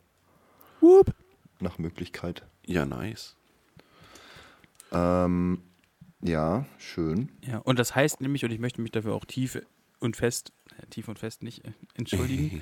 [0.81, 1.13] habe.
[1.59, 2.43] Nach Möglichkeit.
[2.65, 3.35] Ja, nice.
[4.91, 5.61] Ähm,
[6.23, 7.29] ja, schön.
[7.45, 9.61] Ja, und das heißt nämlich, und ich möchte mich dafür auch tief
[9.99, 10.51] und fest,
[10.81, 12.61] äh, tief und fest nicht äh, entschuldigen,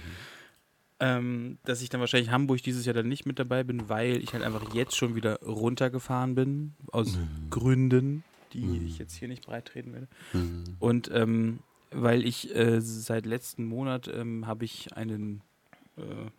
[0.99, 4.34] ähm, dass ich dann wahrscheinlich Hamburg dieses Jahr dann nicht mit dabei bin, weil ich
[4.34, 7.18] halt einfach jetzt schon wieder runtergefahren bin, aus
[7.49, 10.07] Gründen, die ich jetzt hier nicht breitreden werde.
[10.80, 11.59] Und ähm,
[11.91, 15.41] weil ich äh, seit letzten Monat ähm, habe ich einen
[15.97, 16.30] äh,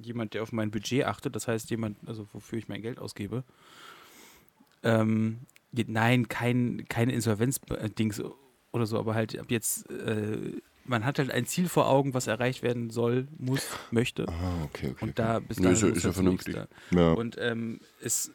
[0.00, 3.44] jemand, der auf mein Budget achtet, das heißt jemand, also wofür ich mein Geld ausgebe.
[4.82, 5.40] Ähm,
[5.72, 8.22] nein, kein, keine Insolvenz-Dings
[8.72, 10.52] oder so, aber halt ab jetzt, äh,
[10.84, 14.26] man hat halt ein Ziel vor Augen, was erreicht werden soll, muss, möchte.
[14.28, 15.04] Ah, okay, okay.
[15.04, 16.56] Und da bis Nö, dahin ist ja- muss ist ja das vernünftig.
[16.92, 17.12] Ja.
[17.12, 18.30] Und ähm, es,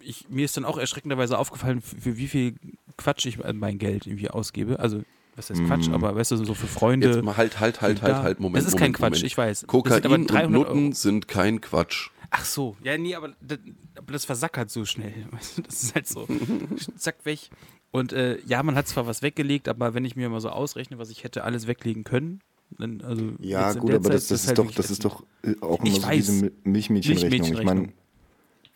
[0.00, 2.54] ich, mir ist dann auch erschreckenderweise aufgefallen, für, für wie viel
[2.96, 4.78] Quatsch ich mein Geld irgendwie ausgebe.
[4.80, 5.02] Also,
[5.36, 5.94] was heißt Quatsch, Mm.
[5.94, 7.08] aber weißt du, so für Freunde.
[7.10, 8.56] Jetzt mal halt, halt, halt, halt, halt, Moment.
[8.58, 9.24] Das ist kein Moment, Quatsch, Moment.
[9.24, 9.66] ich weiß.
[9.66, 10.92] Kokain und 300 Nutten Euro.
[10.94, 12.10] sind kein Quatsch.
[12.34, 13.58] Ach so, ja, nee, aber das,
[13.96, 15.12] aber das versackert so schnell.
[15.62, 16.26] Das ist halt so,
[16.96, 17.50] zack, weg.
[17.90, 20.96] Und äh, ja, man hat zwar was weggelegt, aber wenn ich mir mal so ausrechne,
[20.98, 22.40] was ich hätte alles weglegen können,
[22.78, 25.54] dann, also Ja, gut, aber Zeit das, das ist, halt doch, das ist doch äh,
[25.60, 26.26] auch Ich immer so weiß.
[26.26, 27.52] diese Mi- Milchmädchenrechnung.
[27.58, 27.92] Ich meine,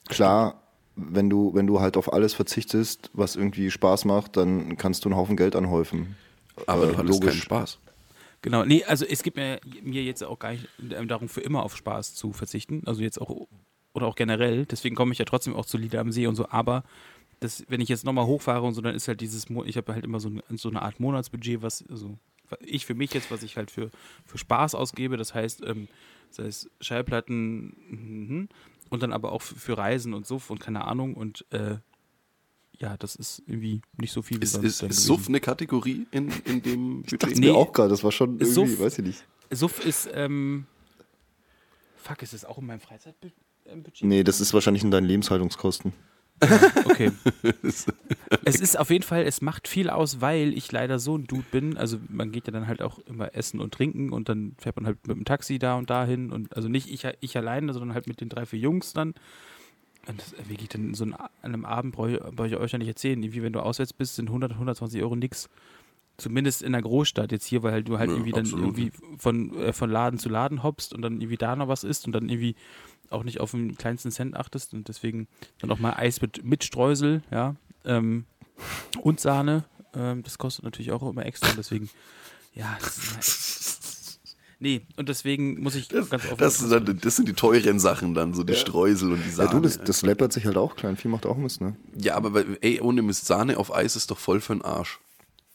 [0.09, 0.63] klar,
[0.97, 5.09] wenn du, wenn du halt auf alles verzichtest, was irgendwie Spaß macht, dann kannst du
[5.09, 6.17] einen Haufen Geld anhäufen.
[6.67, 7.43] Aber Äh, du hattest keinen logisch.
[7.43, 7.79] Spaß.
[8.47, 11.65] Genau, nee, also es geht mir, mir jetzt auch gar nicht ähm, darum, für immer
[11.65, 12.85] auf Spaß zu verzichten.
[12.87, 13.49] Also jetzt auch,
[13.93, 14.67] oder auch generell.
[14.67, 16.49] Deswegen komme ich ja trotzdem auch zu Lieder am See und so.
[16.49, 16.85] Aber
[17.41, 20.05] das, wenn ich jetzt nochmal hochfahre und so, dann ist halt dieses, ich habe halt
[20.05, 22.21] immer so, so eine Art Monatsbudget, was, also
[22.61, 23.91] ich für mich jetzt, was ich halt für,
[24.25, 25.17] für Spaß ausgebe.
[25.17, 25.89] Das heißt, ähm,
[26.31, 28.49] sei es Schallplatten mhm,
[28.91, 31.15] und dann aber auch für, für Reisen und so und keine Ahnung.
[31.15, 31.79] Und äh,
[32.79, 35.05] ja, das ist irgendwie nicht so viel wie Ist, sonst ist.
[35.05, 37.39] Suff eine Kategorie in, in dem Budget?
[37.39, 37.51] Nee.
[37.51, 39.25] auch gerade, das war schon irgendwie, Suff- weiß ich nicht.
[39.51, 40.67] Suff ist, ähm,
[41.97, 43.35] fuck, ist das auch in meinem Freizeitbudget?
[44.03, 45.93] Nee, das ist wahrscheinlich in deinen Lebenshaltungskosten.
[46.85, 47.13] Okay.
[48.45, 51.45] es ist auf jeden Fall, es macht viel aus, weil ich leider so ein Dude
[51.51, 51.77] bin.
[51.79, 54.85] Also man geht ja dann halt auch immer essen und trinken und dann fährt man
[54.87, 58.07] halt mit dem Taxi da und dahin und also nicht ich, ich alleine, sondern halt
[58.07, 59.15] mit den drei, vier Jungs dann.
[60.07, 62.89] Das, wie geht denn so ein, an einem Abend, brauche ich, ich euch ja nicht
[62.89, 65.49] erzählen, irgendwie wenn du auswärts bist, sind 100, 120 Euro nix.
[66.17, 68.79] Zumindest in der Großstadt jetzt hier, weil halt du halt Ja, irgendwie dann absolut.
[68.79, 72.07] irgendwie von, äh, von Laden zu Laden hoppst und dann irgendwie da noch was isst
[72.07, 72.57] und dann irgendwie
[73.11, 75.29] auch nicht auf den kleinsten Cent achtest und deswegen
[75.59, 77.55] dann auch mal Eis mit, mit Streusel, ja,
[77.85, 78.25] ähm,
[79.03, 79.65] und Sahne.
[79.95, 81.91] Ähm, das kostet natürlich auch immer extra und deswegen,
[82.55, 83.76] ja, das ist
[84.59, 88.15] nee, und deswegen muss ich ganz offen Das, sind dann, das sind die teuren Sachen
[88.15, 89.51] dann, so die Streusel und die Ja, Sahne.
[89.51, 90.77] du, das, das läppert sich halt auch.
[90.77, 91.77] Klein Vieh macht auch Mist, ne?
[91.97, 94.99] Ja, aber weil- ey, ohne Mist Sahne auf Eis ist doch voll für den Arsch.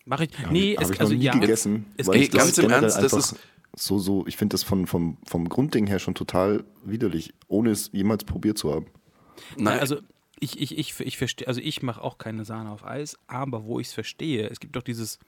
[0.06, 1.86] Mache ich, nee, Hab es, ich also noch nie ja, gegessen.
[1.98, 3.36] es weil gibt- ich das ganz im Ernst, das ist-
[3.76, 7.90] so, so, ich finde das von, vom, vom Grundding her schon total widerlich, ohne es
[7.94, 8.88] jemals probiert zu haben.
[9.58, 9.98] Nein, also
[10.42, 13.80] ich, ich, ich, ich verstehe, also ich mache auch keine Sahne auf Eis, aber wo
[13.80, 15.20] ich es verstehe, es gibt doch dieses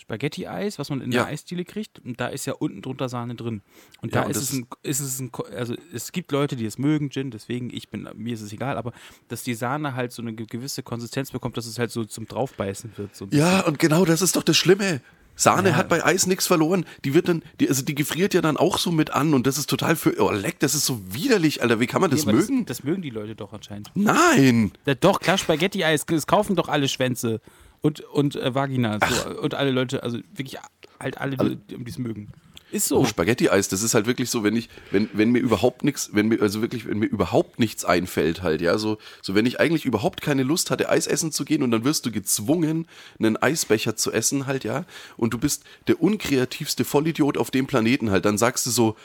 [0.00, 1.24] Spaghetti-Eis, was man in Ja.
[1.24, 3.62] der Eisdiele kriegt, und da ist ja unten drunter Sahne drin.
[4.02, 6.64] Und Ja, da und ist, es ein, ist es ein, also es gibt Leute, die
[6.66, 8.92] es mögen, Gin, deswegen, ich bin, mir ist es egal, aber
[9.28, 12.26] dass die Sahne halt so eine ge- gewisse Konsistenz bekommt, dass es halt so zum
[12.26, 13.14] Draufbeißen wird.
[13.14, 15.00] So Ja, und genau das ist doch das Schlimme.
[15.36, 15.76] Sahne Ja.
[15.76, 16.84] hat bei Eis nichts verloren.
[17.04, 19.56] Die wird dann, die, also die gefriert ja dann auch so mit an und das
[19.56, 21.80] ist total für, oh leck, das ist so widerlich, Alter.
[21.80, 22.66] Wie kann man das Nee, mögen?
[22.66, 23.90] Das, das mögen die Leute doch anscheinend.
[23.94, 24.72] Nein!
[24.84, 27.40] Ja, doch, klar, Spaghetti-Eis, das kaufen doch alle Schwänze
[27.82, 28.98] und, und äh, Vagina.
[29.08, 30.58] So, und alle Leute, also wirklich
[30.98, 32.28] halt alle, die, die es mögen.
[32.72, 32.98] Ist so.
[32.98, 36.28] Oh, Spaghetti-Eis, das ist halt wirklich so, wenn ich, wenn, wenn mir überhaupt nichts, wenn
[36.28, 39.84] mir, also wirklich, wenn mir überhaupt nichts einfällt halt, ja, so, so wenn ich eigentlich
[39.84, 42.86] überhaupt keine Lust hatte, Eis essen zu gehen und dann wirst du gezwungen,
[43.18, 44.84] einen Eisbecher zu essen halt, ja,
[45.16, 48.96] und du bist der unkreativste Vollidiot auf dem Planeten halt, dann sagst du so,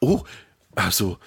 [0.00, 0.22] oh,
[0.74, 1.18] also,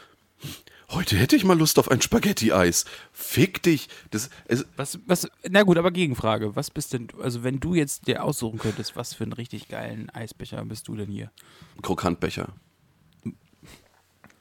[0.90, 2.86] heute hätte ich mal Lust auf ein Spaghetti-Eis.
[3.12, 3.90] Fick dich.
[4.12, 4.30] Das,
[4.76, 6.56] Was, was, na gut, aber Gegenfrage.
[6.56, 10.10] Was bist denn, also wenn du jetzt dir aussuchen könntest, was für einen richtig geilen
[10.10, 11.32] Eisbecher bist du denn hier?
[11.82, 12.54] Krokantbecher.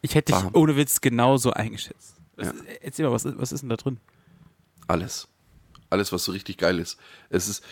[0.01, 0.55] Ich hätte dich Warm.
[0.55, 2.17] ohne Witz genauso eingeschätzt.
[2.37, 2.53] Was, Ja.
[2.81, 3.99] Erzähl mal, was, ist- was ist denn da drin?
[4.89, 5.29] Alles.
[5.91, 6.99] Alles, was so richtig geil ist.
[7.31, 7.63] Es ist,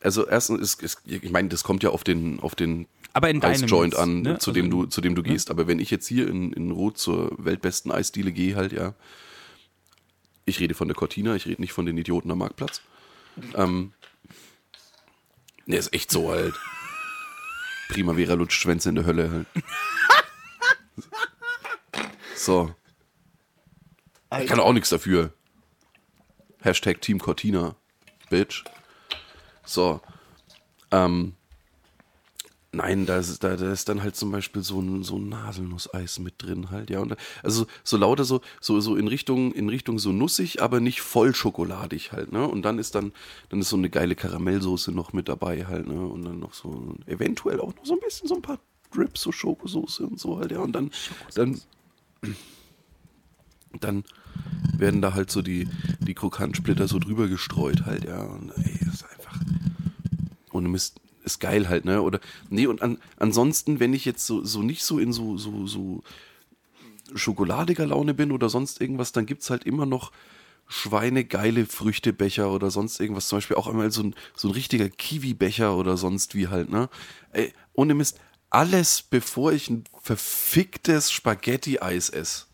[0.00, 3.40] also erstens ist, ist ich meine, das kommt ja auf den, auf den Aber in
[3.40, 4.38] deinem jetzt, an, ne?
[4.38, 5.50] zu, Also dem du, zu dem du gehst.
[5.50, 8.94] Aber wenn ich jetzt hier in, in Rot zur weltbesten Eisdiele gehe, halt, ja.
[10.44, 12.82] Ich rede von der Cortina, ich rede nicht von den Idioten am Marktplatz.
[13.54, 13.92] Ähm,
[15.66, 16.54] ne, ist echt so halt.
[17.88, 19.46] Primavera lutscht Schwänze in der Hölle halt.
[22.40, 22.74] So.
[24.40, 25.34] Ich kann auch nichts dafür.
[26.62, 27.76] Hashtag Team Cortina.
[28.30, 28.64] Bitch.
[29.64, 30.00] So.
[30.90, 31.34] Ähm.
[32.72, 36.20] Nein, da ist, da, da ist dann halt zum Beispiel so ein, so ein Haselnusseis
[36.20, 37.00] mit drin halt, ja.
[37.00, 40.78] Und da, also so lauter so, so, so in Richtung, in Richtung so nussig, aber
[40.78, 42.46] nicht voll schokoladig halt, ne?
[42.46, 43.12] Und dann ist dann,
[43.48, 46.00] dann ist so eine geile Karamellsoße noch mit dabei halt, ne?
[46.00, 48.60] Und dann noch so, eventuell auch noch so ein bisschen so ein paar
[48.92, 50.60] Drips, so Schokosoße und so halt, ja.
[50.60, 50.92] Und dann,
[51.34, 51.60] dann,
[53.80, 54.04] dann
[54.78, 55.68] werden da halt so die,
[55.98, 58.20] die Krokantsplitter so drüber gestreut halt, ja.
[58.22, 59.40] Und ey, das ist einfach.
[60.52, 61.00] Ohne Mist,
[61.32, 62.02] ist geil halt, ne?
[62.02, 62.20] Oder.
[62.48, 66.02] Nee, und an, ansonsten, wenn ich jetzt so, so nicht so in so, so, so
[67.14, 70.12] schokoladiger Laune bin oder sonst irgendwas, dann gibt's halt immer noch
[70.68, 73.28] schweinegeile Früchtebecher oder sonst irgendwas.
[73.28, 76.88] Zum Beispiel auch einmal so ein, so ein richtiger Kiwi-Becher oder sonst wie halt, ne?
[77.32, 78.20] Ey, ohne Mist,
[78.50, 82.46] alles bevor ich ein verficktes Spaghetti-Eis esse.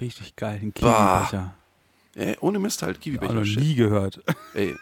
[0.00, 0.74] Richtig geil, ein.
[0.74, 1.54] Kiwi-Becher.
[2.16, 3.32] Ey, ohne Mist halt, Kiwi-Becher.
[3.32, 3.60] noch shit.
[3.60, 4.20] nie gehört.
[4.54, 4.74] Ey,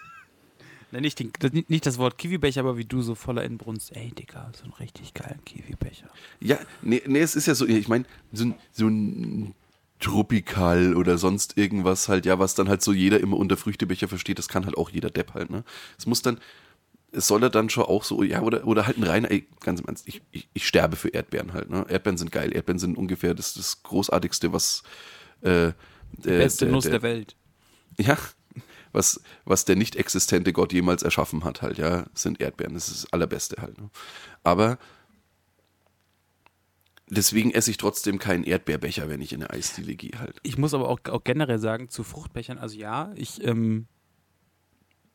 [0.93, 3.95] Nein, nicht, den, das, nicht das Wort Kiwi-Becher, aber wie du so voller Inbrunst.
[3.97, 6.09] Ey, Digga, so ein richtig geilen Kiwi-Becher.
[6.41, 9.55] Ja, nee, nee, es ist ja so, ich meine, so ein, so ein
[9.99, 14.39] Tropikal oder sonst irgendwas halt, ja, was dann halt so jeder immer unter Früchtebecher versteht,
[14.39, 15.65] das kann halt auch jeder Depp halt, ne?
[15.99, 16.39] Es muss dann,
[17.13, 19.81] es soll ja dann schon auch so, ja, oder, oder halt ein reiner, ey, ganz
[19.81, 21.87] im Ernst, ich, ich, ich sterbe für Erdbeeren halt, ne?
[21.89, 24.83] Erdbeeren sind geil, Erdbeeren sind ungefähr das, das Großartigste, was,
[25.41, 25.73] äh,
[26.13, 27.35] der, Beste Nuss der Welt.
[27.99, 28.17] ja,
[28.97, 32.75] was, was der nicht existente Gott jemals erschaffen hat, halt, ja, sind Erdbeeren.
[32.75, 33.81] Das ist das Allerbeste halt.
[33.81, 33.91] Ne?
[34.43, 34.79] Aber
[37.09, 40.37] deswegen esse ich trotzdem keinen Erdbeerbecher, wenn ich in eine Eisdiele gehe, halt.
[40.43, 43.87] Ich muss aber auch, auch generell sagen, zu Fruchtbechern, also ja, ich, ähm,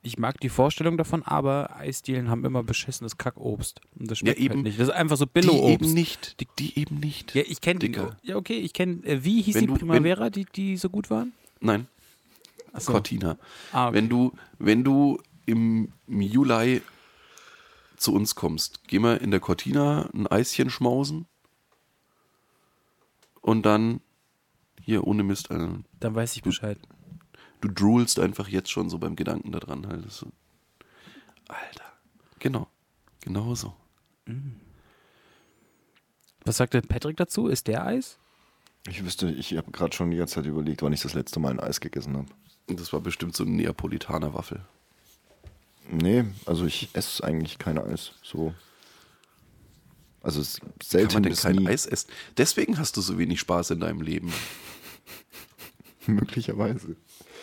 [0.04, 3.82] ich mag die Vorstellung davon, aber Eisdielen haben immer beschissenes Kackobst.
[4.00, 4.56] Und das schmeckt Ja, eben.
[4.56, 4.80] halt nicht.
[4.80, 5.84] Das ist einfach so Die Billo-Obst.
[5.84, 6.40] eben nicht.
[6.40, 7.36] Die, die eben nicht.
[7.36, 7.92] Ja, ich kenne die.
[8.24, 9.04] Ja, okay, ich kenne.
[9.06, 11.34] Äh, wie hieß Wenn die du- Primavera, die, die so gut waren?
[11.60, 11.88] Nein.
[12.78, 12.92] So.
[12.94, 13.38] Cortina.
[13.72, 13.96] Ah, okay.
[13.98, 16.82] Wenn du, wenn du im Juli
[17.98, 21.28] zu uns kommst, gehen wir in der Cortina ein Eischen schmausen
[23.42, 24.02] und dann
[24.82, 26.78] hier ohne Mist, also, Dann weiß ich Bescheid.
[27.62, 30.12] du droolst einfach jetzt schon so beim Gedanken daran halt.
[30.12, 30.28] So.
[31.48, 31.86] Alter,
[32.40, 32.68] genau,
[33.22, 33.76] genau so.
[36.46, 37.48] Was sagt denn Patrick dazu?
[37.48, 38.18] Ist der Eis?
[38.88, 41.52] Ich wüsste, ich habe gerade schon die ganze Zeit überlegt, wann ich das letzte Mal
[41.52, 42.28] ein Eis gegessen habe.
[42.78, 44.62] Das war bestimmt so ein Neapolitaner Waffel.
[45.90, 48.14] Nee, also ich esse eigentlich kein Eis.
[48.24, 48.54] So.
[50.22, 51.68] Also es ist Kann man selten denn bis kein nie.
[51.68, 52.10] Eis essen?
[52.38, 54.32] Deswegen hast du so wenig Spaß in deinem Leben.
[56.06, 56.96] Möglicherweise.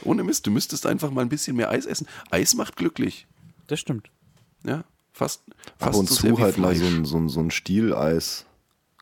[0.05, 2.07] Ohne Mist, du müsstest einfach mal ein bisschen mehr Eis essen.
[2.31, 3.27] Eis macht glücklich.
[3.67, 4.11] Das stimmt.
[4.65, 5.43] Ja, fast,
[5.79, 8.47] fast Ab und so zu halt mal so ein, so ein, so ein Stieleis,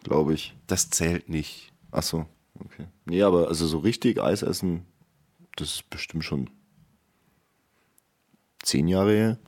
[0.03, 0.57] glaube ich.
[0.67, 1.73] Das zählt nicht.
[1.93, 2.27] Ach so,
[2.59, 2.87] okay.
[3.05, 4.87] Nee, aber also so richtig Eis essen,
[5.57, 6.51] das ist bestimmt schon
[8.63, 9.39] zehn Jahre her.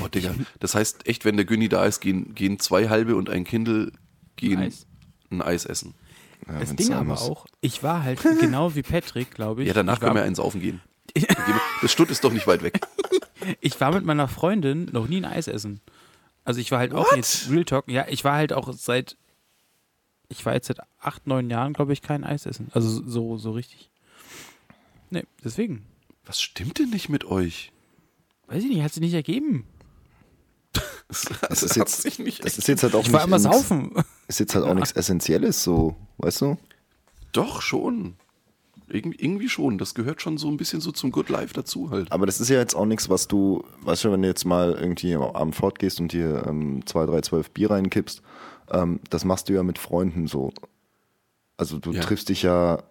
[0.00, 0.34] Boah, Digga.
[0.60, 3.92] Das heißt, echt, wenn der Günni da ist, gehen, gehen zwei halbe und ein Kindle
[4.36, 4.86] gehen Eis.
[5.30, 5.94] ein Eis essen.
[6.48, 7.22] Ja, Das Ding aber muss.
[7.22, 9.68] auch, ich war halt genau wie Patrick, glaube ich.
[9.68, 10.80] Ja, danach ich können wir eins saufen gehen.
[11.82, 12.80] Das Stutt ist doch nicht weit weg.
[13.60, 15.80] Ich war mit meiner Freundin noch nie ein Eis essen.
[16.44, 17.16] Also ich war halt auch What?
[17.16, 17.88] jetzt Real Talk.
[17.88, 19.16] Ja, ich war halt auch seit,
[20.28, 22.68] ich war jetzt seit acht, neun Jahren, glaube ich, kein Eis essen.
[22.72, 23.90] Also so, so richtig.
[25.12, 25.84] Nee, deswegen.
[26.24, 27.70] Was stimmt denn nicht mit euch?
[28.46, 29.66] Weiß ich nicht, hat sich nicht ergeben.
[31.08, 33.38] Das, Das ist jetzt, sich nicht das ist jetzt halt auch Ich war nicht immer
[33.38, 33.92] saufen.
[34.28, 36.56] Ist jetzt halt auch nichts Essentielles, so, weißt du?
[37.32, 38.14] Doch, schon.
[38.88, 39.78] Irgendwie, irgendwie schon.
[39.78, 42.10] Das gehört schon so ein bisschen so zum Good Life dazu halt.
[42.12, 44.72] Aber das ist ja jetzt auch nichts, was du, weißt du, wenn du jetzt mal
[44.72, 48.22] irgendwie am Abend fortgehst und dir ähm, zwei, drei, zwölf Bier reinkippst,
[48.70, 50.52] ähm, das machst du ja mit Freunden so.
[51.58, 52.00] Also du Ja.
[52.02, 52.82] triffst dich ja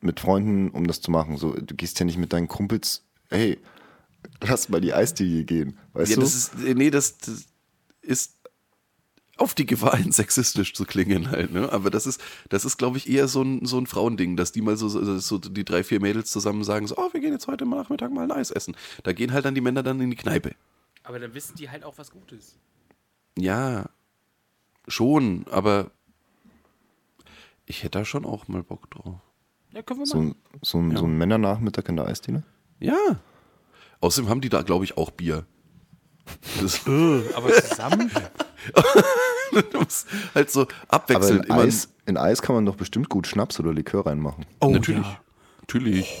[0.00, 1.36] mit Freunden, um das zu machen.
[1.36, 3.58] So, du gehst ja nicht mit deinen Kumpels, hey,
[4.40, 6.22] lass mal die Eisdiele gehen, weißt Ja, du?
[6.22, 7.46] das ist, äh, nee, das, das
[8.02, 8.34] ist
[9.36, 11.70] auf die Gefahr hin, sexistisch zu klingen halt, ne?
[11.72, 14.62] Aber das ist, das ist, glaube ich, eher so ein, so ein Frauending, dass die
[14.62, 17.46] mal so, so, so die drei, vier Mädels zusammen sagen, so, oh, wir gehen jetzt
[17.46, 18.76] heute mal Nachmittag mal ein Eis essen.
[19.04, 20.54] Da gehen halt dann die Männer dann in die Kneipe.
[21.04, 22.56] Aber dann wissen die halt auch was Gutes.
[23.38, 23.88] Ja,
[24.88, 25.90] schon, aber
[27.66, 29.20] ich hätte da schon auch mal Bock drauf.
[29.72, 30.30] Ja, können wir so, machen.
[30.30, 32.42] ein, so, ein, so ein Männernachmittag in der Eisdiele?
[32.80, 32.96] Ja.
[34.00, 35.44] Außerdem haben die da, glaube ich, auch Bier.
[36.60, 36.86] Das
[37.34, 38.10] Aber zusammen?
[39.72, 41.62] du musst halt so Aber abwechselnd in immer.
[41.62, 44.46] Eis, in Eis kann man doch bestimmt gut Schnaps oder Likör reinmachen.
[44.60, 45.06] Oh, natürlich.
[45.06, 45.20] Ja.
[45.60, 46.18] Natürlich.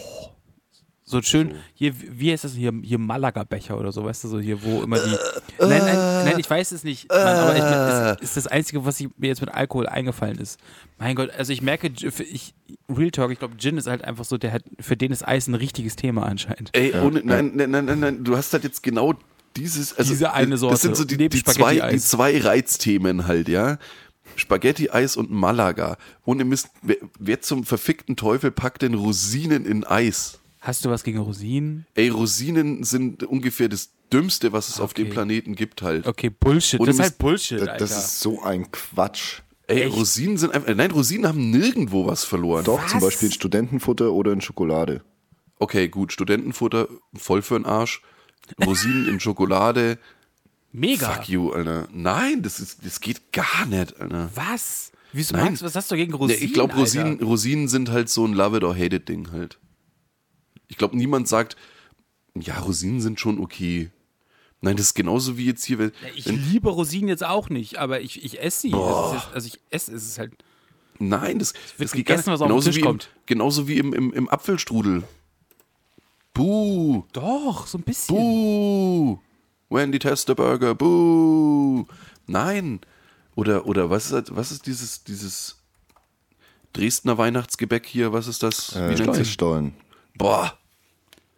[1.08, 4.62] So schön, hier, wie heißt das hier, hier Malaga-Becher oder so, weißt du, so hier,
[4.62, 5.10] wo immer die.
[5.58, 9.00] nein, nein, nein, ich weiß es nicht, Mann, aber ich, das ist das Einzige, was
[9.00, 10.60] ich, mir jetzt mit Alkohol eingefallen ist.
[10.98, 12.54] Mein Gott, also ich merke, ich,
[12.88, 15.46] Real Talk, ich glaube, Gin ist halt einfach so, der hat, für den ist Eis
[15.46, 16.70] ein richtiges Thema anscheinend.
[16.74, 19.14] Ey, ohne, nein, nein, nein, nein, nein, du hast halt jetzt genau
[19.56, 23.48] dieses, also Diese eine Sorte, Das sind so die, die, zwei, die zwei Reizthemen halt,
[23.48, 23.78] ja.
[24.36, 25.96] Spaghetti-Eis und Malaga.
[26.24, 30.38] Ohne Mist, wer, wer zum verfickten Teufel packt denn Rosinen in Eis?
[30.60, 31.86] Hast du was gegen Rosinen?
[31.94, 35.04] Ey, Rosinen sind ungefähr das Dümmste, was es auf Okay.
[35.04, 36.06] dem Planeten gibt halt.
[36.06, 37.78] Okay, Bullshit, Und das ist du halt Bullshit, Das, Alter.
[37.78, 39.40] das ist so ein Quatsch.
[39.66, 39.94] Ey, Echt?
[39.96, 42.64] Rosinen sind einfach, nein, Rosinen haben nirgendwo was verloren.
[42.64, 43.08] Doch, zum Was?
[43.08, 45.02] Beispiel Studentenfutter oder in Schokolade.
[45.58, 48.00] Okay, gut, Studentenfutter, voll für den Arsch.
[48.64, 49.98] Rosinen in Schokolade.
[50.72, 51.10] Mega.
[51.12, 51.86] Fuck you, Alter.
[51.92, 54.30] Nein, das, ist, das geht gar nicht, Alter.
[54.34, 54.90] Was?
[55.12, 55.46] Wieso Nein.
[55.46, 56.42] magst, was hast du gegen Rosinen?
[56.42, 56.74] ich glaube?
[56.74, 59.58] Rosinen, Rosinen sind halt so ein Love it or hate it Ding halt.
[60.68, 61.56] Ich glaube, niemand sagt,
[62.34, 63.90] ja, Rosinen sind schon okay.
[64.60, 67.76] Nein, das ist genauso wie jetzt hier, wenn, Ich wenn liebe Rosinen jetzt auch nicht,
[67.78, 68.72] aber ich, ich esse sie.
[68.72, 70.32] Es ist jetzt, also ich esse es ist halt.
[70.98, 72.42] nein, das, das geht gegessen, gar was nicht.
[72.42, 73.08] auf den Genauso Tisch wie, im, kommt.
[73.26, 75.04] genauso wie im, im, im Apfelstrudel.
[76.34, 78.14] Buh, Doch, so ein bisschen.
[78.16, 79.18] buh.
[79.70, 81.84] Wendy Tester Burger, buh.
[82.26, 82.80] Nein.
[83.34, 85.56] Oder, oder was ist, was ist dieses, dieses
[86.72, 88.12] Dresdner Weihnachtsgebäck hier?
[88.12, 88.74] Was ist das?
[88.74, 89.32] Äh, Wie nennt sich?
[89.32, 89.74] Stollen.
[90.18, 90.58] Boah.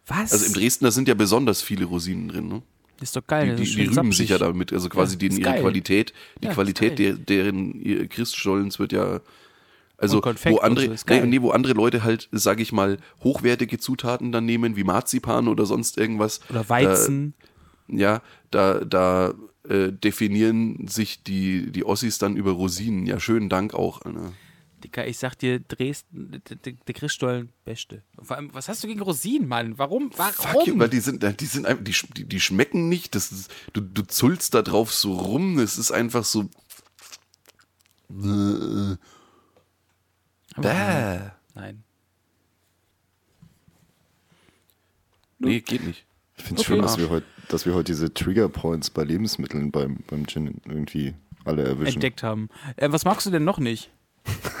[0.07, 0.33] Was?
[0.33, 2.47] Also im Dresdner sind ja besonders viele Rosinen drin.
[2.47, 2.61] Ne?
[3.01, 3.55] ist doch geil.
[3.55, 4.71] Die, die, die rühmen sich ja damit.
[4.73, 5.61] Also quasi Ja, ist ihre geil.
[5.61, 9.21] Qualität, die Ja, Qualität der, deren Christstollens wird ja.
[9.97, 14.31] Also wo andere, so, nee, nee, wo andere Leute halt, sage ich mal, hochwertige Zutaten
[14.31, 16.39] dann nehmen, wie Marzipan oder sonst irgendwas.
[16.49, 17.35] Oder Weizen.
[17.87, 19.33] Da, ja, da, da
[19.69, 23.05] äh, definieren sich die, die Ossis dann über Rosinen.
[23.05, 24.01] Ja, schönen Dank auch.
[24.01, 24.33] Alter.
[24.81, 28.03] Dicker, ich sag dir, Dresden, der, Christstollen, beste.
[28.21, 29.77] Vor allem, was hast du gegen Rosinen, Mann?
[29.77, 30.11] Warum?
[30.15, 30.33] Warum?
[30.33, 33.15] Fuck you, weil die sind, die sind einfach, die, die, die schmecken nicht.
[33.15, 35.59] Das ist, du, du zullst da drauf so rum.
[35.59, 36.49] Es ist einfach so.
[40.57, 41.31] Bäh.
[41.55, 41.83] Nein.
[45.39, 46.05] Nee, geht nicht.
[46.37, 46.75] Ich finde es Okay.
[46.75, 50.61] schön, dass wir heute, dass wir heute diese Trigger Points bei Lebensmitteln beim, beim Gin
[50.65, 51.13] irgendwie
[51.45, 51.95] alle erwischen.
[51.95, 52.49] Entdeckt haben.
[52.77, 53.91] Äh, was magst du denn noch nicht?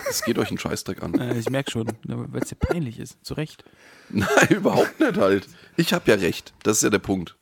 [0.09, 1.17] Es geht euch einen Scheißdreck an.
[1.19, 3.23] Äh, ich merke schon, weil es dir peinlich ist.
[3.23, 3.63] Zu Recht.
[4.09, 5.47] Nein, überhaupt nicht halt.
[5.77, 6.53] Ich habe ja recht.
[6.63, 7.37] Das ist ja der Punkt.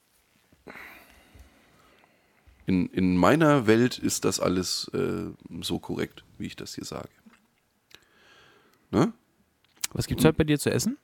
[2.67, 7.09] In, in meiner Welt ist das alles äh, so korrekt, wie ich das hier sage.
[8.91, 9.11] Ne?
[9.91, 10.97] Was gibt's heute bei dir zu essen?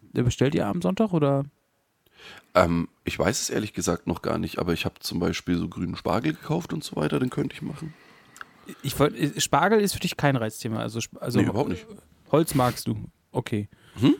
[0.00, 1.44] Der bestellt ihr am Sonntag oder?
[2.54, 5.68] Ähm, ich weiß es ehrlich gesagt noch gar nicht, aber ich habe zum Beispiel so
[5.68, 7.94] grünen Spargel gekauft und so weiter, den könnte ich machen.
[8.82, 10.80] Ich wollt, äh, Spargel ist für dich kein Reizthema.
[10.80, 11.86] Also, also Nee, überhaupt nicht.
[12.32, 12.96] Holz magst du.
[13.32, 13.68] Okay.
[14.00, 14.16] Hm?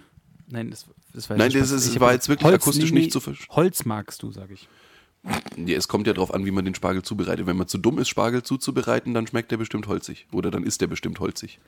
[0.48, 3.48] Nein, das, das war Nein, das ist- Ich war jetzt wirklich akustisch nicht zu verstehen.
[3.50, 4.68] Holz magst du, sage ich.
[5.56, 7.46] Ja, es kommt ja darauf an, wie man den Spargel zubereitet.
[7.46, 10.26] Wenn man zu dumm ist, Spargel zuzubereiten, dann schmeckt der bestimmt holzig.
[10.30, 11.58] Oder dann ist der bestimmt holzig.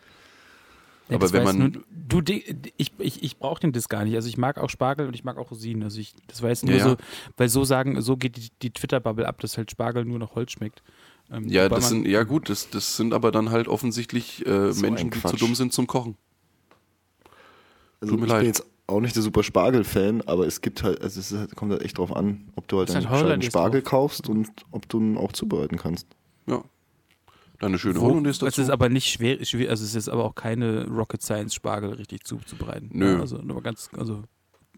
[1.08, 2.32] Ja, Aber wenn man- Nur, du,
[2.76, 4.14] ich ich, ich brauche den das gar nicht.
[4.14, 5.82] Also ich mag auch Spargel und ich mag auch Rosinen.
[5.82, 6.88] Also ich, das jetzt nur Ja, ja.
[6.90, 6.96] so,
[7.36, 10.52] weil so sagen, so geht die, die Twitter-Bubble ab, dass halt Spargel nur noch Holz
[10.52, 10.82] schmeckt.
[11.30, 14.82] Ähm, Ja, das sind, ja gut, das, das sind aber dann halt offensichtlich äh, So
[14.82, 16.16] Menschen, die zu dumm sind zum Kochen.
[18.00, 18.40] Also Tut mir ich leid.
[18.40, 21.56] bin jetzt auch nicht der super Spargel-Fan, aber es gibt halt, also es ist halt,
[21.56, 23.90] kommt halt echt drauf an, ob du halt einen halt Spargel drauf.
[23.90, 26.06] kaufst und ob du ihn auch zubereiten kannst.
[26.46, 26.62] Ja.
[27.60, 28.62] Dann eine schöne Wo, Hollandaise es dazu.
[28.62, 32.24] ist aber nicht schwer, schwer, also es ist aber auch keine Rocket Science Spargel richtig
[32.24, 32.88] zuzubereiten.
[32.92, 33.14] Nö.
[33.14, 34.22] Ja, also nur ganz, also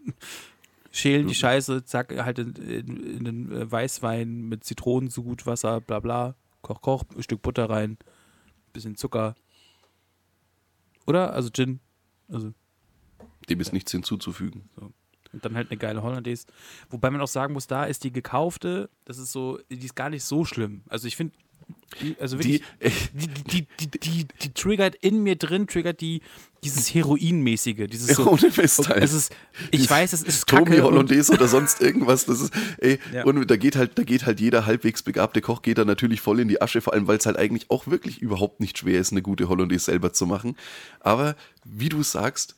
[0.91, 6.35] schälen die Scheiße, zack, halt in, in, in den Weißwein mit Zitronensud, Wasser, bla bla,
[6.61, 7.97] koch, koch, ein Stück Butter rein,
[8.73, 9.35] bisschen Zucker.
[11.07, 11.33] Oder?
[11.33, 11.79] Also Gin.
[12.29, 12.53] Also
[13.49, 14.69] Dem ist nichts hinzuzufügen.
[15.33, 16.45] und dann halt eine geile Hollandaise.
[16.89, 20.09] Wobei man auch sagen muss, da ist die gekaufte, das ist so, die ist gar
[20.09, 20.83] nicht so schlimm.
[20.89, 21.35] Also ich finde,
[22.01, 22.61] die- also wirklich,
[23.13, 26.21] Die, die, die, die, die, triggert in mir drin, triggert die
[26.63, 28.27] dieses Heroinmäßige, dieses so.
[28.29, 29.03] ohne Mist halt.
[29.03, 29.33] Es ist,
[29.71, 32.25] ich weiß, es ist Tommy Kacke und, Hollandaise oder sonst irgendwas.
[32.25, 33.23] Das ist, ey, Ja.
[33.25, 36.39] und da geht halt, da geht halt jeder halbwegs begabte Koch geht da natürlich voll
[36.39, 39.11] in die Asche, vor allem weil es halt eigentlich auch wirklich überhaupt nicht schwer ist,
[39.11, 40.55] eine gute Hollandaise selber zu machen.
[40.99, 42.55] Aber wie du sagst,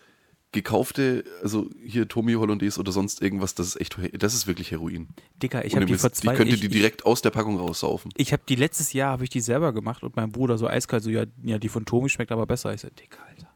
[0.53, 5.07] gekaufte, also hier Tommy Hollandaise oder sonst irgendwas, das ist echt, das ist wirklich Heroin.
[5.41, 8.11] Dicker, ich habe die vor zwei die könnte ich, die direkt aus der Packung raussaufen.
[8.15, 10.67] Ich, ich habe die letztes Jahr habe ich die selber gemacht und mein Bruder so
[10.67, 12.73] eiskalt so ja, ja die von Tomi schmeckt aber besser.
[12.73, 13.49] Ich so Dicker, Alter.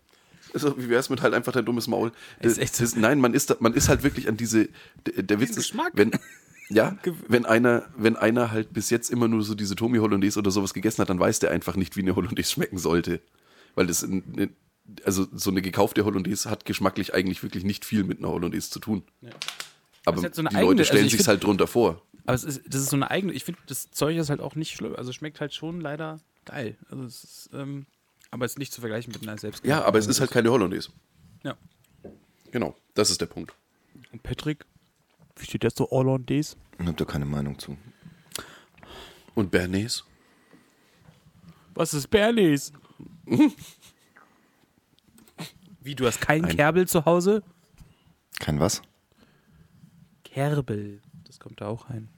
[0.53, 2.11] Also, wie wär's mit halt einfach dein dummes Maul?
[2.41, 4.69] Das, Ist echt das, nein, man ist, man ist halt wirklich an diese,
[5.05, 5.91] der, der Witz ist, Geschmack.
[5.93, 6.11] wenn,
[6.69, 10.49] ja, wenn einer, wenn einer halt bis jetzt immer nur so diese Tommy Hollandaise oder
[10.49, 13.19] sowas gegessen hat, dann weiß der einfach nicht, wie eine Hollandaise schmecken sollte.
[13.75, 14.49] Weil das, in- in-
[15.03, 18.79] also so eine gekaufte Hollandaise hat geschmacklich eigentlich wirklich nicht viel mit einer Hollandaise zu
[18.79, 19.03] tun.
[20.05, 21.67] Aber Das ist halt so die eigene- Leute also stellen ich sich's find- halt drunter
[21.67, 22.01] vor.
[22.25, 24.55] Aber es ist, das ist so eine eigene, ich finde, das Zeug ist halt auch
[24.55, 24.95] nicht schlimm.
[24.95, 26.77] Also es schmeckt halt schon leider geil.
[26.89, 27.85] Also es ist, ähm,
[28.31, 29.65] aber es ist nicht zu vergleichen mit einer selbst.
[29.65, 30.89] Ja, aber es ist halt keine Hollandaise.
[31.43, 31.55] Ja.
[32.51, 33.53] Genau, das ist der Punkt.
[34.11, 34.65] Und Patrick,
[35.37, 36.55] wie steht das so Hollandaise?
[36.79, 37.77] Ich habe da keine Meinung zu.
[39.35, 40.03] Und Bernays?
[41.75, 42.71] Was ist Bernays?
[45.87, 47.43] Wie, du hast keinen Ein- Kerbel zu Hause?
[48.41, 48.81] Kein was?
[50.25, 51.01] Kerbel.
[51.25, 52.09] Das kommt da auch rein.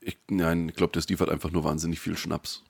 [0.00, 2.62] Ich, nein, ich glaube, der Steve hat einfach nur wahnsinnig viel Schnaps.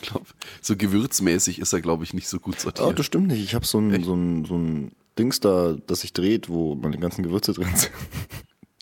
[0.00, 0.26] Ich glaube,
[0.62, 2.98] so gewürzmäßig ist er, glaube ich, nicht so gut Oh, sortiert.
[3.00, 3.42] das stimmt nicht.
[3.42, 6.98] Ich habe so ein, so, ein, so ein Dings da, das sich dreht, wo meine
[6.98, 7.90] ganzen Gewürze drin sind.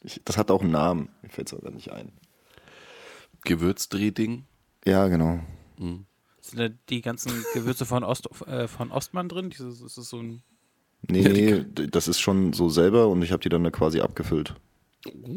[0.05, 1.09] Ich, das hat auch einen Namen.
[1.23, 2.13] Mir fällt es aber nicht ein.
[3.45, 4.45] Gewürzdrehding.
[4.85, 5.41] Ja, genau.
[6.53, 9.49] Sind da die ganzen Gewürze von, Ost, äh, von Ostmann drin?
[9.49, 10.43] Dieses, ist das so ein.
[11.09, 14.55] Nee, nee, das ist schon so selber und ich habe die dann da quasi abgefüllt.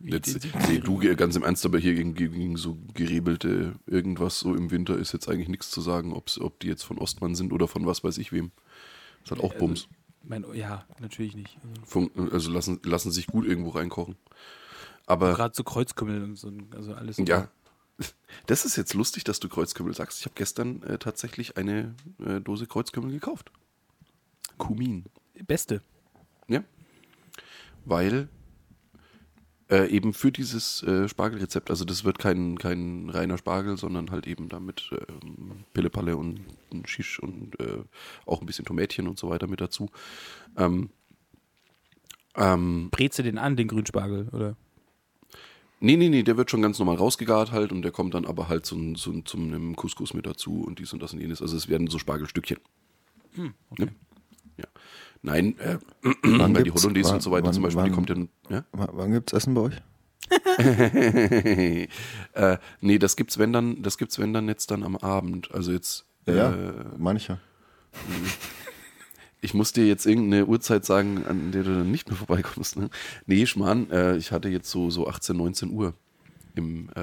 [0.00, 0.38] Jetzt,
[0.68, 4.70] nee, du ge- ganz im Ernst, aber hier gegen, gegen so gerebelte irgendwas so im
[4.70, 7.68] Winter ist jetzt eigentlich nichts zu sagen, ob's, ob die jetzt von Ostmann sind oder
[7.68, 8.50] von was weiß ich wem.
[9.22, 9.88] Das hat auch Also, Bums.
[10.24, 11.56] Mein, ja, natürlich nicht.
[11.62, 14.16] Also, Fun also lassen, lassen sich gut irgendwo reinkochen.
[15.06, 17.16] Aber Gerade so Kreuzkümmel und so, also alles.
[17.26, 17.48] ja,
[18.46, 20.20] das ist jetzt lustig, dass du Kreuzkümmel sagst.
[20.20, 21.94] Ich habe gestern äh, tatsächlich eine
[22.24, 23.50] äh, Dose Kreuzkümmel gekauft.
[24.56, 25.04] Kumin.
[25.46, 25.82] Beste.
[26.48, 26.64] Ja.
[27.84, 28.28] Weil
[29.70, 34.26] äh, eben für dieses äh, Spargelrezept, also das wird kein, kein reiner Spargel, sondern halt
[34.26, 36.40] eben damit ähm, Pillepalle und,
[36.70, 37.82] und Shish und äh,
[38.26, 39.90] auch ein bisschen Tomätchen und so weiter mit dazu.
[40.56, 40.90] Ähm,
[42.34, 44.56] ähm, Breze den an, den Grünspargel, oder?
[45.80, 48.48] Nee, nee, nee, der wird schon ganz normal rausgegart halt und der kommt dann aber
[48.48, 51.40] halt zu, zu, zu einem Couscous mit dazu und dies und das und jenes.
[51.42, 52.58] Also es werden so Spargelstückchen.
[53.70, 53.84] Okay.
[53.84, 53.88] Ne?
[54.56, 54.64] Ja.
[55.22, 55.78] Nein, äh,
[56.22, 58.56] Wann weil die Hollandaise wann- und so weiter wann- zum Beispiel, die wann- kommt ja,
[58.56, 58.64] ja?
[58.72, 59.74] Wann gibt's Essen bei euch?
[62.34, 65.50] äh, nee, das gibt's wenn dann, das gibt's wenn dann jetzt dann am Abend.
[65.52, 67.18] Also jetzt Ja, ja, äh, meine
[69.40, 72.76] ich muss dir jetzt irgendeine Uhrzeit sagen, an der du dann nicht mehr vorbeikommst.
[72.76, 72.90] Ne?
[73.26, 75.94] Nee, Schmarrn, äh, ich hatte jetzt so, so 18, 19 Uhr
[76.54, 77.02] im, äh,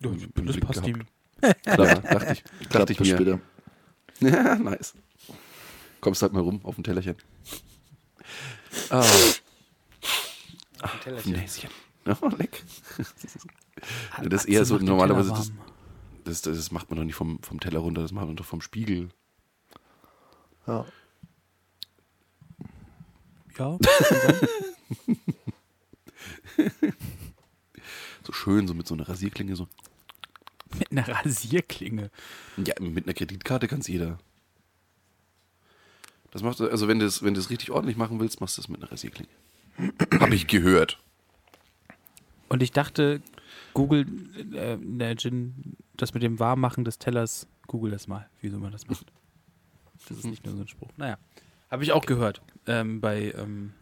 [0.00, 1.06] Ja, im, das Blick passt gehabt.
[1.62, 3.14] Klar, dachte ich, dachte ich bis mir.
[3.14, 3.40] später.
[4.20, 4.94] Ja, nice.
[6.00, 7.16] Kommst halt mal rum auf ein Tellerchen.
[8.90, 9.04] Ah,
[10.80, 11.70] ein Näschen.
[12.22, 12.64] Oh, leck.
[14.22, 15.52] Das ist eher so, normalerweise, das,
[16.24, 18.62] das, das macht man doch nicht vom, vom Teller runter, das macht man doch vom
[18.62, 19.10] Spiegel.
[20.66, 20.86] Ja.
[23.58, 23.78] Ja.
[28.28, 29.68] So schön, so mit so einer Rasierklinge, so.
[30.78, 32.10] mit einer Rasierklinge.
[32.58, 34.18] Ja, mit einer Kreditkarte kann es jeder.
[36.30, 38.82] Das macht, also wenn du es wenn richtig ordentlich machen willst, machst du es mit
[38.82, 39.30] einer Rasierklinge.
[40.20, 40.98] Habe ich gehört.
[42.50, 43.22] Und ich dachte,
[43.72, 44.04] Google,
[44.52, 48.88] äh, der Gin, das mit dem Warmmachen des Tellers, google das mal, wieso man das
[48.88, 49.10] macht.
[50.06, 50.90] Das ist nicht nur so ein Spruch.
[50.98, 51.16] Naja,
[51.70, 53.72] habe ich auch gehört ähm, bei ähm,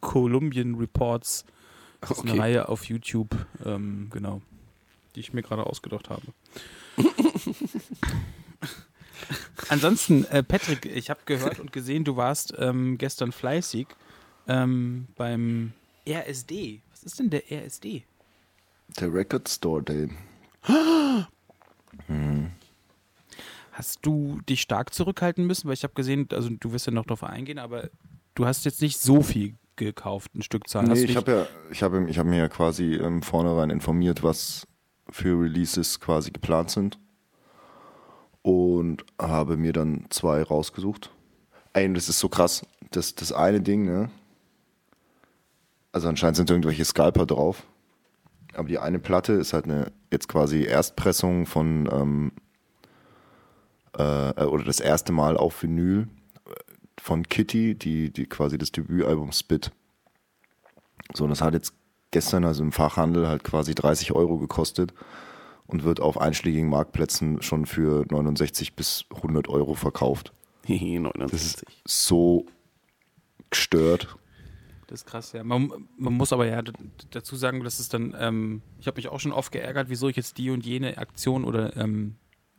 [0.00, 1.44] Columbian Reports.
[2.00, 2.40] Das ist eine Okay.
[2.40, 3.34] Reihe auf YouTube,
[3.64, 4.42] ähm, genau,
[5.14, 6.22] die ich mir gerade ausgedacht habe.
[9.68, 13.86] Ansonsten, äh, Patrick, ich habe gehört und gesehen, du warst ähm, gestern fleißig
[14.48, 15.72] ähm, beim
[16.06, 16.82] RSD.
[16.90, 18.04] Was ist denn der RSD?
[19.00, 20.10] Der Record Store Day.
[23.74, 25.66] Hast du dich stark zurückhalten müssen?
[25.66, 27.90] Weil ich habe gesehen, also du wirst ja noch darauf eingehen, aber
[28.36, 30.88] du hast jetzt nicht so viel gekauft, ein Stückzahl.
[30.88, 34.22] hast Nee, ich habe ja, ich habe ich hab mir ja quasi ähm, vornherein informiert,
[34.22, 34.68] was
[35.10, 37.00] für Releases quasi geplant sind.
[38.42, 41.10] Und habe mir dann zwei rausgesucht.
[41.72, 42.64] Ey, das ist so krass.
[42.92, 44.10] Das, das eine Ding, ne?
[45.90, 47.66] Also anscheinend sind irgendwelche Scalper drauf.
[48.54, 52.32] Aber die eine Platte ist halt eine jetzt quasi Erstpressung von ähm,
[53.96, 56.08] äh, oder das erste Mal auf Vinyl
[57.00, 59.70] von Kitty, die, die quasi das Debütalbum Spit.
[61.12, 61.74] So, das hat jetzt
[62.10, 64.94] gestern also im Fachhandel halt quasi 30 Euro gekostet
[65.66, 70.32] und wird auf einschlägigen Marktplätzen schon für 69 bis 100 Euro verkauft.
[70.64, 71.82] Hehe, Das ist 69.
[71.84, 72.46] so
[73.50, 74.16] gestört.
[74.86, 75.42] Das ist krass, ja.
[75.44, 76.62] Man, man muss aber ja
[77.10, 80.16] dazu sagen, dass es dann, ähm, ich habe mich auch schon oft geärgert, wieso ich
[80.16, 82.16] jetzt die und jene Aktion oder ähm,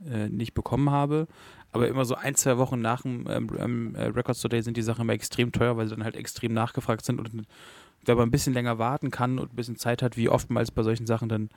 [0.10, 1.28] äh, nicht bekommen habe.
[1.72, 5.02] Aber immer so ein, zwei Wochen nach dem ähm, äh, Records Today sind die Sachen
[5.02, 7.20] immer extrem teuer, weil sie dann halt extrem nachgefragt sind.
[7.20, 7.46] Und
[8.06, 10.84] wenn man ein bisschen länger warten kann und ein bisschen Zeit hat, wie oftmals bei
[10.84, 11.50] solchen Sachen, dann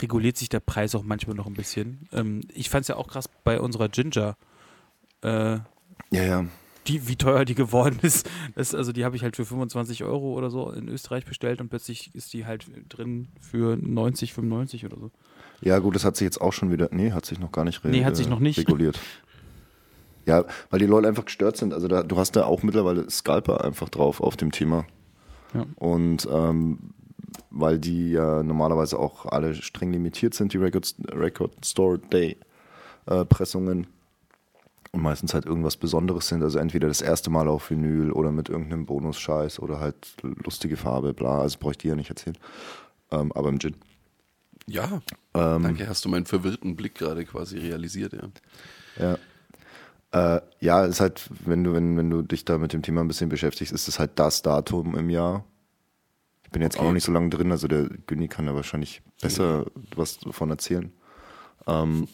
[0.00, 2.08] reguliert sich der Preis auch manchmal noch ein bisschen.
[2.12, 4.36] Ähm, ich fand es ja auch krass bei unserer Ginger.
[5.22, 5.58] Äh,
[6.10, 6.44] Ja, ja.
[6.86, 8.28] die, wie teuer die geworden ist.
[8.54, 11.68] Das, also die habe ich halt für 25 Euro oder so in Österreich bestellt und
[11.68, 15.10] plötzlich ist die halt drin für 90, 95 oder so.
[15.64, 16.88] Ja, gut, das hat sich jetzt auch schon wieder.
[16.92, 18.58] Nee, hat sich noch gar nicht, re Nee, hat sich noch nicht.
[18.58, 18.98] reguliert.
[20.26, 21.74] Ja, weil die Leute einfach gestört sind.
[21.74, 24.86] Also da, du hast da auch mittlerweile Scalper einfach drauf auf dem Thema.
[25.52, 25.66] Ja.
[25.76, 26.78] Und ähm,
[27.50, 32.38] weil die ja normalerweise auch alle streng limitiert sind, die Record, Record Store Day
[33.04, 33.86] äh, Pressungen.
[34.92, 36.42] Und meistens halt irgendwas Besonderes sind.
[36.42, 41.12] Also entweder das erste Mal auf Vinyl oder mit irgendeinem Bonusscheiß oder halt lustige Farbe,
[41.12, 41.40] bla.
[41.40, 42.38] Also brauche ich dir ja nicht erzählen.
[43.10, 43.74] Ähm, aber im Gin.
[44.66, 45.02] Ja,
[45.34, 48.28] Ähm, danke, hast du meinen verwirrten Blick gerade quasi realisiert, ja.
[48.96, 49.18] Ja.
[50.12, 53.08] Äh, ja, ist halt, wenn du, wenn, wenn du dich da mit dem Thema ein
[53.08, 55.44] bisschen beschäftigst, ist es halt das Datum im Jahr.
[56.44, 56.88] Ich bin jetzt auch Okay.
[56.88, 60.92] noch nicht so lange drin, also der Günni kann da wahrscheinlich besser was davon erzählen.
[61.66, 62.06] Ähm,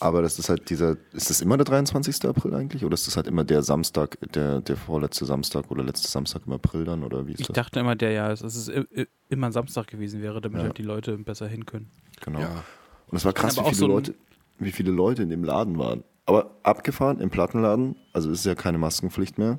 [0.00, 2.24] aber das ist halt dieser, ist das immer der 23.
[2.26, 2.84] April eigentlich?
[2.84, 6.52] Oder ist das halt immer der Samstag, der, der vorletzte Samstag oder letzte Samstag im
[6.52, 7.02] April dann?
[7.04, 7.54] Oder wie ist Ich das?
[7.54, 8.70] dachte immer, der ja, dass es
[9.28, 10.64] immer ein Samstag gewesen wäre, damit Ja.
[10.64, 11.90] halt die Leute besser hin können.
[12.24, 12.40] Genau.
[12.40, 12.64] Ja.
[13.08, 14.14] Und es war krass, wie auch viele, so Leute,
[14.58, 16.02] wie viele Leute in dem Laden waren.
[16.26, 19.58] Aber abgefahren im Plattenladen, also ist ja keine Maskenpflicht mehr.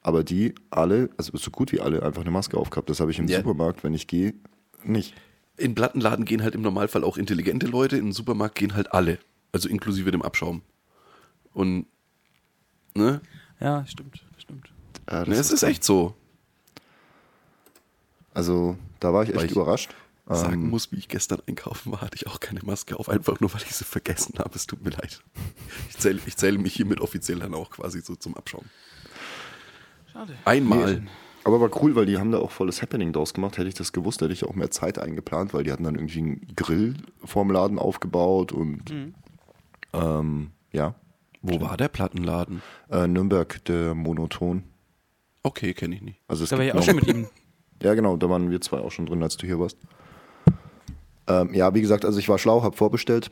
[0.00, 2.88] Aber die alle, also so gut wie alle, einfach eine Maske aufgehabt.
[2.90, 3.38] Das habe ich im Ja.
[3.38, 4.34] Supermarkt, wenn ich gehe,
[4.82, 5.14] nicht.
[5.56, 9.18] In Plattenladen gehen halt im Normalfall auch intelligente Leute, in den Supermarkt gehen halt alle.
[9.54, 10.62] Also inklusive dem Abschaum.
[11.52, 11.86] Und,
[12.94, 13.20] ne?
[13.60, 14.72] Ja, stimmt, stimmt.
[15.08, 16.14] Ja, das ne es ist echt so.
[18.32, 19.94] Also da war ich echt Weil ich überrascht.
[20.26, 23.38] Sagen Ähm, muss, wie ich gestern einkaufen war, hatte ich auch keine Maske auf, einfach
[23.40, 24.56] nur weil ich sie vergessen habe.
[24.56, 25.22] Es tut mir leid.
[25.90, 28.64] Ich zähle, ich zähle mich hiermit offiziell dann auch quasi so zum Abschaum.
[30.12, 30.34] Schade.
[30.46, 31.06] Einmal.
[31.44, 33.58] aber war cool, weil die haben da auch volles Happening draus gemacht.
[33.58, 36.18] Hätte ich das gewusst, hätte ich auch mehr Zeit eingeplant, weil die hatten dann irgendwie
[36.20, 39.14] einen Grill vorm Laden aufgebaut und Mhm.
[39.94, 40.94] Ähm, ja.
[41.42, 42.62] Wo war der Plattenladen?
[42.90, 44.62] Äh, Nürnberg, der Monoton.
[45.42, 46.20] Okay, kenne ich nicht.
[46.26, 47.26] Also es Da war ich auch schon mit ihm.
[47.82, 49.76] Ja, genau, da waren wir zwei auch schon drin, als du hier warst.
[51.26, 53.30] Ähm, ja, wie gesagt, also ich war schlau, habe vorbestellt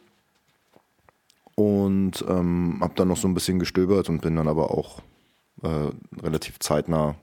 [1.55, 5.01] und ähm, habe dann noch so ein bisschen gestöbert und bin dann aber auch
[5.63, 5.91] äh,
[6.23, 7.15] relativ zeitnah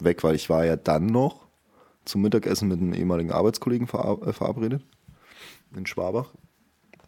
[0.00, 1.46] weg, weil ich war ja dann noch
[2.04, 4.82] zum Mittagessen mit einem ehemaligen Arbeitskollegen verab- äh, verabredet
[5.76, 6.32] in Schwabach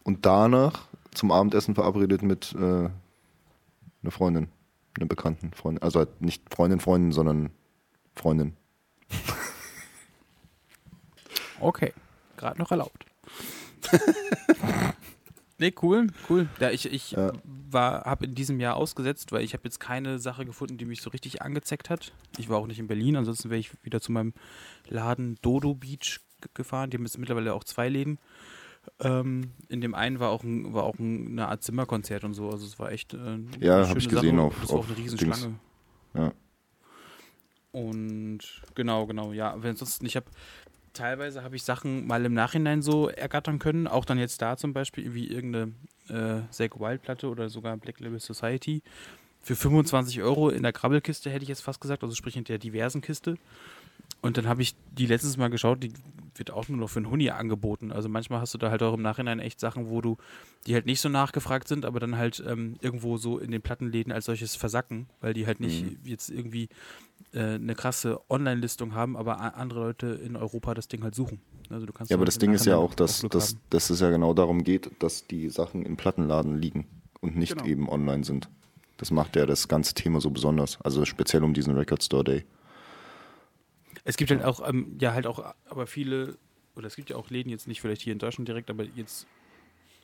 [0.03, 2.89] und danach zum Abendessen verabredet mit äh,
[4.01, 4.47] einer Freundin,
[4.97, 5.81] einer bekannten Freundin.
[5.83, 7.49] Also halt nicht Freundin, Freundin, sondern
[8.15, 8.53] Freundin.
[11.59, 11.91] Okay,
[12.37, 13.05] gerade noch erlaubt.
[15.57, 16.47] nee, cool, cool.
[16.59, 17.31] Ja, ich ich Ja.
[17.43, 21.01] war, habe in diesem Jahr ausgesetzt, weil ich habe jetzt keine Sache gefunden, die mich
[21.01, 22.13] so richtig angezeckt hat.
[22.37, 24.33] Ich war auch nicht in Berlin, ansonsten wäre ich wieder zu meinem
[24.87, 26.19] Laden Dodo Beach
[26.53, 26.89] gefahren.
[26.91, 28.19] Die haben jetzt mittlerweile auch zwei Läden.
[28.99, 32.49] Ähm, in dem einen war auch, ein, war auch ein, eine Art Zimmerkonzert und so.
[32.49, 34.47] Also es war echt äh, eine Ja, hab schöne ich gesehen Sache.
[34.47, 35.13] auf- Das war auch auf eine Dings.
[35.13, 35.55] Riesenschlange.
[36.13, 36.33] Ja.
[37.71, 38.39] Und
[38.75, 39.51] genau, genau, ja.
[39.51, 40.25] Aber ansonsten, ich habe
[40.93, 43.87] teilweise habe ich Sachen mal im Nachhinein so ergattern können.
[43.87, 45.73] Auch dann jetzt da zum Beispiel wie irgendeine
[46.09, 48.81] äh, Zack Wild Platte oder sogar Black Label Society.
[49.41, 52.57] Für 25 Euro in der Krabbelkiste hätte ich jetzt fast gesagt, also sprich in der
[52.57, 53.37] diversen Kiste.
[54.21, 55.93] Und dann habe ich die letztes Mal geschaut, die
[56.35, 57.91] wird auch nur noch für einen Huni angeboten.
[57.91, 60.17] Also manchmal hast du da halt auch im Nachhinein echt Sachen, wo du,
[60.65, 64.11] die halt nicht so nachgefragt sind, aber dann halt ähm, irgendwo so in den Plattenläden
[64.11, 65.97] als solches versacken, weil die halt nicht Mhm.
[66.03, 66.69] jetzt irgendwie
[67.33, 71.39] äh, eine krasse Online-Listung haben, aber andere Leute in Europa das Ding halt suchen.
[71.69, 74.09] Also du kannst Ja, aber das Ding ist ja auch, dass, dass, dass es ja
[74.09, 76.85] genau darum geht, dass die Sachen im Plattenladen liegen
[77.19, 77.65] und nicht Genau.
[77.65, 78.49] eben online sind.
[78.97, 80.79] Das macht ja das ganze Thema so besonders.
[80.81, 82.45] Also speziell um diesen Record Store Day.
[84.07, 86.37] Es gibt halt auch, ähm, ja, halt auch, aber viele,
[86.75, 89.27] oder es gibt ja auch Läden, jetzt nicht vielleicht hier in Deutschland direkt, aber jetzt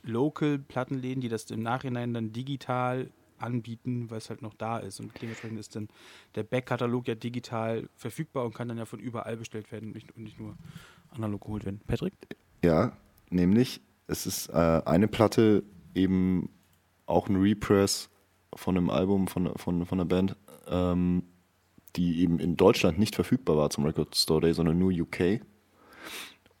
[0.02, 5.00] Local-Plattenläden, die das im Nachhinein dann digital anbieten, weil es halt noch da ist.
[5.00, 5.88] Und dementsprechend ist dann
[6.34, 10.14] der Backkatalog ja digital verfügbar und kann dann ja von überall bestellt werden und nicht,
[10.14, 10.54] und nicht nur
[11.10, 11.80] analog geholt werden.
[11.86, 12.12] Patrick?
[12.62, 12.96] Ja,
[13.30, 16.50] nämlich es ist äh, eine Platte eben
[17.06, 18.10] auch ein Repress
[18.54, 20.36] von einem Album von, von, von einer Band,
[20.66, 21.24] ähm,
[21.96, 25.40] die eben in Deutschland nicht verfügbar war zum Record Store Day, sondern nur UK.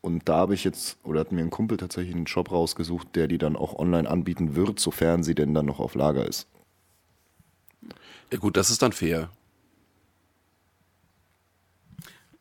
[0.00, 3.26] Und da habe ich jetzt, oder hat mir ein Kumpel tatsächlich einen Shop rausgesucht, der
[3.26, 6.46] die dann auch online anbieten wird, sofern sie denn dann noch auf Lager ist.
[8.30, 9.30] Ja gut, das ist dann fair.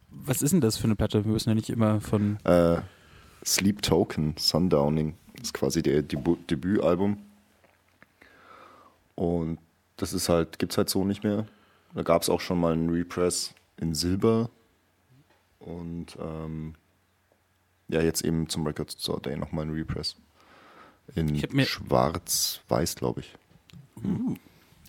[0.10, 1.26] Was ist denn das für eine Platte?
[1.26, 2.38] Wir müssen ja nicht immer von.
[2.44, 2.82] Äh,
[3.46, 7.18] Sleep Token, Sundowning, ist quasi der Debu Debütalbum.
[9.16, 9.60] Und
[9.98, 11.46] das ist halt, gibt's halt so nicht mehr.
[11.94, 14.50] Da gab es auch schon mal einen Repress in Silber.
[15.60, 16.76] Und ähm,
[17.88, 20.16] ja, jetzt eben zum Record Store Day nochmal ein Repress.
[21.16, 23.36] In Schwarz-Weiß, glaube ich.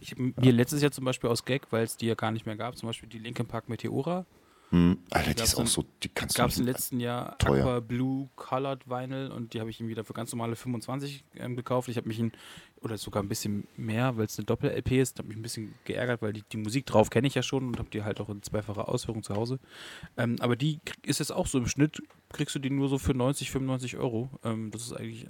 [0.00, 2.46] Ich habe mir letztes Jahr zum Beispiel aus Gag, weil es die ja gar nicht
[2.46, 4.26] mehr gab, zum Beispiel die Linkin Park Meteora,
[4.74, 4.98] Hm.
[5.10, 6.74] Alter, die ist auch so, die kannst gab es du im nicht.
[6.74, 7.60] letzten Jahr teuer.
[7.60, 11.54] Aqua Blue Colored Vinyl und die habe ich ihm wieder für ganz normale 25 ähm,
[11.54, 11.88] gekauft.
[11.88, 12.32] Ich habe mich in,
[12.80, 16.22] oder sogar ein bisschen mehr, weil es eine Doppel-LP ist, habe mich ein bisschen geärgert,
[16.22, 18.42] weil die, die Musik drauf kenne ich ja schon und habe die halt auch in
[18.42, 19.60] zweifacher Ausführung zu Hause.
[20.16, 22.02] Ähm, aber die ist jetzt auch so im Schnitt,
[22.32, 24.28] kriegst du die nur so für 90, 95 Euro.
[24.42, 25.28] Ähm, das ist eigentlich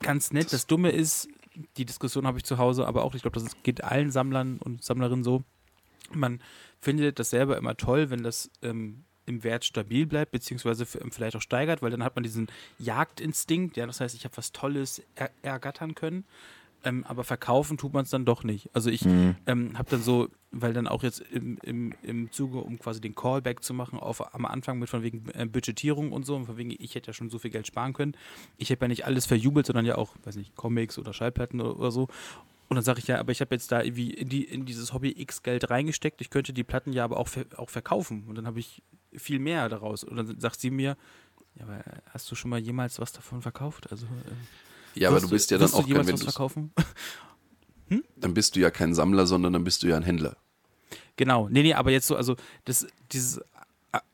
[0.00, 0.52] ganz nett.
[0.52, 1.28] Das Dumme ist,
[1.76, 4.82] die Diskussion habe ich zu Hause, aber auch, ich glaube, das geht allen Sammlern und
[4.82, 5.44] Sammlerinnen so.
[6.12, 6.40] Man
[6.80, 11.36] findet das selber immer toll, wenn das ähm, im Wert stabil bleibt, beziehungsweise f- vielleicht
[11.36, 12.48] auch steigert, weil dann hat man diesen
[12.78, 16.24] Jagdinstinkt, ja, das heißt, ich habe was Tolles er ergattern können,
[16.84, 18.70] ähm, aber verkaufen tut man es dann doch nicht.
[18.72, 19.34] Also ich Mhm.
[19.46, 23.14] ähm, habe dann so, weil dann auch jetzt im, im, im Zuge, um quasi den
[23.14, 26.56] Callback zu machen, auf, am Anfang mit von wegen äh, Budgetierung und so, und von
[26.56, 28.14] wegen, ich hätte ja schon so viel Geld sparen können.
[28.56, 31.78] Ich hätte ja nicht alles verjubelt, sondern ja auch, weiß nicht, Comics oder Schallplatten oder,
[31.78, 32.08] oder so.
[32.68, 34.92] Und dann sage ich ja, aber ich habe jetzt da irgendwie in, die, in dieses
[34.92, 38.24] Hobby X Geld reingesteckt, ich könnte die Platten ja aber auch, ver auch verkaufen.
[38.28, 38.82] Und dann habe ich
[39.14, 40.04] viel mehr daraus.
[40.04, 40.96] Und dann sagt sie mir,
[41.54, 43.90] ja, aber hast du schon mal jemals was davon verkauft?
[43.90, 46.72] Also, äh, Ja, aber du bist ja dann du auch kein, jemals wenn was verkaufen?
[48.16, 50.36] dann bist du ja kein Sammler, sondern dann bist du ja ein Händler.
[51.16, 53.40] Genau, nee, nee, aber jetzt so, also das, dieses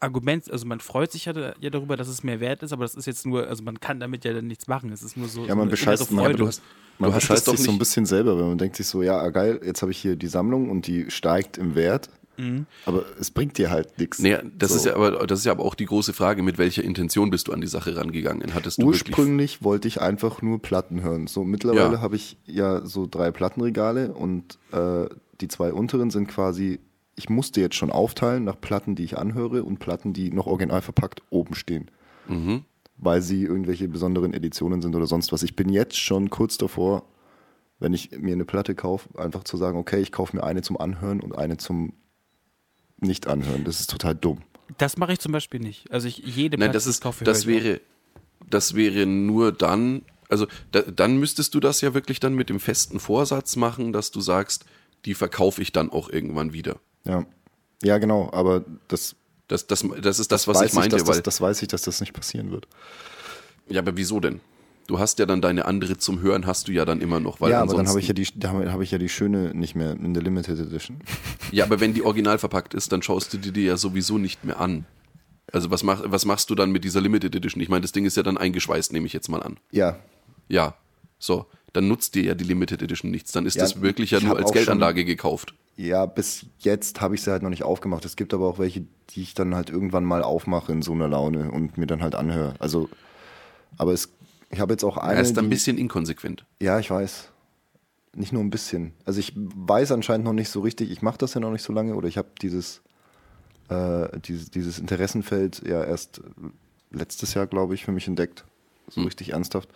[0.00, 2.94] Argument, also man freut sich ja, ja darüber, dass es mehr wert ist, aber das
[2.94, 4.92] ist jetzt nur, also man kann damit ja dann nichts machen.
[4.92, 5.42] Es ist nur so.
[5.42, 6.62] Ja, so man eine bescheißt, man, du hast-
[6.98, 9.18] man du hast bescheißt sich so ein bisschen selber, wenn man denkt sich so, ja,
[9.18, 12.66] ah, geil, jetzt habe ich hier die Sammlung und die steigt im Wert, Mhm.
[12.86, 14.18] aber es bringt dir halt nichts.
[14.20, 14.76] Naja, das So.
[14.76, 17.48] ist ja aber das ist ja aber auch die große Frage, mit welcher Intention bist
[17.48, 18.54] du an die Sache rangegangen?
[18.54, 21.26] Hattest du Ursprünglich wollte ich einfach nur Platten hören.
[21.28, 22.00] So mittlerweile Ja.
[22.00, 25.06] habe ich ja so drei Plattenregale und äh,
[25.40, 26.78] die zwei unteren sind quasi,
[27.16, 30.82] ich musste jetzt schon aufteilen nach Platten, die ich anhöre und Platten, die noch original
[30.82, 31.90] verpackt oben stehen.
[32.28, 32.64] Mhm.
[32.96, 35.42] Weil sie irgendwelche besonderen Editionen sind oder sonst was.
[35.42, 37.04] Ich bin jetzt schon kurz davor,
[37.78, 40.78] wenn ich mir eine Platte kaufe, einfach zu sagen, okay, ich kaufe mir eine zum
[40.78, 41.92] Anhören und eine zum
[42.98, 43.64] Nicht-Anhören.
[43.64, 44.42] Das ist total dumm.
[44.78, 45.90] Das mache ich zum Beispiel nicht.
[45.90, 47.80] Also ich jede Nein, Platte, das die ich ist kaufe, das wäre
[48.48, 52.60] das wäre nur dann, also da, dann müsstest du das ja wirklich dann mit dem
[52.60, 54.64] festen Vorsatz machen, dass du sagst,
[55.04, 56.80] die verkaufe ich dann auch irgendwann wieder.
[57.06, 57.24] Ja.
[57.82, 59.14] Ja, genau, aber das,
[59.48, 61.68] Das, das, das ist das, was weiß ich meinte, dass weil das, das weiß ich,
[61.68, 62.66] dass das nicht passieren wird.
[63.68, 64.40] Ja, aber wieso denn?
[64.86, 67.40] Du hast ja dann deine andere zum Hören, hast du ja dann immer noch.
[67.40, 69.54] Weil ja, aber dann habe ich ja die, da habe habe ich ja die schöne
[69.54, 70.98] nicht mehr in der Limited Edition.
[71.52, 74.44] Ja, aber wenn die original verpackt ist, dann schaust du die dir ja sowieso nicht
[74.44, 74.84] mehr an.
[75.52, 77.62] Also was, mach, was machst du dann mit dieser Limited Edition?
[77.62, 79.58] Ich meine, das Ding ist ja dann eingeschweißt, nehme ich jetzt mal an.
[79.70, 79.98] Ja,
[80.48, 80.74] Ja,
[81.18, 81.46] so.
[81.74, 83.32] Dann nutzt dir ja die Limited Edition nichts.
[83.32, 85.54] Dann ist Ja, das wirklich ja nur als Geldanlage gekauft.
[85.76, 88.04] ja, bis jetzt habe ich sie halt noch nicht aufgemacht.
[88.06, 91.08] Es gibt aber auch welche, die ich dann halt irgendwann mal aufmache in so einer
[91.08, 92.54] Laune und mir dann halt anhöre.
[92.60, 92.88] Also,
[93.76, 94.08] aber es,
[94.50, 95.16] ich habe jetzt auch eine.
[95.16, 96.46] Er ist ein die- bisschen inkonsequent.
[96.62, 97.28] Ja, ich weiß.
[98.16, 98.92] Nicht nur ein bisschen.
[99.04, 101.72] Also ich weiß anscheinend noch nicht so richtig, ich mache das ja noch nicht so
[101.72, 102.80] lange oder ich habe dieses,
[103.68, 106.20] äh, dieses, dieses Interessenfeld ja erst
[106.92, 108.44] letztes Jahr, glaube ich, für mich entdeckt.
[108.88, 109.68] So richtig ernsthaft.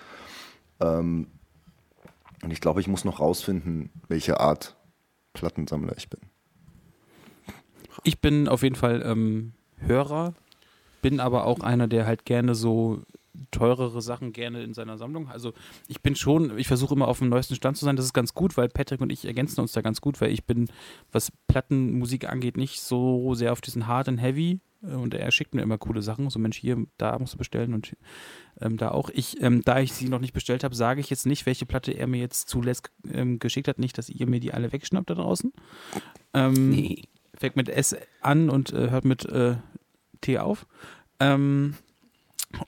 [0.78, 1.26] Ähm,
[2.42, 4.76] und ich glaube, ich muss noch rausfinden, welche Art
[5.32, 6.20] Plattensammler ich bin.
[8.04, 10.34] Ich bin auf jeden Fall ähm, Hörer,
[11.02, 13.02] bin aber auch einer, der halt gerne so
[13.50, 15.28] teurere Sachen gerne in seiner Sammlung.
[15.28, 15.52] Also
[15.86, 17.96] ich bin schon, ich versuche immer auf dem neuesten Stand zu sein.
[17.96, 20.44] Das ist ganz gut, weil Patrick und ich ergänzen uns da ganz gut, weil ich
[20.44, 20.68] bin,
[21.12, 24.60] was Plattenmusik angeht, nicht so sehr auf diesen Hard and Heavy.
[24.82, 26.28] Äh, Und er schickt mir immer coole Sachen.
[26.30, 27.96] So Mensch, hier, da musst du bestellen und
[28.60, 29.10] ähm, da auch.
[29.10, 31.92] Ich, ähm, da ich sie noch nicht bestellt habe, sage ich jetzt nicht, welche Platte
[31.92, 33.78] er mir jetzt zuletzt ähm, geschickt hat.
[33.78, 35.52] Nicht, dass ihr mir die alle wegschnappt da draußen.
[36.34, 36.96] Ähm,
[37.34, 39.56] Fängt mit S an und äh, hört mit äh,
[40.20, 40.66] T auf.
[41.20, 41.74] Ähm,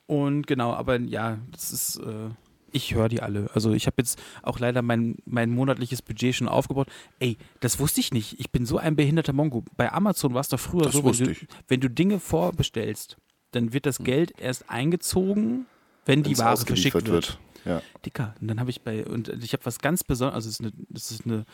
[0.07, 2.29] und genau, aber ja, das ist, äh,
[2.73, 3.51] ich höre die alle.
[3.55, 6.89] Also ich habe jetzt auch leider mein, mein monatliches Budget schon aufgebaut.
[7.19, 8.39] Ey, das wusste ich nicht.
[8.39, 9.65] Ich bin so ein behinderter Mongo.
[9.77, 11.35] Bei Amazon war es doch früher Das so, wenn du,
[11.69, 13.17] wenn du Dinge vorbestellst,
[13.53, 15.67] dann wird das Geld erst eingezogen,
[16.07, 17.39] wenn die Wenn's Ware ausgeliefert verschickt wird.
[17.65, 17.83] Ja.
[18.05, 18.35] Dicker.
[18.41, 20.73] Und dann habe ich bei, und ich habe was ganz Besonderes, also es ist eine,
[20.89, 21.45] das ist eine,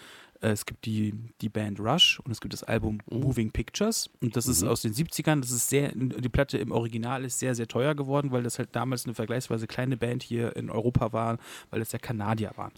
[0.41, 4.47] es gibt die, die Band Rush und es gibt das Album Moving Pictures und das
[4.47, 7.95] ist aus den 70ern, das ist sehr, die Platte im Original ist sehr, sehr teuer
[7.95, 11.39] geworden, weil das halt damals eine vergleichsweise kleine Band hier in Europa war,
[11.71, 12.73] weil das ja Kanadier waren.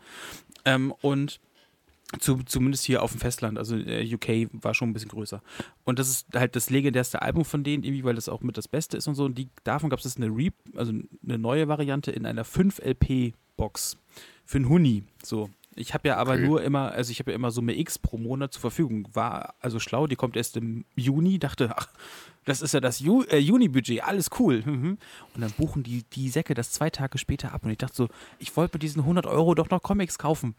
[0.65, 1.41] Ähm, und
[2.19, 5.43] zu, zumindest hier auf dem Festland, also äh, UK war schon ein bisschen größer.
[5.85, 8.67] Und das ist halt das legendärste Album von denen, irgendwie, weil das auch mit das
[8.67, 9.25] Beste ist und so.
[9.27, 13.99] Und die, davon gab es eine Re also eine neue Variante in einer 5-LP-Box
[14.47, 15.05] für einen Huni.
[15.23, 15.51] So.
[15.79, 16.47] Ich habe ja aber Okay.
[16.47, 19.09] nur immer, also ich habe ja immer Summe X pro Monat zur Verfügung.
[19.15, 21.89] War also schlau, die kommt erst im Juni, dachte, ach,
[22.45, 24.63] das ist ja das Ju äh, Juni-Budget, alles cool.
[24.65, 24.99] Mhm.
[25.35, 27.65] Und dann buchen die, die Säcke das zwei Tage später ab.
[27.65, 28.09] Und ich dachte so,
[28.39, 30.55] ich wollte mit diesen 100 Euro doch noch Comics kaufen.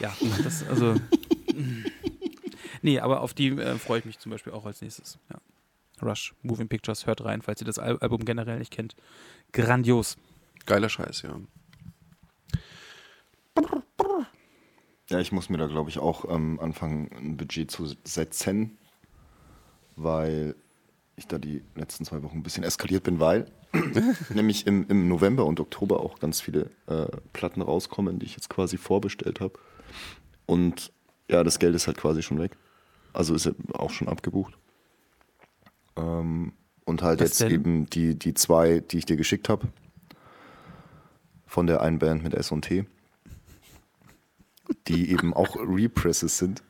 [0.00, 0.94] Ja, das, also.
[2.82, 5.18] nee, aber auf die äh, freue ich mich zum Beispiel auch als nächstes.
[5.30, 5.38] Ja.
[6.02, 8.96] Rush, Moving Pictures, hört rein, falls ihr das Al Album generell nicht kennt.
[9.52, 10.16] Grandios.
[10.66, 11.38] Geiler Scheiß, ja.
[15.14, 18.76] Ja, ich muss mir da, glaube ich, auch ähm, anfangen, ein Budget zu setzen,
[19.94, 20.56] weil
[21.14, 23.46] ich da die letzten zwei Wochen ein bisschen eskaliert bin, weil
[24.34, 28.50] nämlich im, im November und Oktober auch ganz viele äh, Platten rauskommen, die ich jetzt
[28.50, 29.52] quasi vorbestellt habe.
[30.46, 30.90] Und
[31.30, 32.56] ja, das Geld ist halt quasi schon weg.
[33.12, 34.58] Also ist auch schon abgebucht.
[35.94, 36.54] Ähm,
[36.86, 37.52] und halt Was jetzt denn?
[37.52, 39.68] eben die, die zwei, die ich dir geschickt habe.
[41.46, 42.84] Von der einen Band mit S und T.
[44.88, 46.62] Die eben auch Represses sind.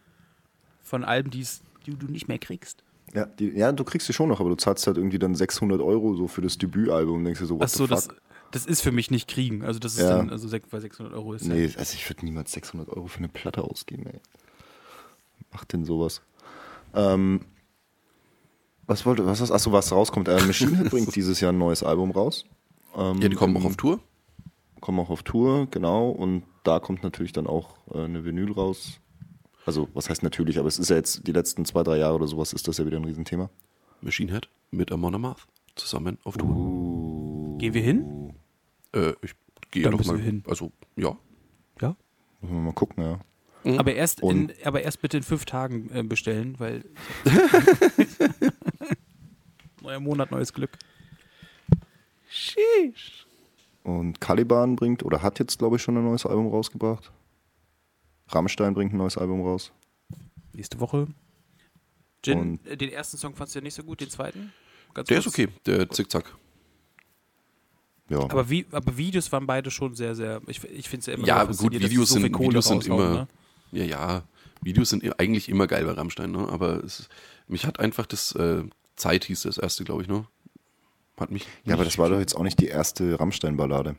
[0.83, 2.83] Von Alben, die's- die du nicht mehr kriegst.
[3.15, 5.81] Ja, die, ja, du kriegst sie schon noch, aber du zahlst halt irgendwie dann 600
[5.81, 8.21] Euro so für das Debütalbum und denkst dir so, what Achso, the das, fuck?
[8.51, 9.63] das ist für mich nicht kriegen.
[9.63, 10.17] Also das ist Ja.
[10.17, 11.45] dann, also sech- weil 600 Euro ist.
[11.47, 14.21] Nee, also ich würde niemals 600 Euro für eine Platte ausgeben, ey.
[15.53, 16.23] Macht denn sowas?
[16.95, 17.41] Ähm,
[18.87, 20.29] was wollte, was ist, achso, was rauskommt?
[20.29, 22.45] Äh, Machine Head bringt dieses Jahr ein neues Album raus.
[22.97, 24.01] Ähm, Ja, die kommen auch im- auf Tour.
[24.85, 26.11] Kommen auch auf Tour, genau.
[26.11, 29.01] Und da kommt natürlich dann auch äh, eine Vinyl raus.
[29.65, 32.27] Also, was heißt natürlich, aber es ist ja jetzt die letzten zwei, drei Jahre oder
[32.27, 33.49] sowas, ist das ja wieder ein Riesenthema.
[34.03, 37.57] Machine Head mit Amon Amarth zusammen auf Tour.
[37.57, 38.35] Gehen wir hin?
[38.95, 39.35] Äh, ich
[39.71, 40.45] gehe doch mal hin.
[40.47, 41.17] Also, ja.
[41.81, 41.97] Ja.
[42.43, 43.21] Müssen wir mal gucken, ja.
[43.79, 46.85] Aber erst, in, aber erst bitte in fünf Tagen äh, bestellen, weil.
[49.81, 50.77] Neuer Monat, neues Glück.
[53.85, 57.13] Und Caliban bringt, oder hat jetzt, glaube ich, schon ein neues Album rausgebracht.
[58.29, 59.71] Rammstein bringt ein neues Album raus.
[60.53, 61.07] Nächste Woche.
[62.25, 64.53] Jin, Und- äh, den ersten Song fandst du ja nicht so gut, den zweiten?
[64.95, 65.35] Ganz Der ist kurz.
[65.39, 66.35] okay, der Zickzack.
[68.09, 68.21] Ja.
[68.21, 70.41] Aber, wie, aber Videos waren beide schon sehr, sehr.
[70.47, 73.11] Ich, ich finde es ja immer Ja, gut, Videos sie so sind, Videos sind immer.
[73.11, 73.29] Ne?
[73.73, 74.23] Ja, ja.
[74.63, 76.49] Videos sind eigentlich immer geil bei Rammstein, ne?
[76.49, 77.09] Aber es,
[77.49, 78.63] mich hat einfach das äh,
[78.97, 80.27] Zeit hieß das erste, glaube ich, ne?
[81.19, 81.47] Hat mich.
[81.65, 83.97] ja, aber das war doch jetzt auch nicht die erste Rammstein-Ballade.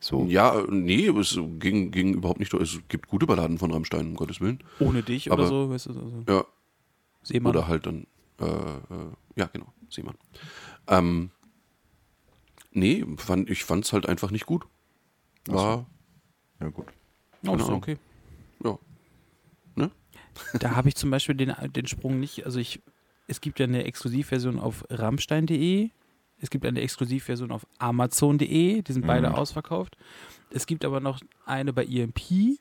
[0.00, 0.24] So.
[0.26, 2.52] Ja, äh, nee, es ging, ging überhaupt nicht.
[2.54, 4.60] Es gibt gute Balladen von Rammstein, um Gottes Willen.
[4.80, 6.44] Ohne dich Aber- oder so, weißt du, also Ja,
[7.22, 7.50] Seemann.
[7.50, 8.06] Oder halt dann,
[8.40, 10.14] äh, äh, ja, genau, Seemann.
[10.86, 11.30] Ähm,
[12.72, 14.66] nee, fand, ich fand es halt einfach nicht gut.
[15.46, 15.86] War,
[16.60, 16.86] Ja, gut.
[17.46, 17.72] oh, genau.
[17.74, 17.96] okay.
[18.64, 18.78] ja.
[19.74, 19.90] Ne?
[20.60, 22.80] Da habe ich zum Beispiel den, den Sprung nicht, also ich,
[23.26, 25.90] es gibt ja eine Exklusivversion auf rammstein.de,
[26.40, 29.34] es gibt eine Exklusivversion auf amazon.de, die sind beide Mhm.
[29.34, 29.96] ausverkauft.
[30.50, 32.58] Es gibt aber noch eine bei EMP,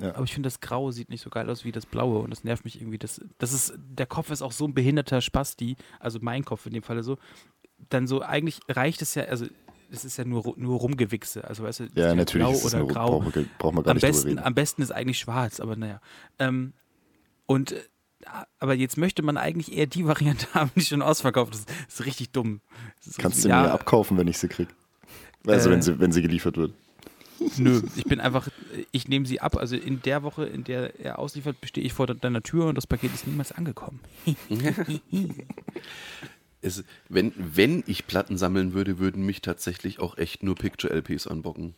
[0.00, 0.14] Ja.
[0.14, 2.42] aber ich finde das Graue sieht nicht so geil aus wie das Blaue und das
[2.44, 2.98] nervt mich irgendwie.
[2.98, 6.72] Das, das ist, der Kopf ist auch so ein behinderter Spasti, also mein Kopf in
[6.72, 7.18] dem Falle so.
[7.88, 9.46] Dann so, eigentlich reicht es ja, also
[9.90, 12.86] es ist ja nur, nur Rumgewichse, also weißt du, ist Ja, natürlich blau oder eine,
[12.86, 14.38] grau brauchen wir, brauchen wir gar am nicht besten, reden.
[14.40, 16.00] am besten ist eigentlich schwarz, aber naja.
[16.38, 16.72] Ähm,
[17.46, 17.74] und
[18.58, 21.68] aber jetzt möchte man eigentlich eher die Variante haben, die schon ausverkauft ist.
[21.86, 22.60] Das ist richtig dumm.
[23.04, 24.68] Ist Kannst du richtig- mir abkaufen, wenn ich sie krieg?
[25.46, 25.72] Also Äh.
[25.72, 26.72] wenn sie, wenn sie geliefert wird.
[27.56, 28.48] Nö, ich bin einfach,
[28.92, 29.56] ich nehme sie ab.
[29.56, 32.86] Also in der Woche, in der er ausliefert, bestehe ich vor deiner Tür und das
[32.86, 34.00] Paket ist niemals angekommen.
[36.62, 41.74] Es, wenn, wenn ich Platten sammeln würde, würden mich tatsächlich auch echt nur Picture-LPs anbocken.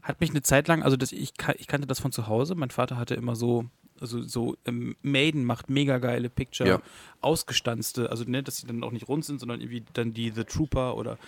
[0.00, 2.54] Hat mich eine Zeit lang, also das, ich, ich kannte das von zu Hause.
[2.54, 3.64] Mein Vater hatte immer so,
[4.00, 6.80] also so ähm, Maiden macht mega geile Picture, Ja.
[7.20, 10.44] ausgestanzte, also ne, dass sie dann auch nicht rund sind, sondern irgendwie dann die The
[10.44, 11.18] Trooper oder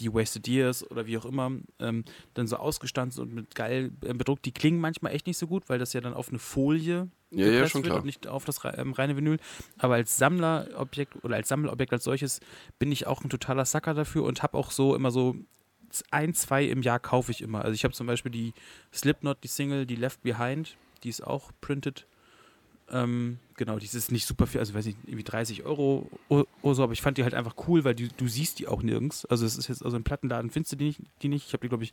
[0.00, 1.50] die Wasted Years oder wie auch immer,
[1.80, 2.04] ähm,
[2.34, 4.44] dann so ausgestanzt und mit geil äh, bedruckt.
[4.44, 7.46] Die klingen manchmal echt nicht so gut, weil das ja dann auf eine Folie Ja,
[7.46, 8.00] ja, gepresst schon wird klar.
[8.00, 9.38] und nicht auf das ähm, reine Vinyl.
[9.78, 12.40] Aber als Sammlerobjekt oder als Sammelobjekt als solches
[12.78, 15.36] bin ich auch ein totaler Sucker dafür und habe auch so immer so
[16.10, 17.62] ein, zwei im Jahr kaufe ich immer.
[17.62, 18.52] Also ich habe zum Beispiel die
[18.92, 22.06] Slipknot, die Single, die Left Behind, die ist auch printed.
[22.88, 26.82] Ähm, genau, die ist nicht super viel, also weiß nicht, irgendwie 30 Euro oder so,
[26.84, 29.24] aber ich fand die halt einfach cool, weil die, du siehst die auch nirgends.
[29.26, 31.00] Also es ist jetzt, also im Plattenladen findest du die nicht.
[31.22, 31.46] Die nicht.
[31.46, 31.92] Ich habe die, glaube ich,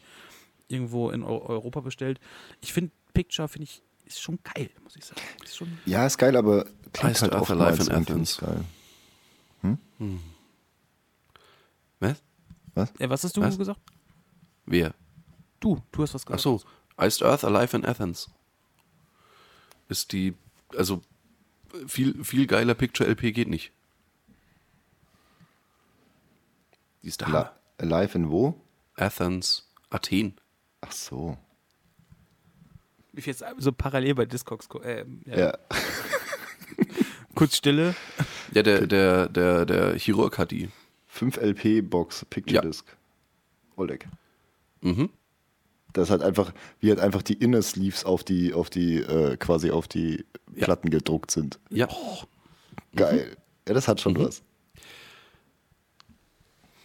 [0.67, 2.19] irgendwo in Eu Europa bestellt.
[2.61, 5.21] Ich finde, Picture, finde ich, ist schon geil, muss ich sagen.
[5.43, 8.37] Ist schon, Ja, ist geil, aber klingt halt Earth oftmals Alive in Athens.
[8.37, 8.63] geil.
[12.75, 12.91] Was?
[12.99, 13.57] äh, was hast du Was?
[13.57, 13.79] gesagt?
[14.65, 14.93] Wer?
[15.59, 16.41] Du, du hast was Ach gesagt.
[16.41, 16.61] so,
[16.99, 18.29] Iced Earth Alive in Athens.
[19.89, 20.33] Ist die,
[20.75, 21.01] also
[21.87, 23.71] viel, viel geiler Picture-LP geht nicht.
[27.01, 27.27] Die ist da.
[27.27, 28.59] La Alive in wo?
[28.95, 30.35] Athens, Athen.
[30.81, 31.37] Ach so.
[33.11, 35.37] Wie viel jetzt so parallel bei Discogs, äh, ja.
[35.37, 35.57] Ja.
[37.35, 37.95] kurz Stille.
[38.53, 40.69] Ja, der, der, der, der Chirurg hat die.
[41.07, 42.61] 5 LP Box Picture Ja.
[42.61, 42.85] Disc.
[43.75, 44.07] Oleg.
[44.81, 45.09] Mhm.
[45.93, 49.71] Das hat einfach, wie halt einfach die Inner Sleeves auf die, auf die, äh, quasi
[49.71, 50.25] auf die
[50.55, 50.65] Ja.
[50.65, 51.59] Platten gedruckt sind.
[51.69, 51.87] Ja.
[52.95, 53.37] Geil.
[53.67, 54.19] Ja, das hat schon Mhm.
[54.25, 54.41] was.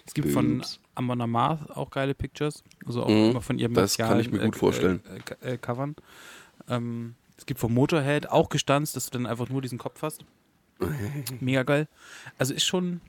[0.07, 0.81] Es gibt von Boobs.
[0.95, 2.63] Amon Amarth auch geile Pictures.
[2.87, 3.31] Also auch Mhm.
[3.31, 5.03] immer von ihrem Das kann ich mir gut vorstellen.
[5.43, 5.97] Äh, äh, Covern.
[6.69, 10.25] Ähm, es gibt von Motorhead auch gestanzt, dass du dann einfach nur diesen Kopf hast.
[11.41, 11.89] Mega geil.
[12.39, 13.01] Also ist schon.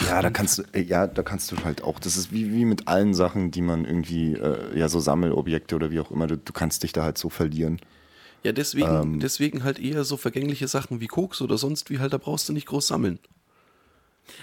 [0.00, 2.88] Ja, da kannst du, ja, da kannst du halt auch, das ist wie, wie mit
[2.88, 6.52] allen Sachen, die man irgendwie, äh, ja, so Sammelobjekte oder wie auch immer, du, du
[6.52, 7.78] kannst dich da halt so verlieren.
[8.42, 9.20] Ja, deswegen, Ähm.
[9.20, 12.52] deswegen halt eher so vergängliche Sachen wie Koks oder sonst wie halt, da brauchst du
[12.52, 13.18] nicht groß sammeln.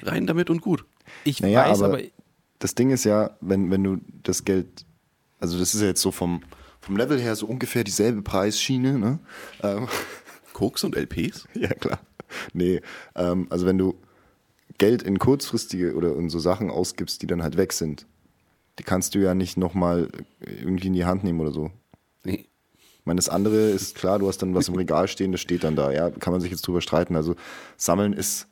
[0.03, 0.85] Rein damit und gut.
[1.23, 2.03] Ich Naja, weiß, aber- aber,
[2.59, 4.85] Das Ding ist ja, wenn, wenn du das Geld,
[5.39, 6.41] also das ist ja jetzt so vom,
[6.81, 9.19] vom Level her so ungefähr dieselbe Preisschiene, ne?
[9.63, 9.87] Ähm,
[10.53, 11.47] Koks und LPs?
[11.53, 11.99] ja, klar.
[12.53, 12.81] Nee,
[13.15, 13.95] ähm, also wenn du
[14.79, 18.07] Geld in kurzfristige oder in so Sachen ausgibst, die dann halt weg sind,
[18.79, 21.69] die kannst du ja nicht nochmal irgendwie in die Hand nehmen oder so.
[22.23, 22.47] Nee.
[22.99, 25.63] Ich meine, das andere ist klar, du hast dann was im Regal stehen, das steht
[25.63, 25.91] dann da.
[25.91, 27.15] Ja, kann man sich jetzt drüber streiten.
[27.15, 27.35] Also
[27.77, 28.47] sammeln ist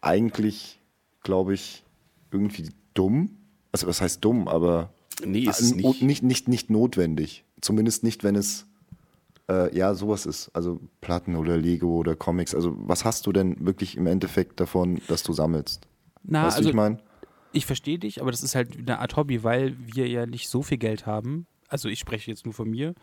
[0.00, 0.80] eigentlich,
[1.22, 1.84] glaube ich,
[2.30, 3.36] irgendwie dumm.
[3.72, 4.92] Also was heißt dumm, aber
[5.24, 6.02] Nee, ist nicht.
[6.02, 7.44] nicht, nicht, nicht notwendig.
[7.60, 8.66] Zumindest nicht, wenn es
[9.50, 10.50] äh, ja sowas ist.
[10.54, 12.54] Also Platten oder Lego oder Comics.
[12.54, 15.86] Also was hast du denn wirklich im Endeffekt davon, dass du sammelst?
[16.22, 16.98] na, weißt du, also wie ich meine?
[17.54, 20.62] ich verstehe dich, aber das ist halt eine Art Hobby, weil wir ja nicht so
[20.62, 21.46] viel Geld haben.
[21.68, 22.94] Also ich spreche jetzt nur von mir.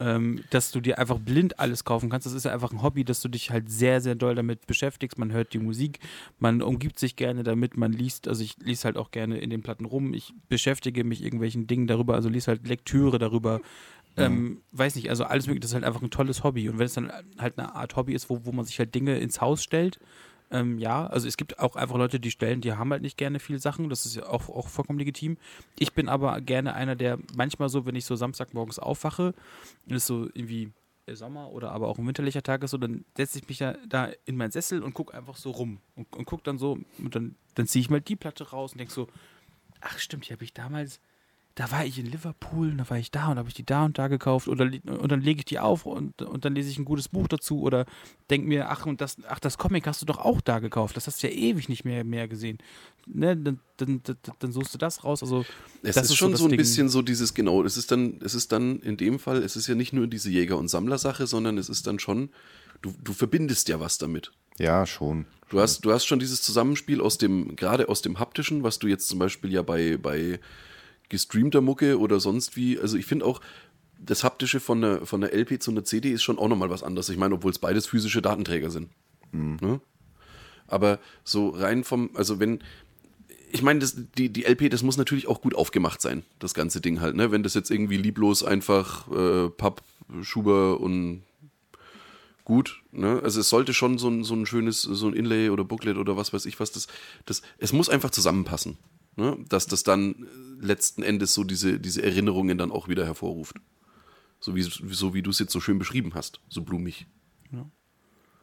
[0.00, 2.26] Ähm, dass du dir einfach blind alles kaufen kannst.
[2.26, 5.16] Das ist ja einfach ein Hobby, dass du dich halt sehr, sehr doll damit beschäftigst.
[5.16, 6.00] Man hört die Musik,
[6.40, 9.62] man umgibt sich gerne damit, man liest, also ich lese halt auch gerne in den
[9.62, 13.60] Platten rum, ich beschäftige mich irgendwelchen Dingen darüber, also lese halt Lektüre darüber.
[14.16, 16.68] Ähm, weiß nicht, also alles mögliche, das ist halt einfach ein tolles Hobby.
[16.68, 19.18] Und wenn es dann halt eine Art Hobby ist, wo, wo man sich halt Dinge
[19.18, 19.98] ins Haus stellt,
[20.52, 23.40] ähm, ja, also es gibt auch einfach Leute, die stellen, die haben halt nicht gerne
[23.40, 25.38] viel Sachen, das ist ja auch, auch vollkommen legitim.
[25.78, 29.34] Ich bin aber gerne einer, der manchmal so, wenn ich so Samstagmorgens aufwache
[29.86, 30.70] und es so irgendwie
[31.06, 33.76] äh, Sommer oder aber auch ein winterlicher Tag ist so, dann setze ich mich ja
[33.88, 37.16] da in meinen Sessel und gucke einfach so rum und, und gucke dann so und
[37.16, 39.08] dann, dann ziehe ich mal die Platte raus und denke so,
[39.80, 41.00] ach stimmt, die habe ich damals,
[41.54, 43.84] da war ich in Liverpool, und da war ich da und habe ich die da
[43.84, 46.78] und da gekauft oder und dann lege ich die auf und, und dann lese ich
[46.78, 47.84] ein gutes Buch dazu oder
[48.30, 51.06] denke mir, ach und das, ach das Comic hast du doch auch da gekauft, das
[51.06, 52.58] hast du ja ewig nicht mehr mehr gesehen.
[53.06, 55.22] Ne, dann, dann, dann, dann suchst du das raus.
[55.22, 55.44] Also
[55.82, 56.58] Es das ist, schon das so ein Ding.
[56.58, 59.66] bisschen so dieses, genau, es ist dann, es ist dann in dem Fall, es ist
[59.66, 62.30] ja nicht nur diese Jäger- und Sammlersache, sondern es ist dann schon,
[62.80, 64.32] du, du verbindest ja was damit.
[64.58, 65.26] Ja, schon.
[65.50, 68.86] Du hast, du hast schon dieses Zusammenspiel aus dem, gerade aus dem haptischen, was du
[68.86, 70.38] jetzt zum Beispiel ja bei, bei
[71.12, 73.40] gestreamter Mucke oder sonst wie, also ich finde auch,
[74.04, 76.82] das haptische von der, von der LP zu einer CD ist schon auch nochmal was
[76.82, 77.08] anderes.
[77.08, 78.88] Ich meine, obwohl es beides physische Datenträger sind.
[79.60, 79.80] Ne?
[80.66, 82.60] Aber so rein vom, also wenn,
[83.52, 86.80] ich meine, das, die, die LP, das muss natürlich auch gut aufgemacht sein, das ganze
[86.80, 87.30] Ding halt, ne?
[87.30, 89.82] Wenn das jetzt irgendwie lieblos einfach äh, Papp,
[90.22, 91.22] Schuber und
[92.44, 93.20] gut, ne?
[93.22, 96.16] Also es sollte schon so ein, so ein schönes, so ein Inlay oder Booklet oder
[96.16, 96.88] was weiß ich was, das,
[97.26, 98.78] das, es muss einfach zusammenpassen,
[99.16, 99.38] ne?
[99.48, 100.26] Dass das dann
[100.60, 103.56] letzten Endes so diese, diese Erinnerungen dann auch wieder hervorruft.
[104.40, 107.06] So wie, so wie du es jetzt so schön beschrieben hast, so blumig.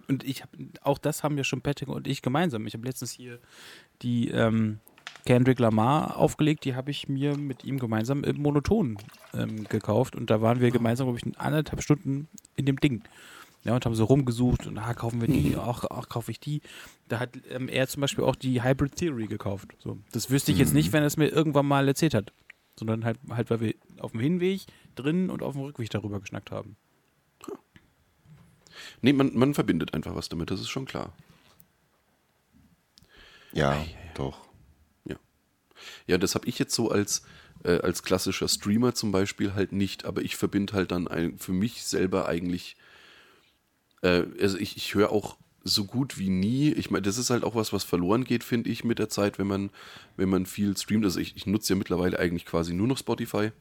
[0.09, 2.65] Und ich habe, auch das haben ja schon Patrick und ich gemeinsam.
[2.65, 3.39] Ich habe letztens hier
[4.01, 4.79] die ähm,
[5.25, 8.97] Kendrick Lamar aufgelegt, die habe ich mir mit ihm gemeinsam im Monoton
[9.35, 13.03] ähm, gekauft und da waren wir gemeinsam, glaube ich, anderthalb Stunden in dem Ding.
[13.64, 16.61] Ja, und haben so rumgesucht und ah, kaufen wir die, ach, ach kaufe ich die.
[17.10, 19.76] Da hat ähm, er zum Beispiel auch die Hybrid Theory gekauft.
[19.80, 19.99] So.
[20.11, 22.31] Das wüsste ich jetzt nicht, wenn er es mir irgendwann mal erzählt hat.
[22.77, 24.61] Sondern halt, halt, weil wir auf dem Hinweg
[24.95, 26.77] drin und auf dem Rückweg darüber geschnackt haben.
[29.02, 31.11] Nee, man, man verbindet einfach was damit, das ist schon klar.
[33.52, 34.49] Ja, doch.
[36.07, 37.23] Ja, das habe ich jetzt so als,
[37.64, 41.53] äh, als klassischer Streamer zum Beispiel halt nicht, aber ich verbinde halt dann ein, für
[41.53, 42.76] mich selber eigentlich,
[44.01, 47.43] äh, also ich, ich höre auch so gut wie nie, ich meine, das ist halt
[47.43, 49.69] auch was, was verloren geht, finde ich, mit der Zeit, wenn man,
[50.17, 51.05] wenn man viel streamt.
[51.05, 53.51] Also ich, ich nutze ja mittlerweile eigentlich quasi nur noch Spotify.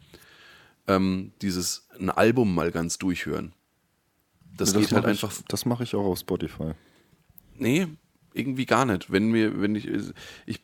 [0.87, 3.53] Ähm, dieses ein Album mal ganz durchhören.
[4.57, 6.73] Das, geht halt mach ich, einfach Das mache ich auch auf Spotify.
[7.57, 7.87] Nee,
[8.33, 9.11] irgendwie gar nicht.
[9.11, 9.89] Wenn mir, wenn ich,
[10.47, 10.63] ich,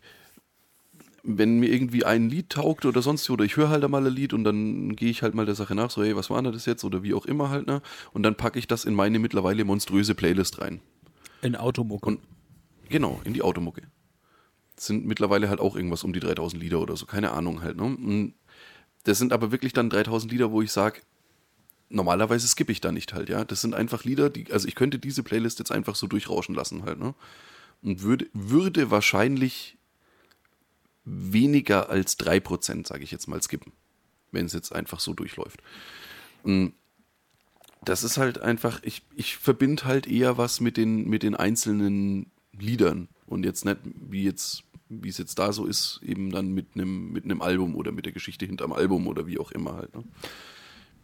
[1.26, 4.34] wenn mir irgendwie ein Lied taugt oder sonst oder ich höre halt einmal ein Lied
[4.34, 6.66] und dann gehe ich halt mal der Sache nach, so, hey, was war denn das
[6.66, 7.80] jetzt oder wie auch immer halt, ne?
[8.12, 10.80] Und dann packe ich das in meine mittlerweile monströse Playlist rein.
[11.40, 12.06] In Automucke.
[12.06, 12.20] Und
[12.90, 13.82] genau, in die Automucke.
[14.76, 17.78] Das sind mittlerweile halt auch irgendwas um die 3000 Lieder oder so, keine Ahnung halt,
[17.78, 17.84] ne?
[17.84, 18.34] Und
[19.04, 21.00] das sind aber wirklich dann 3000 Lieder, wo ich sage,
[21.88, 23.46] normalerweise skippe ich da nicht halt, ja.
[23.46, 26.84] Das sind einfach Lieder, die, also ich könnte diese Playlist jetzt einfach so durchrauschen lassen
[26.84, 27.14] halt, ne?
[27.82, 29.78] Und würde, würde wahrscheinlich
[31.04, 33.72] weniger als 3%, sage ich jetzt mal, skippen,
[34.32, 35.62] wenn es jetzt einfach so durchläuft.
[36.42, 36.74] Und
[37.84, 42.30] das ist halt einfach, ich, ich verbinde halt eher was mit den, mit den einzelnen
[42.52, 46.68] Liedern und jetzt nicht, wie jetzt, wie es jetzt da so ist, eben dann mit
[46.74, 49.94] einem mit einem Album oder mit der Geschichte hinterm Album oder wie auch immer halt.
[49.94, 50.04] Ne?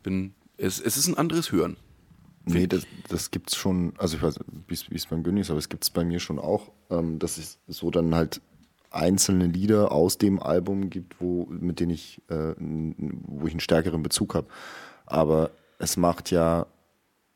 [0.02, 1.76] Bin, es, es ist ein anderes Hören.
[2.44, 5.68] Nee, das, das gibt's schon, also ich weiß wie es beim Günni ist, aber es
[5.68, 8.40] gibt's bei mir schon auch, ähm, dass es so dann halt
[8.90, 14.02] einzelne Lieder aus dem Album gibt, wo, mit denen ich, äh, wo ich einen stärkeren
[14.02, 14.48] Bezug habe.
[15.06, 16.66] Aber es macht ja,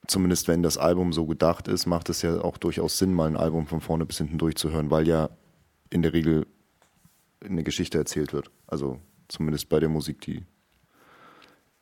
[0.07, 3.37] zumindest wenn das Album so gedacht ist, macht es ja auch durchaus Sinn, mal ein
[3.37, 5.31] Album von vorne bis hinten durchzuhören, weil ja
[5.91, 6.47] in der Regel
[7.43, 8.51] eine Geschichte erzählt wird.
[8.67, 8.99] Also
[9.29, 10.45] zumindest bei der Musik, die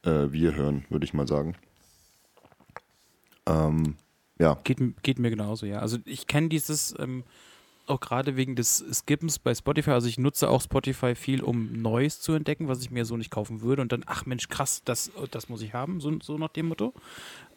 [0.04, 1.56] äh, wir hören, würde ich mal sagen.
[3.46, 3.96] Ähm,
[4.38, 5.78] ja, Geht, geht mir genauso, ja.
[5.78, 7.24] Also ich kenne dieses ähm,
[7.93, 9.90] auch gerade wegen des Skippens bei Spotify.
[9.90, 13.31] Also ich nutze auch Spotify viel, um Neues zu entdecken, was ich mir so nicht
[13.31, 13.82] kaufen würde.
[13.82, 16.94] Und dann, ach Mensch, krass, das, das muss ich haben, so, so nach dem Motto.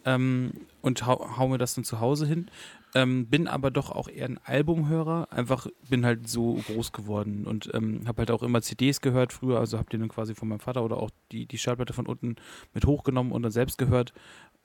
[0.05, 2.51] Ähm, und hau, hau mir das dann zu Hause hin.
[2.93, 5.27] Ähm, bin aber doch auch eher ein Albumhörer.
[5.31, 9.59] Einfach bin halt so groß geworden und ähm, habe halt auch immer CDs gehört früher.
[9.59, 12.35] Also habe die dann quasi von meinem Vater oder auch die, die Schallplatte von unten
[12.73, 14.13] mit hochgenommen und dann selbst gehört.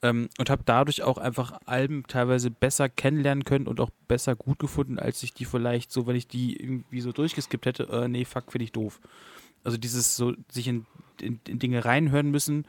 [0.03, 4.59] Ähm, und habe dadurch auch einfach Alben teilweise besser kennenlernen können und auch besser gut
[4.59, 8.25] gefunden, als ich die vielleicht so, wenn ich die irgendwie so durchgeskippt hätte, äh, nee,
[8.25, 8.99] fuck, finde ich doof.
[9.63, 10.85] Also dieses so, sich in,
[11.21, 12.65] in, in Dinge reinhören müssen,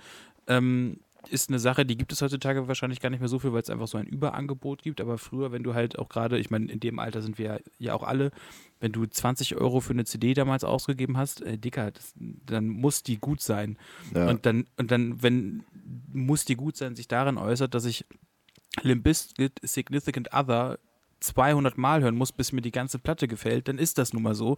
[0.46, 0.98] ähm,
[1.28, 3.70] ist eine Sache, die gibt es heutzutage wahrscheinlich gar nicht mehr so viel, weil es
[3.70, 5.00] einfach so ein Überangebot gibt.
[5.00, 7.94] Aber früher, wenn du halt auch gerade, ich meine, in dem Alter sind wir ja,
[7.94, 8.30] auch alle,
[8.80, 13.02] wenn du 20 Euro für eine CD damals ausgegeben hast, äh, Dicker, das, dann muss
[13.02, 13.78] die gut sein.
[14.14, 14.28] ja.
[14.28, 15.64] Und dann, und dann, wenn
[16.12, 18.04] muss die gut sein, sich darin äußert, dass ich
[18.82, 20.78] Limp Bizkit Significant Other
[21.22, 24.34] 200 Mal hören muss, bis mir die ganze Platte gefällt, dann ist das nun mal
[24.34, 24.56] so.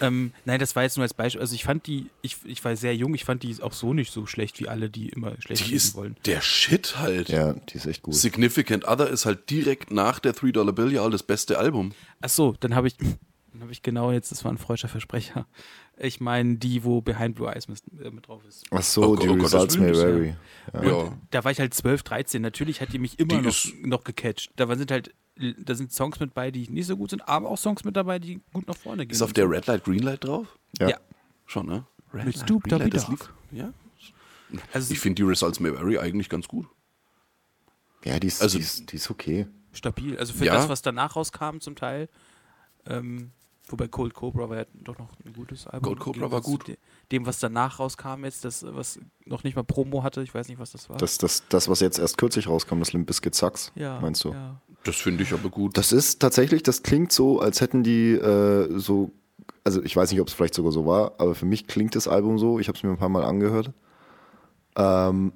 [0.00, 1.40] Ähm, nein, das war jetzt nur als Beispiel.
[1.40, 4.12] Also ich fand die, ich, ich war sehr jung, ich fand die auch so nicht
[4.12, 6.16] so schlecht wie alle, die immer schlecht Die ist wollen.
[6.26, 7.28] der Shit halt.
[7.28, 8.14] ja, die ist echt gut.
[8.14, 11.92] Significant Other ist halt direkt nach der Three Dollar Bill ja das beste Album.
[12.20, 15.46] Ach so, dann habe ich, Dann habe ich genau jetzt, das war ein freudscher Versprecher.
[15.98, 18.64] Ich meine die, wo Behind Blue Eyes mit, äh, mit drauf ist.
[18.70, 20.34] Ach so, Oh die oh Results das may vary.
[20.72, 20.82] Ja.
[20.84, 21.18] Ja.
[21.30, 22.40] Da war ich halt 12, 13.
[22.42, 24.50] Natürlich hat die mich immer Die noch, noch gecatcht.
[24.56, 27.56] Da sind halt, da sind Songs mit bei, die nicht so gut sind, aber auch
[27.58, 29.12] Songs mit dabei, die gut nach vorne gehen.
[29.14, 30.58] Ist auf der Red Light, Green Light drauf?
[30.78, 30.90] Ja.
[30.90, 30.96] Ja.
[31.46, 31.86] Schon, ne?
[32.12, 33.32] Red Mit Stoop Green Light, das lief.
[33.50, 33.72] Ja.
[34.72, 36.66] Also Ich finde die Results May Vary eigentlich ganz gut.
[38.04, 39.46] Ja, die ist, Also- die, ist, die ist okay.
[39.72, 40.18] stabil.
[40.18, 40.54] Also für Ja.
[40.54, 42.08] das, was danach rauskam zum Teil.
[42.84, 43.30] Ähm,
[43.68, 45.86] wobei Cold Cobra war ja doch noch ein gutes Album.
[45.96, 46.68] Cold Cobra war gut.
[46.68, 46.76] de-
[47.12, 50.58] Dem, was danach rauskam jetzt, das, was noch nicht mal Promo hatte, ich weiß nicht,
[50.58, 50.96] was das war.
[50.98, 54.32] Das, das, das, was jetzt erst kürzlich rauskam, das Limp Bizkit Sucks, ja, meinst du?
[54.32, 54.60] Ja.
[54.84, 55.76] Das finde ich aber gut.
[55.78, 59.12] Das ist tatsächlich, das klingt so, als hätten die äh, so,
[59.64, 62.08] also ich weiß nicht, ob es vielleicht sogar so war, aber für mich klingt das
[62.08, 63.70] Album so, ich habe es mir ein paar Mal angehört,
[64.76, 65.32] ähm,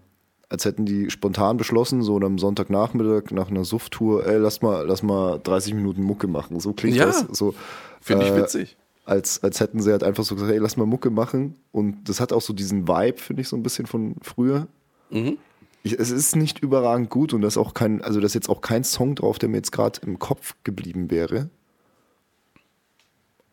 [0.49, 5.03] als hätten die spontan beschlossen, so am Sonntagnachmittag nach einer Suff-Tour, ey, lass mal, lass
[5.03, 6.61] mal 30 Minuten Mucke machen.
[6.61, 7.07] So klingt Ja.
[7.07, 7.27] das.
[7.33, 7.55] So,
[8.01, 8.77] Finde ich äh, witzig.
[9.05, 11.57] Als, als hätten sie halt einfach so gesagt, ey, lass mal Mucke machen.
[11.73, 14.67] Und das hat auch so diesen Vibe, finde ich, so ein bisschen von früher.
[15.11, 15.39] Mhm.
[15.87, 18.49] Ich, es ist nicht überragend gut und da ist auch kein, also da ist jetzt
[18.49, 21.49] auch kein Song drauf, der mir jetzt gerade im Kopf geblieben wäre.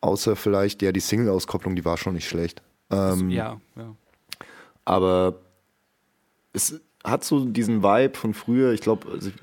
[0.00, 2.60] Außer vielleicht, ja, die Single-Auskopplung, die war schon nicht schlecht.
[2.90, 3.94] Ähm, ja, ja.
[4.84, 5.36] aber
[6.52, 8.72] es hat so diesen Vibe von früher.
[8.72, 9.36] Ich glaube, also ich,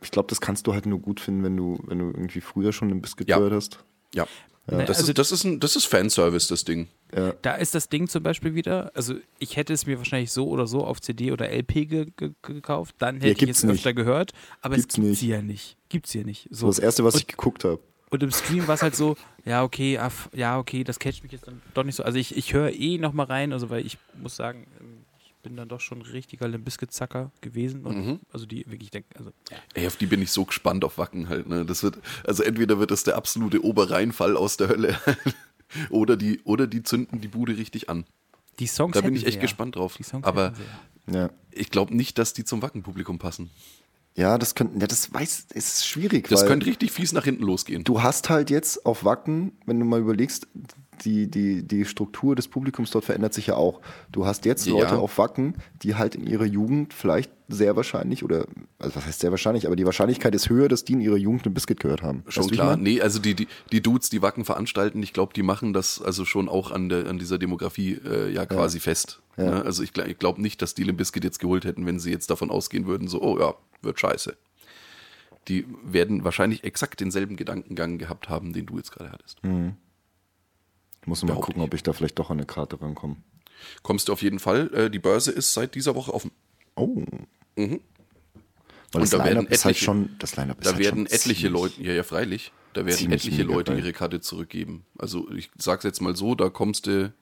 [0.00, 2.72] ich glaube, das kannst du halt nur gut finden, wenn du, wenn du irgendwie früher
[2.72, 3.38] schon ein Biscuit Ja.
[3.38, 3.84] gehört hast.
[4.14, 4.28] Ja.
[4.70, 6.88] Ne, Das, also- ist, das, ist ein, das ist Fanservice, das Ding.
[7.14, 7.32] Ja.
[7.42, 10.66] Da ist das Ding zum Beispiel wieder, also ich hätte es mir wahrscheinlich so oder
[10.66, 13.76] so auf CD oder LP ge ge gekauft, dann hätte ich gibt's es nicht.
[13.76, 15.18] öfter gehört, aber Gibt's es gibt nicht.
[15.20, 15.76] sie ja nicht.
[15.88, 16.48] Gibt's hier nicht.
[16.50, 16.66] So So.
[16.68, 17.80] das erste, was und, ich geguckt habe.
[18.10, 19.16] und im Stream war es halt so,
[19.46, 22.02] ja, okay, ah, ja, okay, das catcht mich jetzt dann doch nicht so.
[22.02, 25.07] Also ich, ich höre eh nochmal rein, also weil ich muss sagen, ähm, ich
[25.42, 27.84] bin dann doch schon ein richtiger Limbiskit-Zacker gewesen.
[27.84, 28.20] Und Mhm.
[28.32, 29.56] Also die wirklich, denk- also ja.
[29.74, 31.48] Ey, auf die bin ich so gespannt auf Wacken halt.
[31.48, 31.64] Ne?
[31.64, 34.98] Das wird, also entweder wird das der absolute Oberreinfall aus der Hölle
[35.90, 38.04] oder die, oder die zünden die Bude richtig an.
[38.58, 39.42] die Songs Da bin ich sie echt ja.
[39.42, 39.96] gespannt drauf.
[39.96, 40.52] Die Songs Aber
[41.06, 41.14] ja.
[41.22, 41.30] Ja.
[41.52, 43.50] ich glaube nicht, dass die zum Wacken-Publikum passen.
[44.14, 47.44] Ja, das könnte, ja, das weiß, ist schwierig, Das weil könnte richtig fies nach hinten
[47.44, 47.84] losgehen.
[47.84, 50.48] du hast halt jetzt auf Wacken, wenn du mal überlegst,
[51.04, 53.80] die, die, die Struktur des Publikums dort verändert sich ja auch.
[54.12, 54.74] Du hast jetzt Ja.
[54.74, 58.46] Leute auf Wacken, die halt in ihrer Jugend vielleicht sehr wahrscheinlich, oder,
[58.78, 61.46] also was heißt sehr wahrscheinlich, aber die Wahrscheinlichkeit ist höher, dass die in ihrer Jugend
[61.46, 62.22] ein Biscuit gehört haben.
[62.28, 62.76] Schon Weißt klar.
[62.76, 66.24] Nee, also die, die, die Dudes, die Wacken veranstalten, ich glaube, die machen das also
[66.24, 69.20] schon auch an, der, an dieser Demografie äh, ja quasi fest.
[69.36, 69.44] Ja.
[69.44, 69.64] Ne?
[69.64, 72.28] Also ich, ich glaube nicht, dass die Limp Bizkit jetzt geholt hätten, wenn sie jetzt
[72.30, 74.36] davon ausgehen würden, so, oh ja, wird scheiße.
[75.48, 79.38] Die werden wahrscheinlich exakt denselben Gedankengang gehabt haben, den du jetzt gerade hattest.
[79.42, 79.48] Ich
[81.08, 83.16] muss mal gucken, ob ich da vielleicht doch an eine Karte rankomme.
[83.82, 84.72] Kommst du auf jeden Fall.
[84.74, 86.30] Äh, die Börse ist seit dieser Woche offen.
[86.76, 86.86] Oh.
[86.96, 87.06] Mhm.
[87.56, 87.80] Weil Und
[89.02, 91.14] das da werden Line-Up ist halt etliche- schon, das Line-Up ist Da halt werden schon
[91.14, 93.80] etliche Leute, ja, ja, freilich, da werden etliche Leute geil.
[93.84, 94.84] ihre Karte zurückgeben.
[94.98, 97.12] Also ich sag's jetzt mal so, da kommst du,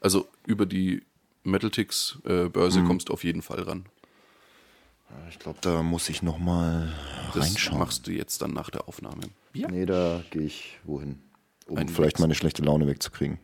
[0.00, 1.02] also über die
[1.44, 2.86] Metaltix äh, Börse Mhm.
[2.86, 3.84] kommst du auf jeden Fall ran.
[5.30, 6.92] Ich glaube, da muss ich noch mal
[7.34, 7.78] Das reinschauen.
[7.78, 9.22] machst du jetzt dann nach der Aufnahme.
[9.52, 9.68] Ja.
[9.70, 11.20] Nee, da gehe ich wohin?
[11.66, 13.38] Um Ein vielleicht meine schlechte Laune wegzukriegen.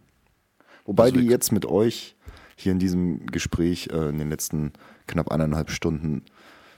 [0.85, 1.31] Wobei Also die weg.
[1.31, 2.17] jetzt mit euch
[2.57, 4.73] hier in diesem Gespräch äh, in den letzten
[5.07, 6.23] knapp eineinhalb Stunden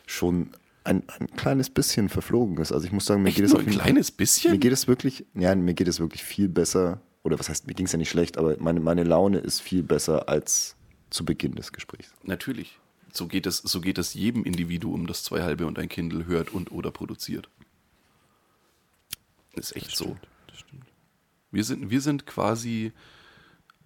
[0.06, 0.51] schon
[0.85, 2.73] ein, ein kleines bisschen verflogen ist.
[2.73, 4.52] Also ich muss sagen, mir Echt geht es ein jeden Fall- kleines bisschen?
[4.52, 7.01] Mir geht es wirklich, ja, mir geht es wirklich viel besser.
[7.24, 9.82] Oder was heißt, mir ging es ja nicht schlecht, aber meine, meine Laune ist viel
[9.82, 10.77] besser als
[11.10, 12.12] zu Beginn des Gesprächs.
[12.24, 12.78] Natürlich.
[13.12, 16.52] So geht es, so geht es jedem Individuum, das zwei halbe und ein Kindle hört
[16.52, 17.48] und oder produziert.
[19.55, 20.05] Ist echt so.
[20.05, 20.28] Das stimmt.
[21.53, 22.93] Wir sind, wir sind quasi,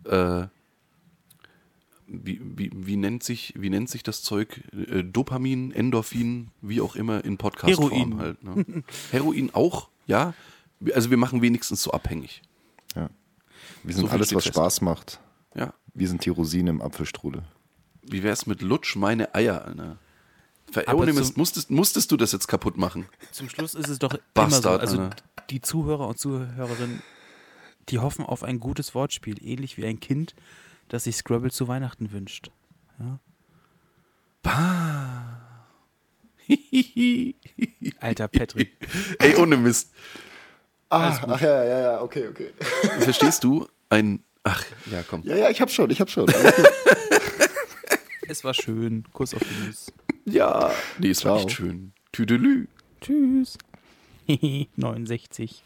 [0.05, 0.47] äh,
[2.06, 4.62] wie, wie, wie, nennt sich, wie nennt sich das Zeug?
[4.72, 8.18] Äh, Dopamin, Endorphin, wie auch immer in Podcast-Form Heroin.
[8.18, 8.44] halt.
[8.44, 8.84] Ne?
[9.10, 10.32] Heroin auch, ja.
[10.94, 12.43] Also wir machen wenigstens so abhängig.
[12.94, 13.10] Ja.
[13.82, 14.55] Wir sind So alles, was fest.
[14.55, 15.20] Spaß macht.
[15.55, 15.72] Ja.
[15.94, 17.43] Wir sind die Rosine im Apfelstrudel.
[18.02, 19.98] Wie wär's mit Lutsch meine Eier, Alter?
[20.70, 23.06] Ver Aber ohne zum- Mist, musstest, musstest du das jetzt kaputt machen?
[23.32, 24.32] Zum Schluss ist es doch immer so.
[24.34, 25.16] Bastard, Also Alter.
[25.51, 27.02] die Zuhörer und Zuhörerinnen,
[27.88, 30.34] die hoffen auf ein gutes Wortspiel, ähnlich wie ein Kind,
[30.88, 32.50] das sich Scrabble zu Weihnachten wünscht.
[38.00, 38.76] Alter Patrick.
[39.18, 39.92] Ey, ohne Mist.
[40.88, 42.52] Ah, ach ja, ja, ja, okay, okay.
[43.00, 43.66] Verstehst du?
[43.90, 44.22] Ein.
[44.44, 45.22] Ach, ja, komm.
[45.24, 46.32] Ja, ja, ich hab schon, ich hab schon.
[48.28, 49.04] Es war schön.
[49.12, 49.92] Kuss auf die Nuss.
[50.24, 50.72] Ja.
[50.98, 51.46] Nee, es war Ciao.
[51.46, 51.92] echt schön.
[52.12, 52.66] Tüdelü.
[53.00, 53.58] Tschüss.
[54.76, 55.62] 69.